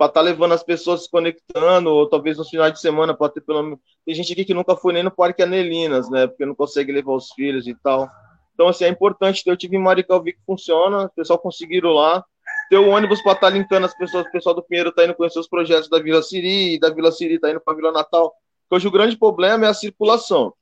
para 0.04 0.10
estar 0.10 0.20
tá 0.20 0.26
levando 0.26 0.54
as 0.54 0.64
pessoas 0.64 1.04
se 1.04 1.10
conectando, 1.10 1.90
ou 1.90 2.10
talvez 2.10 2.38
nos 2.38 2.50
finais 2.50 2.74
de 2.74 2.80
semana, 2.80 3.14
para 3.14 3.32
ter 3.32 3.42
pelo 3.42 3.64
menos. 3.64 3.80
Tem 4.06 4.14
gente 4.14 4.34
aqui 4.34 4.44
que 4.44 4.54
nunca 4.54 4.76
foi 4.76 4.94
nem 4.94 5.04
no 5.04 5.12
Parque 5.12 5.42
Anelinas, 5.42 6.10
né, 6.10 6.28
porque 6.28 6.46
não 6.46 6.56
consegue 6.56 6.92
levar 6.92 7.14
os 7.14 7.32
filhos 7.32 7.68
e 7.68 7.76
tal. 7.76 8.10
Então, 8.54 8.68
assim, 8.68 8.84
é 8.84 8.90
importante. 8.90 9.42
Eu 9.46 9.58
tive 9.58 9.78
em 9.78 9.80
Maricá, 9.80 10.14
eu 10.14 10.22
vi 10.22 10.34
que 10.34 10.42
funciona, 10.46 11.06
o 11.06 11.10
pessoal 11.10 11.40
conseguiram 11.40 11.92
lá 11.92 12.24
ter 12.70 12.78
o 12.78 12.90
ônibus 12.90 13.22
para 13.22 13.34
estar 13.34 13.48
tá 13.48 13.54
linkando 13.54 13.86
as 13.86 13.98
pessoas, 13.98 14.26
o 14.26 14.32
pessoal 14.32 14.54
do 14.54 14.64
Pinheiro 14.64 14.90
está 14.90 15.06
indo 15.06 15.16
conhecer 15.16 15.40
os 15.40 15.48
projetos 15.48 15.90
da 15.90 16.00
Vila 16.00 16.22
Siri, 16.22 16.80
da 16.80 16.90
Vila 16.90 17.12
Siri 17.12 17.36
está 17.36 17.50
indo 17.50 17.62
para 17.62 17.76
Vila 17.76 17.92
Natal. 17.92 18.34
Hoje 18.70 18.88
o 18.88 18.92
grande 18.92 19.18
problema 19.18 19.66
é 19.66 19.70
a 19.70 19.74
circulação. 19.74 20.54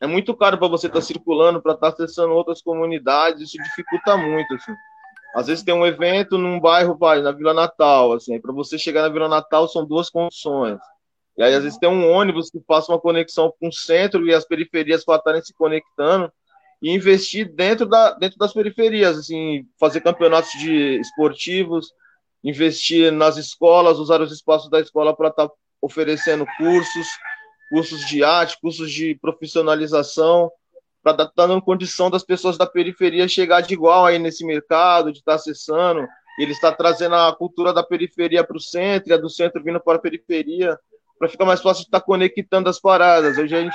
É 0.00 0.06
muito 0.06 0.34
caro 0.36 0.56
para 0.56 0.68
você 0.68 0.86
estar 0.86 1.00
tá 1.00 1.04
circulando, 1.04 1.60
para 1.60 1.72
estar 1.72 1.90
tá 1.92 2.04
acessando 2.04 2.32
outras 2.32 2.62
comunidades, 2.62 3.42
isso 3.42 3.62
dificulta 3.62 4.16
muito, 4.16 4.54
assim. 4.54 4.72
Às 5.34 5.46
vezes 5.46 5.64
tem 5.64 5.74
um 5.74 5.86
evento 5.86 6.38
num 6.38 6.58
bairro, 6.58 6.96
vai, 6.96 7.20
na 7.20 7.32
Vila 7.32 7.52
Natal, 7.52 8.12
assim, 8.12 8.40
para 8.40 8.52
você 8.52 8.78
chegar 8.78 9.02
na 9.02 9.08
Vila 9.08 9.28
Natal 9.28 9.68
são 9.68 9.84
duas 9.84 10.08
condições. 10.10 10.78
E 11.36 11.42
aí, 11.42 11.54
às 11.54 11.62
vezes, 11.62 11.78
tem 11.78 11.88
um 11.88 12.10
ônibus 12.10 12.50
que 12.50 12.60
faça 12.66 12.90
uma 12.90 13.00
conexão 13.00 13.52
com 13.60 13.68
o 13.68 13.72
centro 13.72 14.26
e 14.26 14.34
as 14.34 14.44
periferias 14.44 15.04
para 15.04 15.18
estarem 15.18 15.42
se 15.42 15.54
conectando 15.54 16.32
e 16.82 16.92
investir 16.92 17.54
dentro, 17.54 17.86
da, 17.86 18.12
dentro 18.12 18.38
das 18.38 18.52
periferias, 18.52 19.16
assim, 19.16 19.64
fazer 19.78 20.00
campeonatos 20.00 20.50
de 20.58 20.98
esportivos, 21.00 21.92
investir 22.42 23.12
nas 23.12 23.36
escolas, 23.36 23.98
usar 23.98 24.20
os 24.20 24.32
espaços 24.32 24.70
da 24.70 24.80
escola 24.80 25.14
para 25.14 25.28
estar 25.28 25.48
tá 25.48 25.54
oferecendo 25.80 26.46
cursos, 26.56 27.06
cursos 27.68 28.04
de 28.06 28.24
arte, 28.24 28.60
cursos 28.60 28.90
de 28.90 29.14
profissionalização, 29.20 30.50
para 31.02 31.12
estar 31.12 31.26
tá 31.26 31.46
dando 31.46 31.62
condição 31.62 32.10
das 32.10 32.24
pessoas 32.24 32.58
da 32.58 32.66
periferia 32.66 33.28
chegar 33.28 33.60
de 33.60 33.74
igual 33.74 34.06
aí 34.06 34.18
nesse 34.18 34.44
mercado, 34.44 35.12
de 35.12 35.18
estar 35.18 35.32
tá 35.32 35.36
acessando. 35.36 36.06
Ele 36.38 36.52
está 36.52 36.70
trazendo 36.72 37.14
a 37.14 37.34
cultura 37.34 37.72
da 37.72 37.82
periferia 37.82 38.44
para 38.44 38.56
o 38.56 38.60
centro, 38.60 39.10
e 39.10 39.12
a 39.12 39.16
do 39.16 39.28
centro 39.28 39.62
vindo 39.62 39.80
para 39.80 39.96
a 39.98 40.00
periferia 40.00 40.78
para 41.18 41.28
ficar 41.28 41.44
mais 41.44 41.60
fácil 41.60 41.82
de 41.82 41.88
estar 41.88 42.00
tá 42.00 42.06
conectando 42.06 42.68
as 42.68 42.80
paradas. 42.80 43.36
Hoje 43.36 43.54
a 43.54 43.60
gente, 43.60 43.74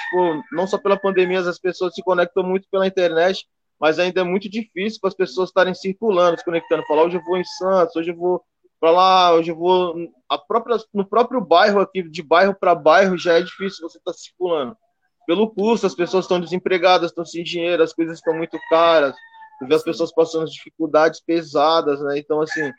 não 0.51 0.65
só 0.65 0.77
pela 0.77 0.97
pandemia, 0.97 1.41
as 1.41 1.59
pessoas 1.59 1.93
se 1.93 2.01
conectam 2.01 2.43
muito 2.43 2.67
pela 2.71 2.87
internet, 2.87 3.45
mas 3.79 3.99
ainda 3.99 4.21
é 4.21 4.23
muito 4.23 4.49
difícil 4.49 4.99
para 5.01 5.09
as 5.09 5.13
pessoas 5.13 5.49
estarem 5.49 5.73
circulando, 5.73 6.37
se 6.37 6.45
conectando. 6.45 6.85
Falar, 6.87 7.03
hoje 7.03 7.17
eu 7.17 7.23
vou 7.23 7.37
em 7.37 7.43
Santos, 7.43 7.95
hoje 7.95 8.11
eu 8.11 8.15
vou 8.15 8.41
para 8.79 8.91
lá, 8.91 9.33
hoje 9.33 9.51
eu 9.51 9.55
vou. 9.55 9.95
A 10.29 10.37
própria, 10.37 10.77
no 10.93 11.05
próprio 11.05 11.41
bairro 11.41 11.81
aqui, 11.81 12.01
de 12.03 12.23
bairro 12.23 12.55
para 12.57 12.73
bairro, 12.73 13.17
já 13.17 13.33
é 13.33 13.41
difícil 13.41 13.87
você 13.87 13.97
estar 13.97 14.11
tá 14.11 14.17
circulando. 14.17 14.75
Pelo 15.25 15.49
custo, 15.49 15.87
as 15.87 15.95
pessoas 15.95 16.25
estão 16.25 16.39
desempregadas, 16.39 17.11
estão 17.11 17.25
sem 17.25 17.43
dinheiro, 17.43 17.83
as 17.83 17.93
coisas 17.93 18.17
estão 18.17 18.33
muito 18.33 18.57
caras, 18.69 19.15
vê 19.61 19.75
as 19.75 19.83
pessoas 19.83 20.13
passando 20.13 20.49
dificuldades 20.49 21.21
pesadas, 21.21 22.01
né? 22.01 22.17
Então, 22.17 22.41
assim, 22.41 22.71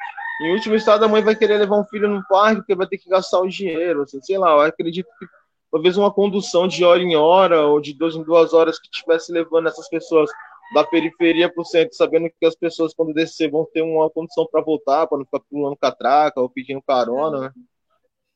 em 0.43 0.53
último 0.53 0.75
estado, 0.75 1.05
a 1.05 1.09
mãe 1.09 1.23
vai 1.23 1.35
querer 1.35 1.59
levar 1.59 1.79
um 1.79 1.87
filho 1.87 2.09
no 2.09 2.23
parque 2.29 2.57
porque 2.57 2.75
vai 2.75 2.87
ter 2.87 2.99
que 2.99 3.09
gastar 3.09 3.41
o 3.41 3.49
dinheiro. 3.49 4.03
Assim, 4.03 4.21
sei 4.21 4.39
lá, 4.39 4.51
eu 4.51 4.61
acredito 4.61 5.09
que 5.19 5.27
talvez 5.71 5.97
uma 5.97 6.13
condução 6.13 6.69
de 6.69 6.85
hora 6.85 7.01
em 7.01 7.17
hora 7.17 7.63
ou 7.67 7.81
de 7.81 7.95
duas 7.95 8.15
em 8.15 8.23
duas 8.23 8.53
horas 8.53 8.79
que 8.79 8.89
estivesse 8.93 9.33
levando 9.33 9.69
essas 9.69 9.89
pessoas 9.89 10.31
da 10.75 10.85
periferia 10.85 11.53
para 11.53 11.63
o 11.63 11.65
centro, 11.65 11.95
sabendo 11.95 12.29
que 12.29 12.47
as 12.47 12.57
pessoas, 12.57 12.95
quando 12.95 13.13
descer, 13.13 13.51
vão 13.51 13.67
ter 13.73 13.83
uma 13.83 14.11
condição 14.11 14.47
para 14.51 14.63
voltar, 14.63 15.07
para 15.07 15.19
não 15.19 15.25
ficar 15.25 15.41
pulando 15.41 15.77
catraca 15.77 16.41
ou 16.41 16.49
pedindo 16.49 16.83
carona, 16.83 17.41
né? 17.41 17.53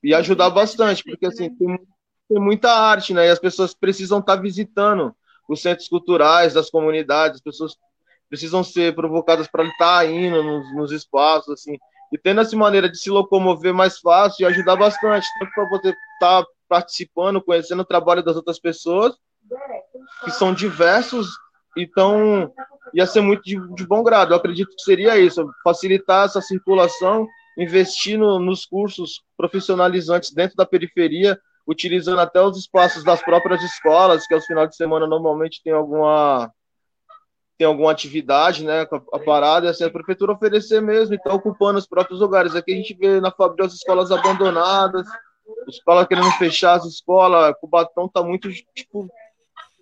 E 0.03 0.15
ajudar 0.15 0.51
bastante, 0.51 1.03
porque 1.03 1.27
assim, 1.27 1.53
tem, 1.57 1.79
tem 2.29 2.41
muita 2.41 2.70
arte, 2.70 3.14
né? 3.14 3.26
E 3.26 3.31
as 3.31 3.39
pessoas 3.39 3.74
precisam 3.74 4.18
estar 4.18 4.37
tá 4.37 4.43
visitando 4.43 5.14
os 5.49 5.62
centros 5.62 5.89
culturais 5.89 6.53
das 6.53 6.70
comunidades, 6.70 7.37
as 7.37 7.43
pessoas 7.43 7.76
precisam 8.29 8.62
ser 8.62 8.95
provocadas 8.95 9.49
para 9.49 9.64
estar 9.64 10.07
indo 10.07 10.43
nos, 10.43 10.74
nos, 10.74 10.93
espaços, 10.93 11.55
assim, 11.55 11.79
e 12.12 12.18
tendo 12.18 12.43
essa 12.43 12.55
maneira 12.55 12.89
de 12.89 12.99
se 12.99 13.09
locomover 13.09 13.72
mais 13.72 13.99
fácil 13.99 14.43
e 14.43 14.47
ajudar 14.47 14.76
bastante, 14.76 15.26
tanto 15.39 15.53
para 15.55 15.68
poder 15.68 15.97
estar 16.14 16.43
tá 16.43 16.49
participando, 16.68 17.43
conhecendo 17.43 17.81
o 17.81 17.87
trabalho 17.87 18.22
das 18.22 18.37
outras 18.37 18.61
pessoas, 18.61 19.14
que 20.24 20.31
são 20.31 20.53
diversos, 20.53 21.29
então 21.76 22.53
ia 22.93 23.07
ser 23.07 23.22
muito 23.22 23.43
de, 23.43 23.57
de 23.74 23.87
bom 23.87 24.03
grado. 24.03 24.33
Eu 24.33 24.37
acredito 24.37 24.74
que 24.76 24.83
seria 24.83 25.18
isso, 25.18 25.49
facilitar 25.64 26.26
essa 26.26 26.43
circulação, 26.43 27.26
investir 27.57 28.18
no, 28.18 28.39
nos 28.39 28.66
cursos 28.66 29.22
profissionalizantes 29.37 30.33
dentro 30.33 30.57
da 30.57 30.66
periferia, 30.66 31.41
utilizando 31.69 32.21
até 32.21 32.41
os 32.41 32.57
espaços 32.57 33.05
das 33.05 33.23
próprias 33.23 33.62
escolas, 33.62 34.27
que 34.27 34.33
aos 34.33 34.47
finais 34.47 34.71
de 34.71 34.77
semana 34.77 35.07
normalmente 35.07 35.62
tem 35.62 35.73
alguma 35.75 36.51
tem 37.59 37.66
alguma 37.66 37.91
atividade, 37.91 38.64
né, 38.64 38.87
a 39.12 39.19
parada, 39.19 39.69
assim, 39.69 39.83
a 39.83 39.91
prefeitura 39.91 40.31
oferecer 40.31 40.81
mesmo, 40.81 41.16
então 41.16 41.35
ocupando 41.35 41.77
os 41.77 41.89
próprios 41.89 42.21
lugares. 42.21 42.55
Aqui 42.55 42.73
a 42.73 42.77
gente 42.77 42.95
vê 42.95 43.21
na 43.21 43.33
Fabril 43.33 43.66
as 43.66 43.75
escolas 43.75 44.12
abandonadas, 44.12 45.05
escola 45.66 46.07
querendo 46.07 46.31
fechar 46.39 46.75
as 46.75 46.85
escolas, 46.85 47.53
Cubatão 47.61 48.09
tá 48.09 48.23
muito, 48.23 48.49
tipo, 48.53 49.09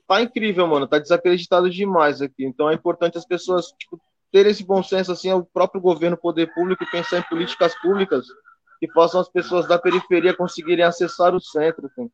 tá 0.09 0.22
incrível, 0.22 0.66
mano, 0.66 0.87
tá 0.87 0.99
desacreditado 0.99 1.68
demais 1.68 2.22
aqui. 2.22 2.47
Então 2.47 2.70
é 2.70 2.74
importante 2.74 3.18
as 3.18 3.26
pessoas, 3.26 3.66
tipo, 3.78 4.01
ter 4.32 4.47
esse 4.47 4.64
bom 4.64 4.82
senso, 4.82 5.12
assim, 5.12 5.30
o 5.30 5.45
próprio 5.45 5.78
governo, 5.78 6.16
poder 6.16 6.55
público, 6.55 6.91
pensar 6.91 7.18
em 7.18 7.28
políticas 7.28 7.78
públicas 7.82 8.24
que 8.79 8.91
façam 8.93 9.20
as 9.20 9.29
pessoas 9.29 9.66
da 9.66 9.79
periferia 9.79 10.37
conseguirem 10.37 10.85
acessar 10.85 11.35
o 11.35 11.41
centro, 11.41 11.87
assim. 11.87 12.11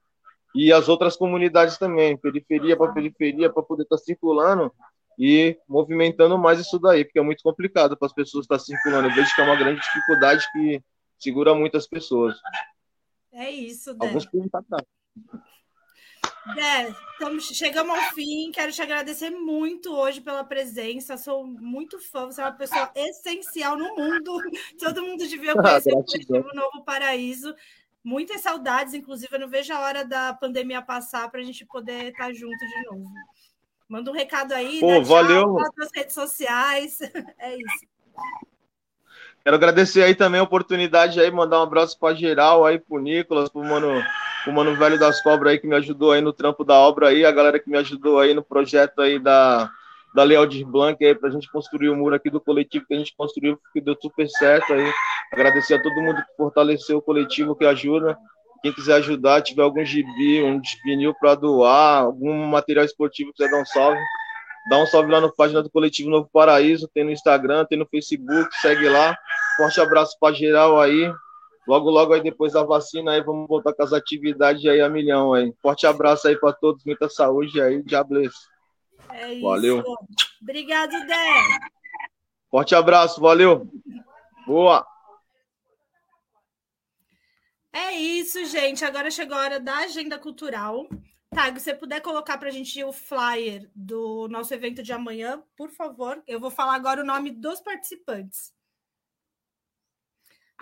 e 0.54 0.72
as 0.72 0.88
outras 0.88 1.16
comunidades 1.16 1.78
também, 1.78 2.16
periferia 2.16 2.76
para 2.76 2.92
periferia, 2.92 3.50
para 3.50 3.62
poder 3.62 3.84
estar 3.84 3.96
tá 3.96 4.02
circulando 4.02 4.72
e 5.18 5.58
movimentando 5.68 6.38
mais 6.38 6.60
isso 6.60 6.78
daí, 6.78 7.04
porque 7.04 7.18
é 7.18 7.22
muito 7.22 7.42
complicado 7.42 7.96
para 7.96 8.06
as 8.06 8.12
pessoas 8.12 8.44
estar 8.44 8.58
tá 8.58 8.64
circulando. 8.64 9.08
Eu 9.08 9.14
vejo 9.14 9.34
que 9.34 9.40
é 9.40 9.44
uma 9.44 9.56
grande 9.56 9.80
dificuldade 9.80 10.44
que 10.52 10.82
segura 11.18 11.54
muitas 11.54 11.86
pessoas. 11.86 12.36
É 13.32 13.50
isso, 13.50 13.94
Dé. 13.94 14.06
Alguns 14.06 14.26
podem 14.26 14.50
Dé, 16.54 16.92
estamos, 17.12 17.44
chegamos 17.46 17.96
ao 17.96 18.12
fim. 18.12 18.50
Quero 18.50 18.72
te 18.72 18.82
agradecer 18.82 19.30
muito 19.30 19.94
hoje 19.94 20.20
pela 20.20 20.42
presença. 20.42 21.16
Sou 21.16 21.46
muito 21.46 22.00
fã. 22.00 22.26
Você 22.26 22.40
é 22.40 22.44
uma 22.44 22.52
pessoa 22.52 22.90
essencial 22.94 23.76
no 23.76 23.94
mundo. 23.94 24.32
Todo 24.78 25.02
mundo 25.02 25.26
devia 25.26 25.54
conhecer 25.54 25.94
o 25.94 26.54
Novo 26.54 26.82
Paraíso. 26.84 27.54
Muitas 28.02 28.40
saudades, 28.40 28.92
inclusive. 28.92 29.32
Eu 29.32 29.40
não 29.40 29.48
vejo 29.48 29.72
a 29.72 29.80
hora 29.80 30.04
da 30.04 30.34
pandemia 30.34 30.82
passar 30.82 31.30
para 31.30 31.40
a 31.40 31.44
gente 31.44 31.64
poder 31.64 32.10
estar 32.10 32.32
junto 32.32 32.58
de 32.58 32.82
novo. 32.86 33.08
Manda 33.88 34.10
um 34.10 34.14
recado 34.14 34.52
aí. 34.52 34.80
Pô, 34.80 34.88
né? 34.88 35.00
valeu. 35.00 35.54
nas 35.76 35.90
redes 35.94 36.14
sociais. 36.14 36.98
É 37.38 37.56
isso. 37.56 37.86
Quero 39.44 39.56
agradecer 39.56 40.02
aí 40.04 40.14
também 40.14 40.40
a 40.40 40.44
oportunidade 40.44 41.20
aí, 41.20 41.28
mandar 41.30 41.58
um 41.58 41.64
abraço 41.64 41.98
para 41.98 42.14
geral 42.14 42.64
aí, 42.64 42.78
pro 42.78 43.00
Nicolas, 43.00 43.48
pro 43.48 43.64
mano, 43.64 44.00
pro 44.44 44.52
mano 44.52 44.76
velho 44.76 44.96
das 44.96 45.20
cobras 45.20 45.52
aí 45.52 45.58
que 45.58 45.66
me 45.66 45.74
ajudou 45.74 46.12
aí 46.12 46.20
no 46.20 46.32
trampo 46.32 46.64
da 46.64 46.74
obra 46.74 47.08
aí, 47.08 47.24
a 47.24 47.32
galera 47.32 47.58
que 47.58 47.68
me 47.68 47.76
ajudou 47.76 48.20
aí 48.20 48.34
no 48.34 48.42
projeto 48.42 49.00
aí 49.00 49.18
da, 49.18 49.68
da 50.14 50.22
Lealdir 50.22 50.64
Blanc 50.64 51.04
aí 51.04 51.14
pra 51.14 51.28
gente 51.28 51.50
construir 51.50 51.88
o 51.88 51.96
muro 51.96 52.14
aqui 52.14 52.30
do 52.30 52.40
coletivo 52.40 52.86
que 52.86 52.94
a 52.94 52.98
gente 52.98 53.14
construiu, 53.16 53.58
que 53.72 53.80
deu 53.80 53.96
super 54.00 54.28
certo 54.28 54.72
aí. 54.74 54.92
Agradecer 55.32 55.74
a 55.74 55.82
todo 55.82 56.00
mundo 56.00 56.16
que 56.16 56.36
fortaleceu 56.36 56.98
o 56.98 57.02
coletivo, 57.02 57.56
que 57.56 57.64
ajuda. 57.64 58.16
Quem 58.62 58.72
quiser 58.72 58.94
ajudar, 58.94 59.42
tiver 59.42 59.62
algum 59.62 59.84
gibi, 59.84 60.40
um 60.40 60.60
vinil 60.84 61.12
para 61.18 61.34
doar, 61.34 62.02
algum 62.02 62.46
material 62.46 62.84
esportivo, 62.84 63.32
quiser 63.32 63.50
dar 63.50 63.60
um 63.60 63.66
salve, 63.66 63.98
dá 64.68 64.78
um 64.78 64.86
salve 64.86 65.10
lá 65.10 65.20
na 65.20 65.30
página 65.30 65.62
do 65.62 65.70
Coletivo 65.70 66.10
Novo 66.10 66.28
Paraíso, 66.32 66.88
tem 66.92 67.04
no 67.04 67.10
Instagram, 67.10 67.64
tem 67.64 67.78
no 67.78 67.86
Facebook, 67.86 68.54
segue 68.56 68.88
lá. 68.88 69.16
Forte 69.56 69.80
abraço 69.80 70.16
para 70.20 70.34
geral 70.34 70.80
aí. 70.80 71.12
Logo, 71.66 71.90
logo 71.90 72.12
aí 72.12 72.20
depois 72.20 72.54
da 72.54 72.62
vacina 72.62 73.12
aí, 73.12 73.22
vamos 73.22 73.46
voltar 73.46 73.72
com 73.72 73.82
as 73.82 73.92
atividades 73.92 74.64
aí 74.66 74.80
a 74.80 74.88
milhão 74.88 75.32
aí. 75.32 75.52
Forte 75.62 75.86
abraço 75.86 76.26
aí 76.26 76.36
para 76.36 76.52
todos, 76.52 76.84
muita 76.84 77.08
saúde 77.08 77.60
aí, 77.60 77.82
diablês. 77.82 78.32
É 79.10 79.34
isso. 79.34 79.42
Valeu. 79.42 79.82
Obrigado, 80.40 80.90
Dé. 81.06 81.34
Forte 82.50 82.74
abraço, 82.74 83.20
valeu. 83.20 83.68
Boa. 84.46 84.86
É 87.72 87.92
isso, 87.92 88.44
gente. 88.46 88.84
Agora 88.84 89.10
chegou 89.10 89.36
a 89.36 89.40
hora 89.40 89.60
da 89.60 89.78
agenda 89.78 90.18
cultural. 90.18 90.86
Tá, 91.34 91.46
se 91.46 91.60
você 91.60 91.74
puder 91.74 92.02
colocar 92.02 92.36
para 92.36 92.48
a 92.48 92.52
gente 92.52 92.84
o 92.84 92.92
flyer 92.92 93.70
do 93.74 94.28
nosso 94.28 94.52
evento 94.52 94.82
de 94.82 94.92
amanhã, 94.92 95.42
por 95.56 95.70
favor. 95.70 96.22
Eu 96.26 96.38
vou 96.38 96.50
falar 96.50 96.74
agora 96.74 97.00
o 97.00 97.06
nome 97.06 97.30
dos 97.30 97.58
participantes. 97.58 98.52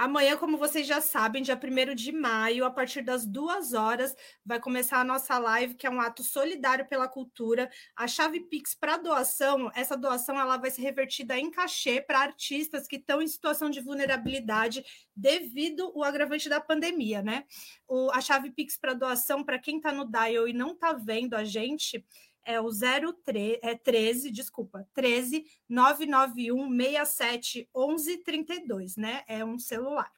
Amanhã, 0.01 0.35
como 0.35 0.57
vocês 0.57 0.87
já 0.87 0.99
sabem, 0.99 1.43
dia 1.43 1.61
1 1.63 1.95
de 1.95 2.11
maio, 2.11 2.65
a 2.65 2.71
partir 2.71 3.03
das 3.03 3.27
duas 3.27 3.75
horas, 3.75 4.17
vai 4.43 4.59
começar 4.59 4.99
a 4.99 5.05
nossa 5.05 5.37
live, 5.37 5.75
que 5.75 5.87
é 5.87 5.91
um 5.91 6.01
ato 6.01 6.25
solidário 6.25 6.89
pela 6.89 7.07
cultura. 7.07 7.71
A 7.95 8.09
chave 8.09 8.41
Pix 8.41 8.75
para 8.75 8.97
doação, 8.97 9.71
essa 9.75 9.99
doação 9.99 10.41
ela 10.41 10.57
vai 10.57 10.71
ser 10.71 10.81
revertida 10.81 11.39
em 11.39 11.51
cachê 11.51 12.01
para 12.01 12.21
artistas 12.21 12.87
que 12.87 12.97
estão 12.97 13.21
em 13.21 13.29
situação 13.29 13.69
de 13.69 13.83
vulnerabilidade 13.83 14.83
devido 15.15 15.93
ao 15.95 16.03
agravante 16.03 16.49
da 16.49 16.63
pandemia, 16.63 17.21
né? 17.21 17.45
O, 17.87 18.11
a 18.11 18.23
chave 18.23 18.51
Pix 18.53 18.79
para 18.79 18.95
doação, 18.95 19.45
para 19.45 19.59
quem 19.59 19.77
está 19.77 19.93
no 19.93 20.11
Dial 20.11 20.49
e 20.49 20.55
não 20.55 20.73
está 20.73 20.95
vendo 20.95 21.35
a 21.35 21.45
gente, 21.45 22.03
é 22.45 22.61
o 22.61 22.71
03, 22.71 23.59
é 23.63 23.75
13, 23.75 24.31
desculpa, 24.31 24.89
13 24.95 25.45
991 25.69 26.69
67 26.77 27.69
11 27.75 28.19
32, 28.19 28.97
né? 28.97 29.23
É 29.27 29.45
um 29.45 29.59
celular. 29.59 30.11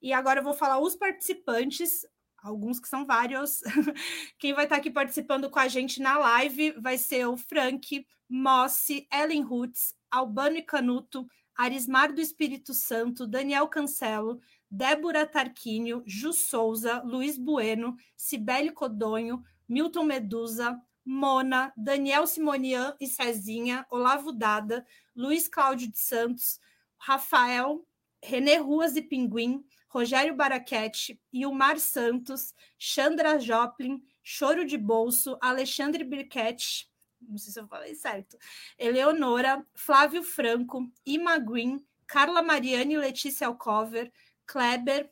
E 0.00 0.12
agora 0.12 0.40
eu 0.40 0.44
vou 0.44 0.54
falar 0.54 0.78
os 0.80 0.94
participantes, 0.94 2.06
alguns 2.42 2.78
que 2.78 2.88
são 2.88 3.04
vários. 3.04 3.60
Quem 4.38 4.54
vai 4.54 4.64
estar 4.64 4.76
aqui 4.76 4.90
participando 4.90 5.50
com 5.50 5.58
a 5.58 5.68
gente 5.68 6.00
na 6.00 6.18
live 6.18 6.72
vai 6.80 6.96
ser 6.96 7.26
o 7.26 7.36
Frank, 7.36 8.06
Mossi, 8.28 9.08
Ellen 9.12 9.42
Roots, 9.42 9.94
Albano 10.10 10.56
e 10.56 10.62
Canuto, 10.62 11.26
Arismar 11.56 12.12
do 12.12 12.20
Espírito 12.20 12.72
Santo, 12.72 13.26
Daniel 13.26 13.66
Cancelo, 13.66 14.40
Débora 14.70 15.26
Tarquínio, 15.26 16.02
Ju 16.06 16.32
Souza, 16.32 17.02
Luiz 17.02 17.36
Bueno, 17.36 17.96
Cibele 18.16 18.70
Codonho, 18.70 19.42
Milton 19.68 20.04
Medusa, 20.04 20.80
Mona, 21.08 21.72
Daniel 21.74 22.26
Simonian 22.26 22.94
e 23.00 23.06
Cezinha, 23.06 23.86
Olavo 23.90 24.30
Dada, 24.30 24.86
Luiz 25.16 25.48
Cláudio 25.48 25.90
de 25.90 25.98
Santos, 25.98 26.60
Rafael, 26.98 27.82
Renê 28.22 28.56
Ruas 28.58 28.94
e 28.94 29.00
Pinguim, 29.00 29.64
Rogério 29.88 30.36
Baraquete, 30.36 31.18
Ilmar 31.32 31.78
Santos, 31.78 32.54
Chandra 32.76 33.38
Joplin, 33.38 34.02
Choro 34.22 34.66
de 34.66 34.76
Bolso, 34.76 35.38
Alexandre 35.40 36.04
Birquete, 36.04 36.90
não 37.22 37.38
sei 37.38 37.54
se 37.54 37.58
eu 37.58 37.66
falei 37.66 37.94
certo, 37.94 38.36
Eleonora, 38.78 39.66
Flávio 39.74 40.22
Franco, 40.22 40.92
Ima 41.06 41.38
Green, 41.38 41.82
Carla 42.06 42.42
Mariane 42.42 42.94
e 42.94 42.98
Letícia 42.98 43.46
Alcover, 43.46 44.12
Kleber, 44.46 45.10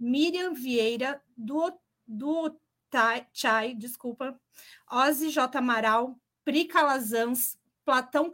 Miriam 0.00 0.52
Vieira, 0.52 1.22
do 2.04 2.58
Chai, 3.32 3.74
desculpa, 3.74 4.38
Ozzy 4.90 5.30
J. 5.30 5.58
Amaral, 5.58 6.18
Pri 6.44 6.64
Calazans, 6.64 7.58
Platão 7.84 8.30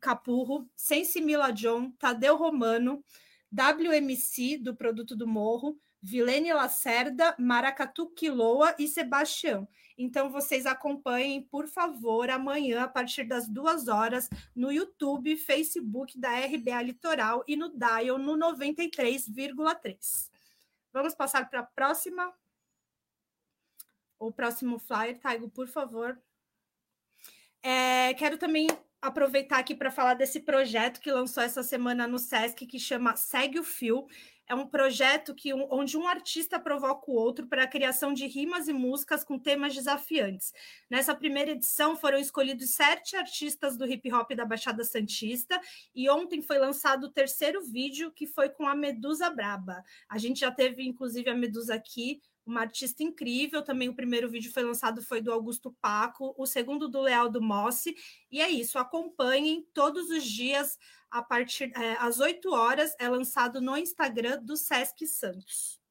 Capurro, 0.00 0.68
Sensi 0.76 1.20
Mila 1.20 1.50
John, 1.52 1.90
Tadeu 1.92 2.36
Romano, 2.36 3.04
WMC, 3.52 4.58
do 4.58 4.74
Produto 4.74 5.14
do 5.16 5.26
Morro, 5.26 5.78
Vilene 6.00 6.52
Lacerda, 6.52 7.34
Maracatu 7.38 8.08
Quiloa 8.10 8.74
e 8.78 8.88
Sebastião. 8.88 9.68
Então, 9.96 10.30
vocês 10.30 10.66
acompanhem, 10.66 11.42
por 11.42 11.68
favor, 11.68 12.28
amanhã, 12.28 12.82
a 12.82 12.88
partir 12.88 13.24
das 13.24 13.48
duas 13.48 13.86
horas, 13.86 14.28
no 14.54 14.72
YouTube, 14.72 15.36
Facebook 15.36 16.18
da 16.18 16.30
RBA 16.40 16.82
Litoral 16.82 17.44
e 17.46 17.54
no 17.54 17.68
Dial 17.68 18.18
no 18.18 18.36
93,3. 18.36 20.30
Vamos 20.92 21.14
passar 21.14 21.48
para 21.48 21.60
a 21.60 21.66
próxima 21.66 22.32
o 24.26 24.32
próximo 24.32 24.78
flyer, 24.78 25.18
Taigo, 25.18 25.50
por 25.50 25.66
favor. 25.66 26.18
É, 27.62 28.14
quero 28.14 28.38
também 28.38 28.68
aproveitar 29.00 29.58
aqui 29.58 29.74
para 29.74 29.90
falar 29.90 30.14
desse 30.14 30.40
projeto 30.40 31.00
que 31.00 31.10
lançou 31.10 31.42
essa 31.42 31.62
semana 31.62 32.06
no 32.06 32.18
SESC, 32.18 32.66
que 32.66 32.78
chama 32.78 33.16
Segue 33.16 33.58
o 33.58 33.64
Fio. 33.64 34.06
É 34.48 34.54
um 34.54 34.66
projeto 34.66 35.34
que, 35.34 35.52
onde 35.54 35.96
um 35.96 36.06
artista 36.06 36.58
provoca 36.58 37.10
o 37.10 37.14
outro 37.14 37.46
para 37.46 37.62
a 37.62 37.66
criação 37.66 38.12
de 38.12 38.26
rimas 38.26 38.68
e 38.68 38.72
músicas 38.72 39.24
com 39.24 39.38
temas 39.38 39.74
desafiantes. 39.74 40.52
Nessa 40.90 41.14
primeira 41.14 41.52
edição 41.52 41.96
foram 41.96 42.18
escolhidos 42.18 42.74
sete 42.74 43.16
artistas 43.16 43.76
do 43.76 43.86
hip 43.86 44.12
hop 44.12 44.32
da 44.34 44.44
Baixada 44.44 44.84
Santista 44.84 45.60
e 45.94 46.10
ontem 46.10 46.42
foi 46.42 46.58
lançado 46.58 47.04
o 47.04 47.12
terceiro 47.12 47.62
vídeo, 47.62 48.12
que 48.12 48.26
foi 48.26 48.50
com 48.50 48.68
a 48.68 48.74
Medusa 48.74 49.30
Braba. 49.30 49.82
A 50.08 50.18
gente 50.18 50.40
já 50.40 50.50
teve, 50.50 50.84
inclusive, 50.84 51.30
a 51.30 51.34
Medusa 51.34 51.74
aqui 51.74 52.20
uma 52.44 52.60
artista 52.60 53.02
incrível. 53.02 53.62
Também 53.62 53.88
o 53.88 53.94
primeiro 53.94 54.28
vídeo 54.28 54.52
foi 54.52 54.62
lançado 54.62 55.02
foi 55.02 55.20
do 55.20 55.32
Augusto 55.32 55.74
Paco, 55.80 56.34
o 56.36 56.46
segundo 56.46 56.88
do 56.88 57.00
Leal 57.00 57.28
do 57.28 57.40
Mossi. 57.40 57.94
E 58.30 58.40
é 58.40 58.48
isso, 58.50 58.78
acompanhem 58.78 59.66
todos 59.72 60.10
os 60.10 60.24
dias 60.24 60.78
a 61.10 61.22
partir 61.22 61.70
é, 61.76 61.92
às 61.98 62.20
8 62.20 62.50
horas 62.52 62.96
é 62.98 63.08
lançado 63.08 63.60
no 63.60 63.76
Instagram 63.76 64.42
do 64.42 64.56
Sesc 64.56 65.06
Santos. 65.06 65.82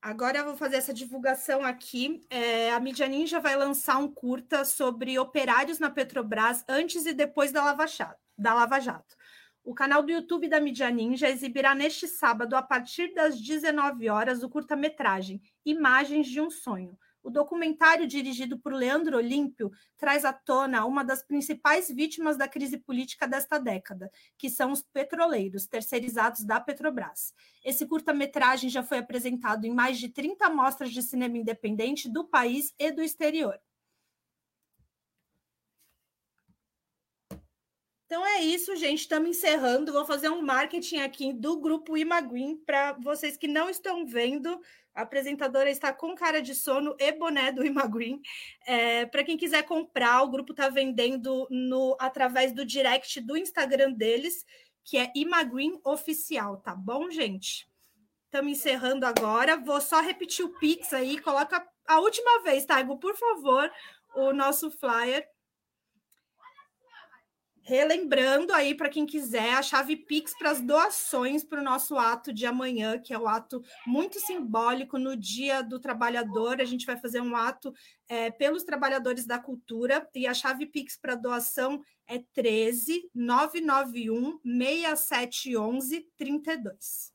Agora 0.00 0.38
eu 0.38 0.44
vou 0.44 0.54
fazer 0.54 0.76
essa 0.76 0.92
divulgação 0.92 1.64
aqui. 1.64 2.26
É, 2.28 2.70
a 2.72 2.78
Mídia 2.78 3.08
Ninja 3.08 3.40
vai 3.40 3.56
lançar 3.56 3.96
um 3.96 4.06
curta 4.06 4.62
sobre 4.62 5.18
operários 5.18 5.78
na 5.78 5.88
Petrobras 5.90 6.62
antes 6.68 7.06
e 7.06 7.14
depois 7.14 7.50
da 7.52 7.64
Lava, 7.64 7.86
Jato, 7.86 8.20
da 8.36 8.52
Lava 8.52 8.80
Jato. 8.80 9.16
O 9.64 9.74
canal 9.74 10.02
do 10.02 10.12
YouTube 10.12 10.46
da 10.46 10.60
Mídia 10.60 10.90
Ninja 10.90 11.26
exibirá 11.26 11.74
neste 11.74 12.06
sábado, 12.06 12.54
a 12.54 12.60
partir 12.60 13.14
das 13.14 13.40
19 13.40 14.10
horas, 14.10 14.42
o 14.42 14.48
curta-metragem 14.50 15.40
Imagens 15.64 16.26
de 16.26 16.38
um 16.38 16.50
Sonho. 16.50 16.98
O 17.22 17.30
documentário, 17.30 18.06
dirigido 18.06 18.58
por 18.58 18.74
Leandro 18.74 19.16
Olímpio, 19.16 19.70
traz 19.96 20.26
à 20.26 20.34
tona 20.34 20.84
uma 20.84 21.02
das 21.02 21.22
principais 21.22 21.88
vítimas 21.88 22.36
da 22.36 22.46
crise 22.46 22.76
política 22.76 23.26
desta 23.26 23.56
década, 23.56 24.10
que 24.36 24.50
são 24.50 24.70
os 24.70 24.82
petroleiros, 24.82 25.66
terceirizados 25.66 26.44
da 26.44 26.60
Petrobras. 26.60 27.32
Esse 27.64 27.86
curta-metragem 27.86 28.68
já 28.68 28.82
foi 28.82 28.98
apresentado 28.98 29.64
em 29.64 29.72
mais 29.72 29.98
de 29.98 30.10
30 30.10 30.50
mostras 30.50 30.90
de 30.90 31.02
cinema 31.02 31.38
independente 31.38 32.06
do 32.10 32.28
país 32.28 32.74
e 32.78 32.92
do 32.92 33.00
exterior. 33.00 33.58
Então 38.14 38.24
é 38.24 38.42
isso, 38.42 38.76
gente. 38.76 39.00
Estamos 39.00 39.30
encerrando. 39.30 39.92
Vou 39.92 40.04
fazer 40.04 40.28
um 40.28 40.40
marketing 40.40 40.98
aqui 40.98 41.32
do 41.32 41.60
grupo 41.60 41.96
Imaguin 41.96 42.56
para 42.64 42.92
vocês 42.92 43.36
que 43.36 43.48
não 43.48 43.68
estão 43.68 44.06
vendo. 44.06 44.56
A 44.94 45.02
apresentadora 45.02 45.68
está 45.68 45.92
com 45.92 46.14
cara 46.14 46.40
de 46.40 46.54
sono 46.54 46.94
e 47.00 47.10
boné 47.10 47.50
do 47.50 47.66
Imagreen. 47.66 48.20
É, 48.68 49.04
para 49.06 49.24
quem 49.24 49.36
quiser 49.36 49.64
comprar, 49.64 50.22
o 50.22 50.30
grupo 50.30 50.52
está 50.52 50.68
vendendo 50.68 51.48
no 51.50 51.96
através 51.98 52.52
do 52.52 52.64
direct 52.64 53.20
do 53.20 53.36
Instagram 53.36 53.90
deles, 53.90 54.46
que 54.84 54.96
é 54.96 55.10
Imagreen 55.16 55.80
Oficial, 55.84 56.58
tá 56.58 56.72
bom, 56.72 57.10
gente? 57.10 57.68
Estamos 58.26 58.52
encerrando 58.52 59.04
agora. 59.06 59.56
Vou 59.56 59.80
só 59.80 60.00
repetir 60.00 60.44
o 60.44 60.56
Pix 60.60 60.92
aí. 60.92 61.18
Coloca 61.18 61.66
a 61.84 61.98
última 61.98 62.44
vez, 62.44 62.64
Taigo, 62.64 62.96
por 62.96 63.16
favor, 63.16 63.68
o 64.14 64.32
nosso 64.32 64.70
flyer 64.70 65.28
Relembrando 67.66 68.52
aí 68.52 68.74
para 68.74 68.90
quem 68.90 69.06
quiser 69.06 69.54
a 69.54 69.62
chave 69.62 69.96
Pix 69.96 70.36
para 70.36 70.50
as 70.50 70.60
doações 70.60 71.42
para 71.42 71.62
o 71.62 71.64
nosso 71.64 71.96
ato 71.96 72.30
de 72.30 72.44
amanhã, 72.44 72.98
que 72.98 73.14
é 73.14 73.18
o 73.18 73.22
um 73.22 73.28
ato 73.28 73.64
muito 73.86 74.20
simbólico 74.20 74.98
no 74.98 75.16
Dia 75.16 75.62
do 75.62 75.80
Trabalhador. 75.80 76.60
A 76.60 76.64
gente 76.66 76.84
vai 76.84 76.98
fazer 76.98 77.22
um 77.22 77.34
ato 77.34 77.72
é, 78.06 78.30
pelos 78.30 78.64
trabalhadores 78.64 79.24
da 79.24 79.38
cultura 79.38 80.06
e 80.14 80.26
a 80.26 80.34
chave 80.34 80.66
Pix 80.66 80.98
para 80.98 81.14
doação 81.14 81.82
é 82.06 82.18
13 82.34 83.10
991 83.14 84.40
6711 84.44 86.06
32. 86.18 87.14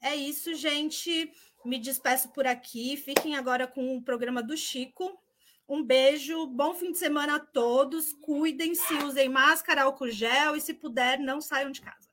É 0.00 0.16
isso, 0.16 0.54
gente. 0.54 1.30
Me 1.62 1.78
despeço 1.78 2.30
por 2.30 2.46
aqui. 2.46 2.96
Fiquem 2.96 3.36
agora 3.36 3.66
com 3.66 3.98
o 3.98 4.02
programa 4.02 4.42
do 4.42 4.56
Chico. 4.56 5.20
Um 5.68 5.84
beijo, 5.84 6.46
bom 6.46 6.72
fim 6.72 6.92
de 6.92 6.98
semana 6.98 7.36
a 7.36 7.40
todos. 7.40 8.14
Cuidem-se, 8.14 8.94
usem 9.04 9.28
máscara, 9.28 9.82
álcool 9.82 10.08
gel 10.08 10.56
e, 10.56 10.60
se 10.62 10.72
puder, 10.72 11.18
não 11.18 11.42
saiam 11.42 11.70
de 11.70 11.82
casa. 11.82 12.08